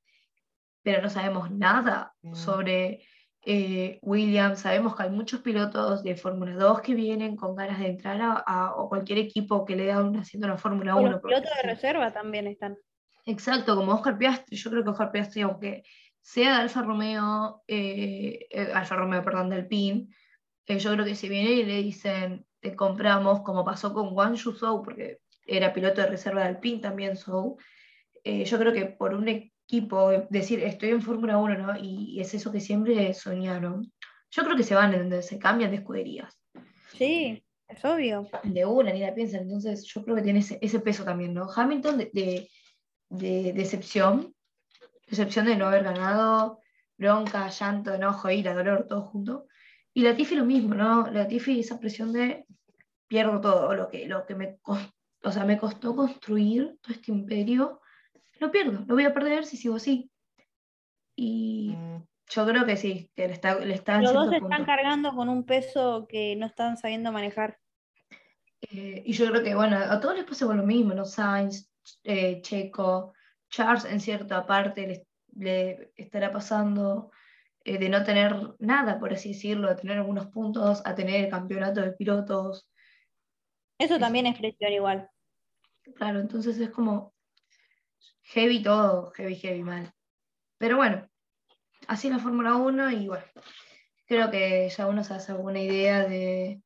Pero 0.83 1.03
no 1.03 1.11
sabemos 1.11 1.51
nada 1.51 2.14
mm. 2.22 2.35
sobre 2.35 3.07
eh, 3.46 3.98
Williams. 4.02 4.61
Sabemos 4.61 4.96
que 4.96 5.04
hay 5.04 5.11
muchos 5.11 5.40
pilotos 5.40 6.02
de 6.02 6.16
Fórmula 6.16 6.54
2 6.56 6.80
que 6.80 6.94
vienen 6.94 7.37
con 7.37 7.54
ganas 7.54 7.78
de 7.78 7.87
entrar 7.87 8.18
a, 8.22 8.74
cualquier 8.88 9.18
equipo 9.18 9.64
que 9.64 9.76
le 9.76 9.87
da 9.87 10.02
un 10.02 10.16
asiento 10.16 10.46
a 10.46 10.50
la 10.50 10.59
Fórmula 10.59 10.96
1. 10.96 11.11
Los 11.11 11.22
pilotos 11.22 11.50
de 11.62 11.68
reserva 11.68 12.12
también 12.12 12.48
están. 12.48 12.76
Exacto, 13.24 13.76
como 13.76 13.94
Oscar 13.94 14.18
Piastri. 14.18 14.56
Yo 14.56 14.70
creo 14.70 14.82
que 14.82 14.90
Oscar 14.90 15.12
Piastri, 15.12 15.42
aunque 15.42 15.85
sea 16.20 16.56
de 16.56 16.62
Alfa 16.62 16.82
Romeo, 16.82 17.62
eh, 17.68 18.46
eh, 18.50 18.70
Alfa 18.74 18.96
Romeo, 18.96 19.22
perdón, 19.22 19.50
del 19.50 19.66
PIN, 19.68 20.12
yo 20.66 20.92
creo 20.92 21.04
que 21.04 21.14
si 21.14 21.28
viene 21.28 21.52
y 21.52 21.64
le 21.64 21.82
dicen, 21.82 22.44
te 22.61 22.74
compramos, 22.74 23.42
como 23.42 23.64
pasó 23.64 23.94
con 23.94 24.12
Wang 24.12 24.35
Yuzhou, 24.35 24.82
porque 24.82 25.20
era 25.46 25.72
piloto 25.72 26.00
de 26.00 26.09
reserva 26.09 26.44
del 26.44 26.59
PIN 26.59 26.80
también, 26.80 27.16
Zhou, 27.16 27.56
eh, 28.24 28.44
yo 28.44 28.59
creo 28.59 28.72
que 28.72 28.87
por 28.87 29.14
un 29.14 29.24
equipo, 29.66 30.11
decir, 30.31 30.61
estoy 30.62 30.90
en 30.90 31.02
Fórmula 31.02 31.38
1, 31.38 31.59
¿no? 31.59 31.76
Y, 31.79 32.20
es 32.20 32.33
eso 32.35 32.52
que 32.52 32.61
siempre 32.61 33.12
soñaron. 33.14 33.92
Yo 34.31 34.44
creo 34.44 34.57
que 34.57 34.62
se 34.62 34.74
van, 34.74 35.22
se 35.22 35.38
cambian 35.38 35.70
de 35.70 35.79
escuderías. 35.79 36.38
Sí, 36.92 37.44
es 37.68 37.85
obvio. 37.85 38.29
De 38.44 38.64
una, 38.64 38.92
ni 38.92 39.00
la 39.00 39.14
piensan. 39.14 39.42
Entonces, 39.42 39.85
yo 39.85 40.05
creo 40.05 40.16
que 40.16 40.22
tiene 40.22 40.38
ese, 40.38 40.81
peso 40.81 41.05
también, 41.05 41.35
¿no? 41.35 41.48
Hamilton 41.52 41.98
de, 41.98 42.48
de, 43.09 43.52
decepción, 43.52 44.35
decepción 45.09 45.46
de 45.46 45.57
no 45.57 45.66
haber 45.66 45.83
ganado, 45.83 46.61
bronca, 46.96 47.48
llanto, 47.48 47.94
enojo, 47.94 48.31
ira, 48.31 48.55
dolor, 48.55 48.87
todo 48.88 49.02
junto. 49.02 49.46
Y 49.92 50.02
Latifi 50.02 50.37
lo 50.37 50.44
mismo, 50.44 50.74
¿no? 50.74 51.11
Latifi 51.11 51.61
esa 51.61 51.81
presión 51.81 52.12
de 52.12 52.46
pierdo 53.09 53.40
todo, 53.40 53.74
lo 53.74 53.88
que, 53.88 54.07
lo 54.07 54.26
que 54.26 54.35
me, 54.35 54.59
o 54.64 55.33
sea, 55.33 55.44
me 55.44 55.59
costó 55.59 55.94
construir 55.94 56.76
todo 56.83 56.92
este 56.92 57.12
imperio, 57.12 57.81
lo 58.38 58.51
pierdo, 58.51 58.85
lo 58.87 58.94
voy 58.94 59.05
a 59.05 59.14
perder 59.14 59.44
si 59.44 59.57
sigo 59.57 59.77
así. 59.77 60.11
Y 61.14 61.75
mm. 61.77 62.03
yo 62.29 62.46
creo 62.46 62.66
que 62.66 62.77
sí, 62.77 63.11
que 63.14 63.29
le, 63.29 63.35
está, 63.35 63.59
le 63.59 63.75
están... 63.75 64.03
Los 64.03 64.12
dos 64.12 64.33
están 64.33 64.64
cargando 64.64 65.14
con 65.14 65.29
un 65.29 65.44
peso 65.44 66.07
que 66.09 66.37
no 66.37 66.46
están 66.46 66.77
sabiendo 66.77 67.12
manejar. 67.12 67.59
Eh, 68.70 69.03
y 69.05 69.12
yo 69.12 69.29
creo 69.31 69.42
que, 69.42 69.55
bueno, 69.55 69.77
a 69.77 70.01
todos 70.01 70.16
les 70.16 70.25
pasa 70.25 70.46
lo 70.46 70.62
mismo, 70.64 70.94
¿no? 70.94 71.05
Sainz, 71.05 71.70
eh, 72.05 72.40
Checo, 72.42 73.12
Charles 73.49 73.85
en 73.85 74.01
cierta 74.01 74.46
parte 74.46 75.07
le 75.35 75.92
estará 75.96 76.33
pasando. 76.33 77.11
Eh, 77.66 77.79
de 77.79 77.88
no 77.88 78.05
tener 78.05 78.55
nada, 78.61 79.01
por 79.01 79.12
así 79.12 79.31
decirlo, 79.31 79.68
de 79.68 79.75
tener 79.75 79.99
algunos 79.99 80.29
puntos, 80.29 80.83
a 80.85 80.94
tener 80.94 81.25
el 81.25 81.31
campeonato 81.31 81.81
de 81.81 81.90
pilotos. 81.90 82.70
Eso 83.77 83.99
también 83.99 84.27
es 84.27 84.38
presión 84.38 84.72
igual. 84.72 85.11
Claro, 85.96 86.20
entonces 86.20 86.61
es 86.61 86.70
como 86.70 87.12
heavy 88.26 88.62
todo, 88.62 89.10
heavy, 89.12 89.36
heavy 89.36 89.62
mal. 89.62 89.92
Pero 90.58 90.76
bueno, 90.76 91.08
así 91.88 92.10
la 92.10 92.18
Fórmula 92.18 92.56
1 92.56 92.90
y 92.90 93.08
bueno, 93.08 93.24
creo 94.06 94.30
que 94.30 94.68
ya 94.68 94.86
uno 94.86 95.04
se 95.04 95.14
hace 95.14 95.32
alguna 95.32 95.60
idea 95.60 96.04
de, 96.06 96.60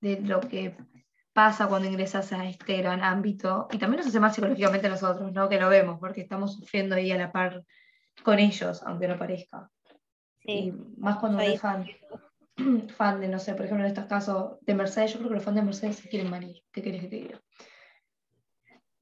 de 0.00 0.20
lo 0.20 0.40
que 0.40 0.76
pasa 1.32 1.68
cuando 1.68 1.88
ingresas 1.88 2.32
a 2.32 2.44
este 2.44 2.78
gran 2.78 3.02
ámbito 3.02 3.68
y 3.70 3.78
también 3.78 3.98
nos 3.98 4.08
hace 4.08 4.20
más 4.20 4.34
psicológicamente 4.34 4.88
nosotros, 4.88 5.32
¿no? 5.32 5.48
Que 5.48 5.60
lo 5.60 5.68
vemos, 5.68 5.98
porque 6.00 6.20
estamos 6.20 6.54
sufriendo 6.54 6.96
ahí 6.96 7.12
a 7.12 7.18
la 7.18 7.32
par 7.32 7.64
con 8.22 8.38
ellos, 8.38 8.82
aunque 8.84 9.08
no 9.08 9.18
parezca. 9.18 9.70
Y 10.44 10.72
más 10.96 11.18
cuando 11.18 11.38
uno 11.38 11.46
es 11.46 11.60
fan, 11.60 11.86
fan 12.96 13.20
de, 13.20 13.28
no 13.28 13.38
sé, 13.38 13.54
por 13.54 13.64
ejemplo, 13.64 13.84
en 13.84 13.90
estos 13.90 14.06
casos 14.06 14.58
de 14.62 14.74
Mercedes, 14.74 15.12
yo 15.12 15.18
creo 15.18 15.30
que 15.30 15.36
los 15.36 15.44
fans 15.44 15.56
de 15.56 15.62
Mercedes 15.62 15.96
se 15.96 16.08
quieren 16.08 16.30
morir. 16.30 16.62
¿Qué 16.72 16.82
querés 16.82 17.02
que 17.02 17.08
te 17.08 17.16
diga? 17.16 17.40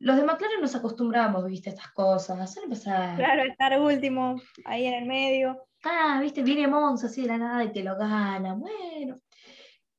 Los 0.01 0.17
de 0.17 0.25
McLaren 0.25 0.61
nos 0.61 0.75
acostumbramos, 0.75 1.45
viste, 1.47 1.71
a 1.71 1.73
estas 1.73 1.91
cosas. 1.93 2.53
Suele 2.53 2.69
pasar. 2.69 3.17
Claro, 3.17 3.43
estar 3.43 3.81
último, 3.81 4.41
ahí 4.65 4.87
en 4.87 4.95
el 4.95 5.07
medio. 5.07 5.67
Ah, 5.85 6.19
viste, 6.21 6.43
viene 6.43 6.69
Monza 6.69 7.07
así 7.07 7.23
de 7.23 7.29
la 7.29 7.39
nada 7.39 7.65
y 7.65 7.73
te 7.73 7.83
lo 7.83 7.97
gana. 7.97 8.55
Bueno, 8.55 9.17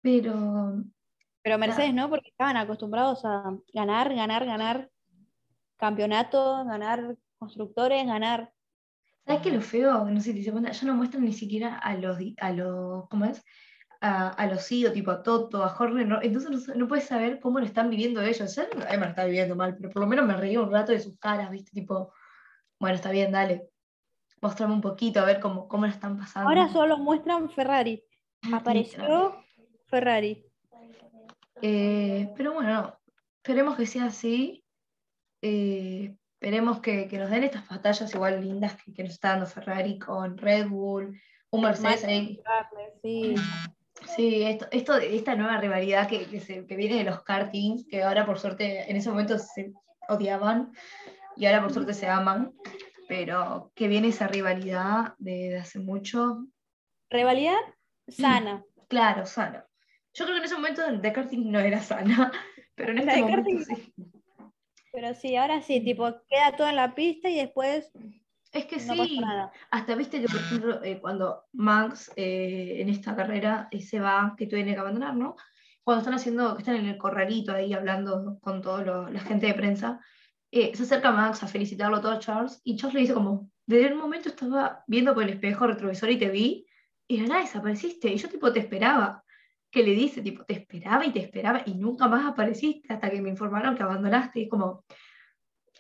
pero. 0.01 0.83
Pero 1.41 1.58
Mercedes 1.58 1.93
no, 1.93 2.10
porque 2.10 2.29
estaban 2.29 2.58
acostumbrados 2.58 3.23
a 3.23 3.56
ganar, 3.73 4.13
ganar, 4.13 4.45
ganar 4.45 4.89
campeonatos, 5.77 6.65
ganar 6.65 7.15
constructores, 7.37 8.06
ganar 8.06 8.52
¿Sabes 9.29 9.43
qué 9.43 9.52
lo 9.52 9.62
feo? 9.62 10.06
No 10.06 10.19
sé 10.21 10.33
si 10.33 10.43
te 10.43 10.52
cuenta, 10.52 10.71
ya 10.71 10.87
no 10.87 10.95
muestran 10.95 11.23
ni 11.23 11.33
siquiera 11.33 11.77
a 11.77 11.95
los, 11.95 12.17
a 12.41 12.52
los 12.52 13.08
¿cómo 13.10 13.25
es? 13.25 13.45
A, 14.02 14.47
los 14.50 14.71
IDO, 14.71 14.93
tipo 14.93 15.12
a 15.12 15.21
Toto, 15.23 15.62
a 15.62 15.69
Jorge, 15.69 16.08
entonces 16.21 16.73
no, 16.77 16.87
puedes 16.87 17.06
saber 17.06 17.41
cómo 17.41 17.60
lo 17.60 17.65
están 17.65 17.89
viviendo 17.89 18.21
ellos. 18.21 18.56
Yo 18.56 18.63
me 18.73 18.97
lo 18.97 19.06
está 19.06 19.25
viviendo 19.25 19.56
mal, 19.58 19.75
pero 19.75 19.89
por 19.89 20.02
lo 20.02 20.08
menos 20.08 20.25
me 20.25 20.37
reí 20.37 20.56
un 20.56 20.71
rato 20.71 20.93
de 20.93 21.02
sus 21.02 21.17
caras, 21.19 21.52
¿viste? 21.52 21.71
Tipo, 21.71 22.13
bueno, 22.79 22.95
está 22.95 23.12
bien, 23.12 23.33
dale. 23.33 23.69
Mostrame 24.41 24.73
un 24.73 24.81
poquito 24.81 25.19
a 25.19 25.25
ver 25.25 25.41
cómo, 25.41 25.67
cómo 25.67 25.85
lo 25.85 25.91
están 25.91 26.17
pasando. 26.17 26.47
Ahora 26.47 26.69
solo 26.69 26.97
muestran 26.97 27.50
Ferrari. 27.50 28.02
Apareció 28.54 29.43
Ferrari. 29.87 30.45
Eh, 31.62 32.31
pero 32.37 32.54
bueno, 32.54 32.97
esperemos 33.43 33.75
que 33.75 33.85
sea 33.85 34.06
así. 34.06 34.63
Eh, 35.41 36.15
Esperemos 36.41 36.79
que, 36.79 37.06
nos 37.19 37.29
den 37.29 37.43
estas 37.43 37.67
batallas 37.67 38.15
igual 38.15 38.39
lindas 38.39 38.77
que, 38.77 39.04
nos 39.04 39.12
está 39.12 39.31
dando 39.31 39.45
Ferrari 39.45 40.00
con 40.00 40.37
Red 40.37 40.69
Bull, 40.69 41.19
un 41.50 41.62
Mercedes 41.62 42.06
ahí. 42.06 42.39
Sí, 43.02 43.35
sí 44.15 44.43
esto, 44.43 44.67
esto, 44.71 44.97
esta 44.97 45.35
nueva 45.35 45.57
rivalidad 45.57 46.07
que, 46.07 46.39
se, 46.39 46.62
viene 46.62 46.97
de 46.97 47.03
los 47.03 47.23
kartings, 47.23 47.85
que 47.87 48.03
ahora 48.03 48.25
por 48.25 48.39
suerte 48.39 48.89
en 48.89 48.97
ese 48.97 49.10
momento 49.10 49.37
se 49.37 49.73
odiaban 50.07 50.71
y 51.35 51.45
ahora 51.45 51.62
por 51.62 51.73
suerte 51.73 51.93
se 51.93 52.07
aman, 52.07 52.53
pero 53.07 53.71
que 53.75 53.87
viene 53.87 54.10
esa 54.10 54.27
rivalidad 54.27 55.13
de, 55.17 55.57
hace 55.57 55.79
mucho. 55.79 56.45
¿Rivalidad? 57.10 57.60
Sana. 58.07 58.63
Claro, 58.87 59.25
sana. 59.25 59.65
Yo 60.13 60.25
creo 60.25 60.35
que 60.35 60.39
en 60.39 60.45
ese 60.45 60.55
momento 60.55 60.91
de 60.91 61.13
karting 61.13 61.51
no 61.51 61.60
era 61.60 61.81
sana, 61.81 62.31
pero 62.75 62.91
en 62.91 62.99
este 62.99 63.21
momento 63.21 63.65
sí. 63.65 63.93
Pero 64.91 65.13
sí, 65.13 65.35
ahora 65.35 65.62
sí, 65.62 65.81
tipo, 65.81 66.12
queda 66.27 66.55
todo 66.57 66.67
en 66.67 66.75
la 66.75 66.95
pista 66.95 67.29
y 67.29 67.35
después 67.35 67.91
Es 68.52 68.65
que 68.65 68.77
no 68.77 69.06
sí, 69.06 69.21
hasta 69.69 69.95
viste 69.95 70.21
que, 70.21 70.27
por 70.27 70.39
ejemplo, 70.39 70.83
eh, 70.83 71.00
cuando 71.00 71.45
Max 71.54 72.12
eh, 72.15 72.77
en 72.79 72.89
esta 72.89 73.15
carrera 73.15 73.67
eh, 73.69 73.81
se 73.81 74.00
va, 74.00 74.33
que 74.37 74.47
tiene 74.47 74.73
que 74.73 74.79
abandonar, 74.79 75.15
¿no? 75.15 75.35
Cuando 75.83 76.00
están 76.00 76.15
haciendo, 76.15 76.56
que 76.56 76.62
están 76.63 76.75
en 76.75 76.87
el 76.87 76.97
corralito 76.97 77.52
ahí 77.52 77.73
hablando 77.73 78.39
con 78.41 78.62
toda 78.62 79.10
la 79.10 79.19
gente 79.19 79.47
de 79.47 79.54
prensa, 79.54 80.00
eh, 80.52 80.71
se 80.75 80.83
acerca 80.83 81.12
Max 81.12 81.43
a 81.43 81.47
felicitarlo 81.47 82.02
todo 82.02 82.13
a 82.13 82.19
Charles, 82.19 82.60
y 82.63 82.75
Charles 82.75 82.95
le 82.95 83.02
dice 83.02 83.13
como, 83.13 83.52
desde 83.67 83.93
un 83.93 84.00
momento 84.00 84.29
estaba 84.29 84.83
viendo 84.87 85.13
por 85.13 85.23
el 85.23 85.29
espejo 85.29 85.67
retrovisor 85.67 86.10
y 86.10 86.17
te 86.17 86.29
vi, 86.29 86.65
y 87.08 87.21
de 87.21 87.27
nada 87.27 87.41
desapareciste, 87.41 88.10
y 88.10 88.17
yo 88.17 88.29
tipo 88.29 88.52
te 88.52 88.60
esperaba, 88.60 89.23
que 89.71 89.83
le 89.83 89.91
dice, 89.91 90.23
tipo, 90.23 90.43
te 90.45 90.56
esperaba 90.56 91.06
y 91.06 91.12
te 91.12 91.19
esperaba, 91.19 91.62
y 91.65 91.75
nunca 91.75 92.08
más 92.08 92.25
apareciste 92.25 92.91
hasta 92.91 93.12
que 93.12 93.21
me 93.21 93.29
informaron 93.29 93.75
que 93.75 93.83
abandonaste, 93.83 94.39
y 94.39 94.43
es 94.43 94.50
como, 94.50 94.85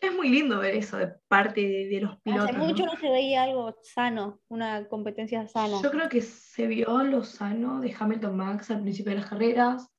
es 0.07 0.15
muy 0.15 0.29
lindo 0.29 0.59
ver 0.59 0.75
eso 0.75 0.97
de 0.97 1.07
parte 1.27 1.61
de, 1.61 1.87
de 1.87 2.01
los 2.01 2.19
pilotos. 2.21 2.49
Hace 2.49 2.57
mucho 2.57 2.85
¿no? 2.85 2.93
no 2.93 2.99
se 2.99 3.09
veía 3.09 3.43
algo 3.43 3.75
sano, 3.81 4.39
una 4.47 4.87
competencia 4.87 5.47
sana. 5.47 5.81
Yo 5.81 5.91
creo 5.91 6.09
que 6.09 6.21
se 6.21 6.67
vio 6.67 7.03
lo 7.03 7.23
sano 7.23 7.79
de 7.79 7.95
Hamilton 7.97 8.37
Max 8.37 8.71
al 8.71 8.81
principio 8.81 9.11
de 9.11 9.19
las 9.19 9.29
carreras, 9.29 9.89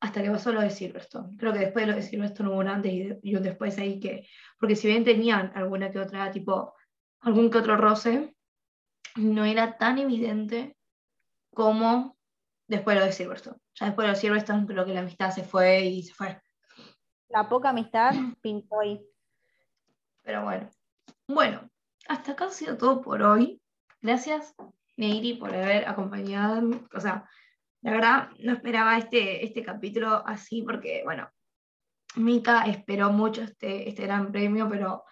hasta 0.00 0.22
que 0.22 0.30
pasó 0.30 0.52
lo 0.52 0.60
de 0.60 0.70
Silverstone. 0.70 1.36
Creo 1.36 1.52
que 1.52 1.58
después 1.60 1.86
de 1.86 1.92
lo 1.92 1.96
de 1.96 2.02
Silverstone 2.02 2.50
hubo 2.50 2.58
un 2.58 2.68
antes 2.68 2.92
y, 2.92 3.18
y 3.22 3.34
un 3.34 3.42
después 3.42 3.78
ahí 3.78 3.98
que, 3.98 4.26
porque 4.58 4.76
si 4.76 4.88
bien 4.88 5.04
tenían 5.04 5.52
alguna 5.54 5.90
que 5.90 5.98
otra, 5.98 6.30
tipo, 6.30 6.74
algún 7.20 7.50
que 7.50 7.58
otro 7.58 7.76
roce, 7.76 8.34
no 9.16 9.44
era 9.44 9.76
tan 9.76 9.98
evidente 9.98 10.76
como 11.52 12.16
después 12.68 12.94
de 12.94 13.00
lo 13.00 13.06
de 13.06 13.12
Silverstone. 13.12 13.56
Ya 13.74 13.86
después 13.86 14.04
de 14.04 14.08
lo 14.08 14.14
de 14.14 14.20
Silverstone 14.20 14.66
creo 14.66 14.84
que 14.84 14.94
la 14.94 15.00
amistad 15.00 15.30
se 15.30 15.42
fue 15.42 15.84
y 15.86 16.02
se 16.02 16.14
fue. 16.14 16.40
La 17.28 17.48
poca 17.48 17.70
amistad 17.70 18.14
pintó 18.40 18.80
ahí. 18.80 19.04
Pero 20.28 20.42
bueno. 20.42 20.68
Bueno, 21.26 21.70
hasta 22.06 22.32
acá 22.32 22.44
ha 22.44 22.50
sido 22.50 22.76
todo 22.76 23.00
por 23.00 23.22
hoy. 23.22 23.62
Gracias, 24.02 24.54
Neiri, 24.98 25.38
por 25.38 25.54
haber 25.54 25.88
acompañado. 25.88 26.68
O 26.92 27.00
sea, 27.00 27.26
la 27.80 27.92
verdad 27.92 28.28
no 28.38 28.52
esperaba 28.52 28.98
este, 28.98 29.42
este 29.42 29.62
capítulo 29.62 30.22
así 30.26 30.60
porque, 30.60 31.00
bueno, 31.02 31.30
Mika 32.16 32.64
esperó 32.64 33.10
mucho 33.10 33.40
este, 33.40 33.88
este 33.88 34.02
gran 34.02 34.30
premio, 34.30 34.68
pero 34.68 35.04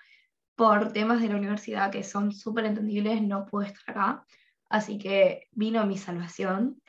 por 0.54 0.92
temas 0.92 1.22
de 1.22 1.30
la 1.30 1.36
universidad 1.36 1.90
que 1.90 2.04
son 2.04 2.30
súper 2.30 2.66
entendibles 2.66 3.22
no 3.22 3.46
pude 3.46 3.68
estar 3.68 3.96
acá. 3.96 4.26
Así 4.68 4.98
que 4.98 5.48
vino 5.52 5.86
mi 5.86 5.96
salvación 5.96 6.82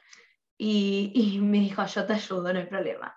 y, 0.58 1.14
y 1.16 1.40
me 1.40 1.60
dijo, 1.60 1.86
yo 1.86 2.06
te 2.06 2.12
ayudo, 2.12 2.52
no 2.52 2.60
hay 2.60 2.66
problema. 2.66 3.16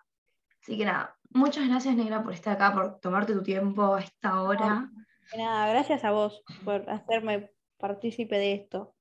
Así 0.62 0.78
que 0.78 0.84
nada, 0.84 1.16
muchas 1.30 1.66
gracias 1.66 1.96
Negra 1.96 2.22
por 2.22 2.32
estar 2.32 2.54
acá, 2.54 2.72
por 2.72 3.00
tomarte 3.00 3.32
tu 3.32 3.42
tiempo 3.42 3.96
a 3.96 4.02
esta 4.02 4.42
hora. 4.42 4.88
Nada, 5.36 5.68
gracias 5.68 6.04
a 6.04 6.10
vos 6.10 6.42
por 6.64 6.88
hacerme 6.90 7.50
partícipe 7.78 8.36
de 8.36 8.54
esto. 8.54 8.94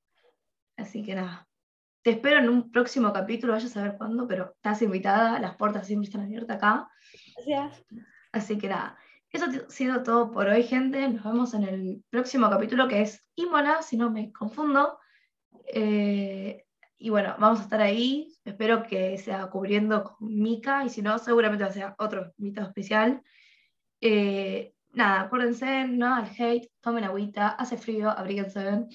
Así 0.77 1.03
que 1.03 1.15
nada, 1.15 1.47
te 2.03 2.11
espero 2.11 2.39
en 2.39 2.49
un 2.49 2.71
próximo 2.71 3.11
capítulo, 3.11 3.53
vaya 3.53 3.65
a 3.65 3.69
saber 3.69 3.97
cuándo, 3.97 4.27
pero 4.27 4.53
estás 4.55 4.81
invitada, 4.81 5.39
las 5.39 5.55
puertas 5.55 5.87
siempre 5.87 6.07
están 6.07 6.21
abiertas 6.21 6.57
acá. 6.57 6.89
Gracias. 7.35 7.85
Así 8.31 8.57
que 8.57 8.69
nada, 8.69 8.97
eso 9.31 9.45
ha 9.45 9.69
sido 9.69 10.03
todo 10.03 10.31
por 10.31 10.47
hoy, 10.47 10.63
gente. 10.63 11.07
Nos 11.07 11.23
vemos 11.23 11.53
en 11.53 11.63
el 11.63 12.03
próximo 12.09 12.49
capítulo 12.49 12.87
que 12.87 13.01
es 13.01 13.27
Imola, 13.35 13.81
si 13.81 13.97
no 13.97 14.09
me 14.09 14.31
confundo. 14.31 14.99
Eh, 15.73 16.65
y 16.97 17.09
bueno, 17.09 17.35
vamos 17.39 17.59
a 17.59 17.63
estar 17.63 17.81
ahí. 17.81 18.33
Espero 18.45 18.83
que 18.83 19.17
sea 19.17 19.47
cubriendo 19.47 20.03
con 20.03 20.35
Mika, 20.35 20.85
y 20.85 20.89
si 20.89 21.01
no, 21.01 21.19
seguramente 21.19 21.63
va 21.63 21.69
a 21.69 21.73
ser 21.73 21.93
otro 21.97 22.33
invitado 22.37 22.67
especial. 22.67 23.21
Eh, 24.01 24.73
nada, 24.93 25.21
acuérdense, 25.21 25.85
no 25.85 26.15
al 26.15 26.29
hate, 26.37 26.69
tomen 26.81 27.03
agüita, 27.03 27.49
hace 27.49 27.77
frío, 27.77 28.09
abríguense. 28.09 28.87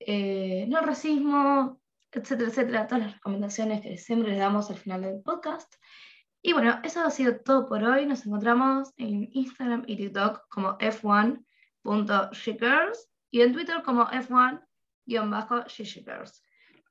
Eh, 0.00 0.66
no 0.68 0.78
al 0.78 0.86
racismo, 0.86 1.80
etcétera, 2.10 2.50
etcétera. 2.50 2.86
Todas 2.86 3.04
las 3.04 3.14
recomendaciones 3.14 3.80
que 3.80 3.96
siempre 3.98 4.30
les 4.30 4.38
damos 4.38 4.70
al 4.70 4.76
final 4.76 5.02
del 5.02 5.20
podcast. 5.22 5.74
Y 6.42 6.52
bueno, 6.52 6.78
eso 6.82 7.02
ha 7.02 7.10
sido 7.10 7.40
todo 7.40 7.68
por 7.68 7.82
hoy. 7.84 8.06
Nos 8.06 8.26
encontramos 8.26 8.92
en 8.96 9.28
Instagram 9.32 9.84
y 9.86 9.96
TikTok 9.96 10.48
como 10.48 10.76
f1.shikers 10.78 13.08
y 13.30 13.42
en 13.42 13.52
Twitter 13.52 13.82
como 13.84 14.06
f1-shikers. 14.06 16.42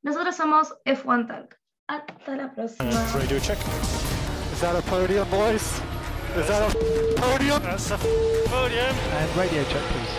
Nosotros 0.03 0.35
somos 0.35 0.75
F1 0.85 1.27
Talk. 1.27 1.57
Hasta 1.87 2.35
la 2.35 2.53
próxima. 2.53 2.91
Radio 6.35 6.37
check. 6.37 6.37
Is 6.37 6.47
that 6.47 6.61
a 6.63 7.19
podium, 7.19 7.61
boys? 7.61 7.81
Is 7.81 7.89
that 7.89 7.99
a 7.99 7.99
podium? 7.99 8.15
That's 8.41 8.45
a 8.45 8.49
podium. 8.49 8.95
And 9.19 9.37
radio 9.37 9.63
check, 9.65 9.83
please. 9.91 10.15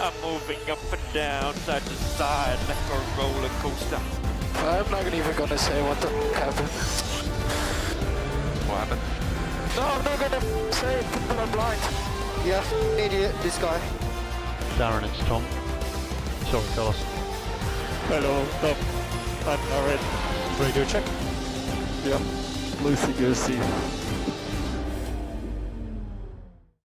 I'm 0.00 0.12
moving 0.22 0.58
up 0.70 0.78
and 0.92 1.14
down, 1.14 1.54
side 1.54 1.82
to 1.82 1.94
side, 1.94 2.58
like 2.68 2.76
a 2.90 3.20
roller 3.20 3.48
coaster. 3.60 4.00
I'm 4.56 4.90
not 4.90 5.06
even 5.12 5.36
gonna 5.36 5.58
say 5.58 5.80
what 5.82 6.00
the 6.00 6.08
f- 6.08 6.32
happened. 6.34 6.68
What 8.68 8.78
happened? 8.78 9.00
No, 9.76 9.82
I'm 9.82 10.04
not 10.04 10.18
gonna 10.20 10.72
say 10.72 10.94
it, 11.00 11.06
but 11.28 11.38
I'm 11.38 11.50
blind. 11.52 11.80
Yeah, 12.44 12.58
f- 12.58 12.98
idiot, 12.98 13.34
this 13.42 13.58
guy. 13.58 13.78
Darren, 14.78 15.04
it's 15.04 15.18
Tom. 15.28 15.44
Sorry, 16.50 16.64
Carlos. 16.74 16.96
Hello, 18.08 18.44
Tom. 18.60 18.76
I'm 19.46 19.60
Aaron. 19.72 20.00
Radio 20.60 20.84
check. 20.84 21.04
Yeah, 22.04 22.20
Lucy 22.82 23.12
goosey. 23.14 23.58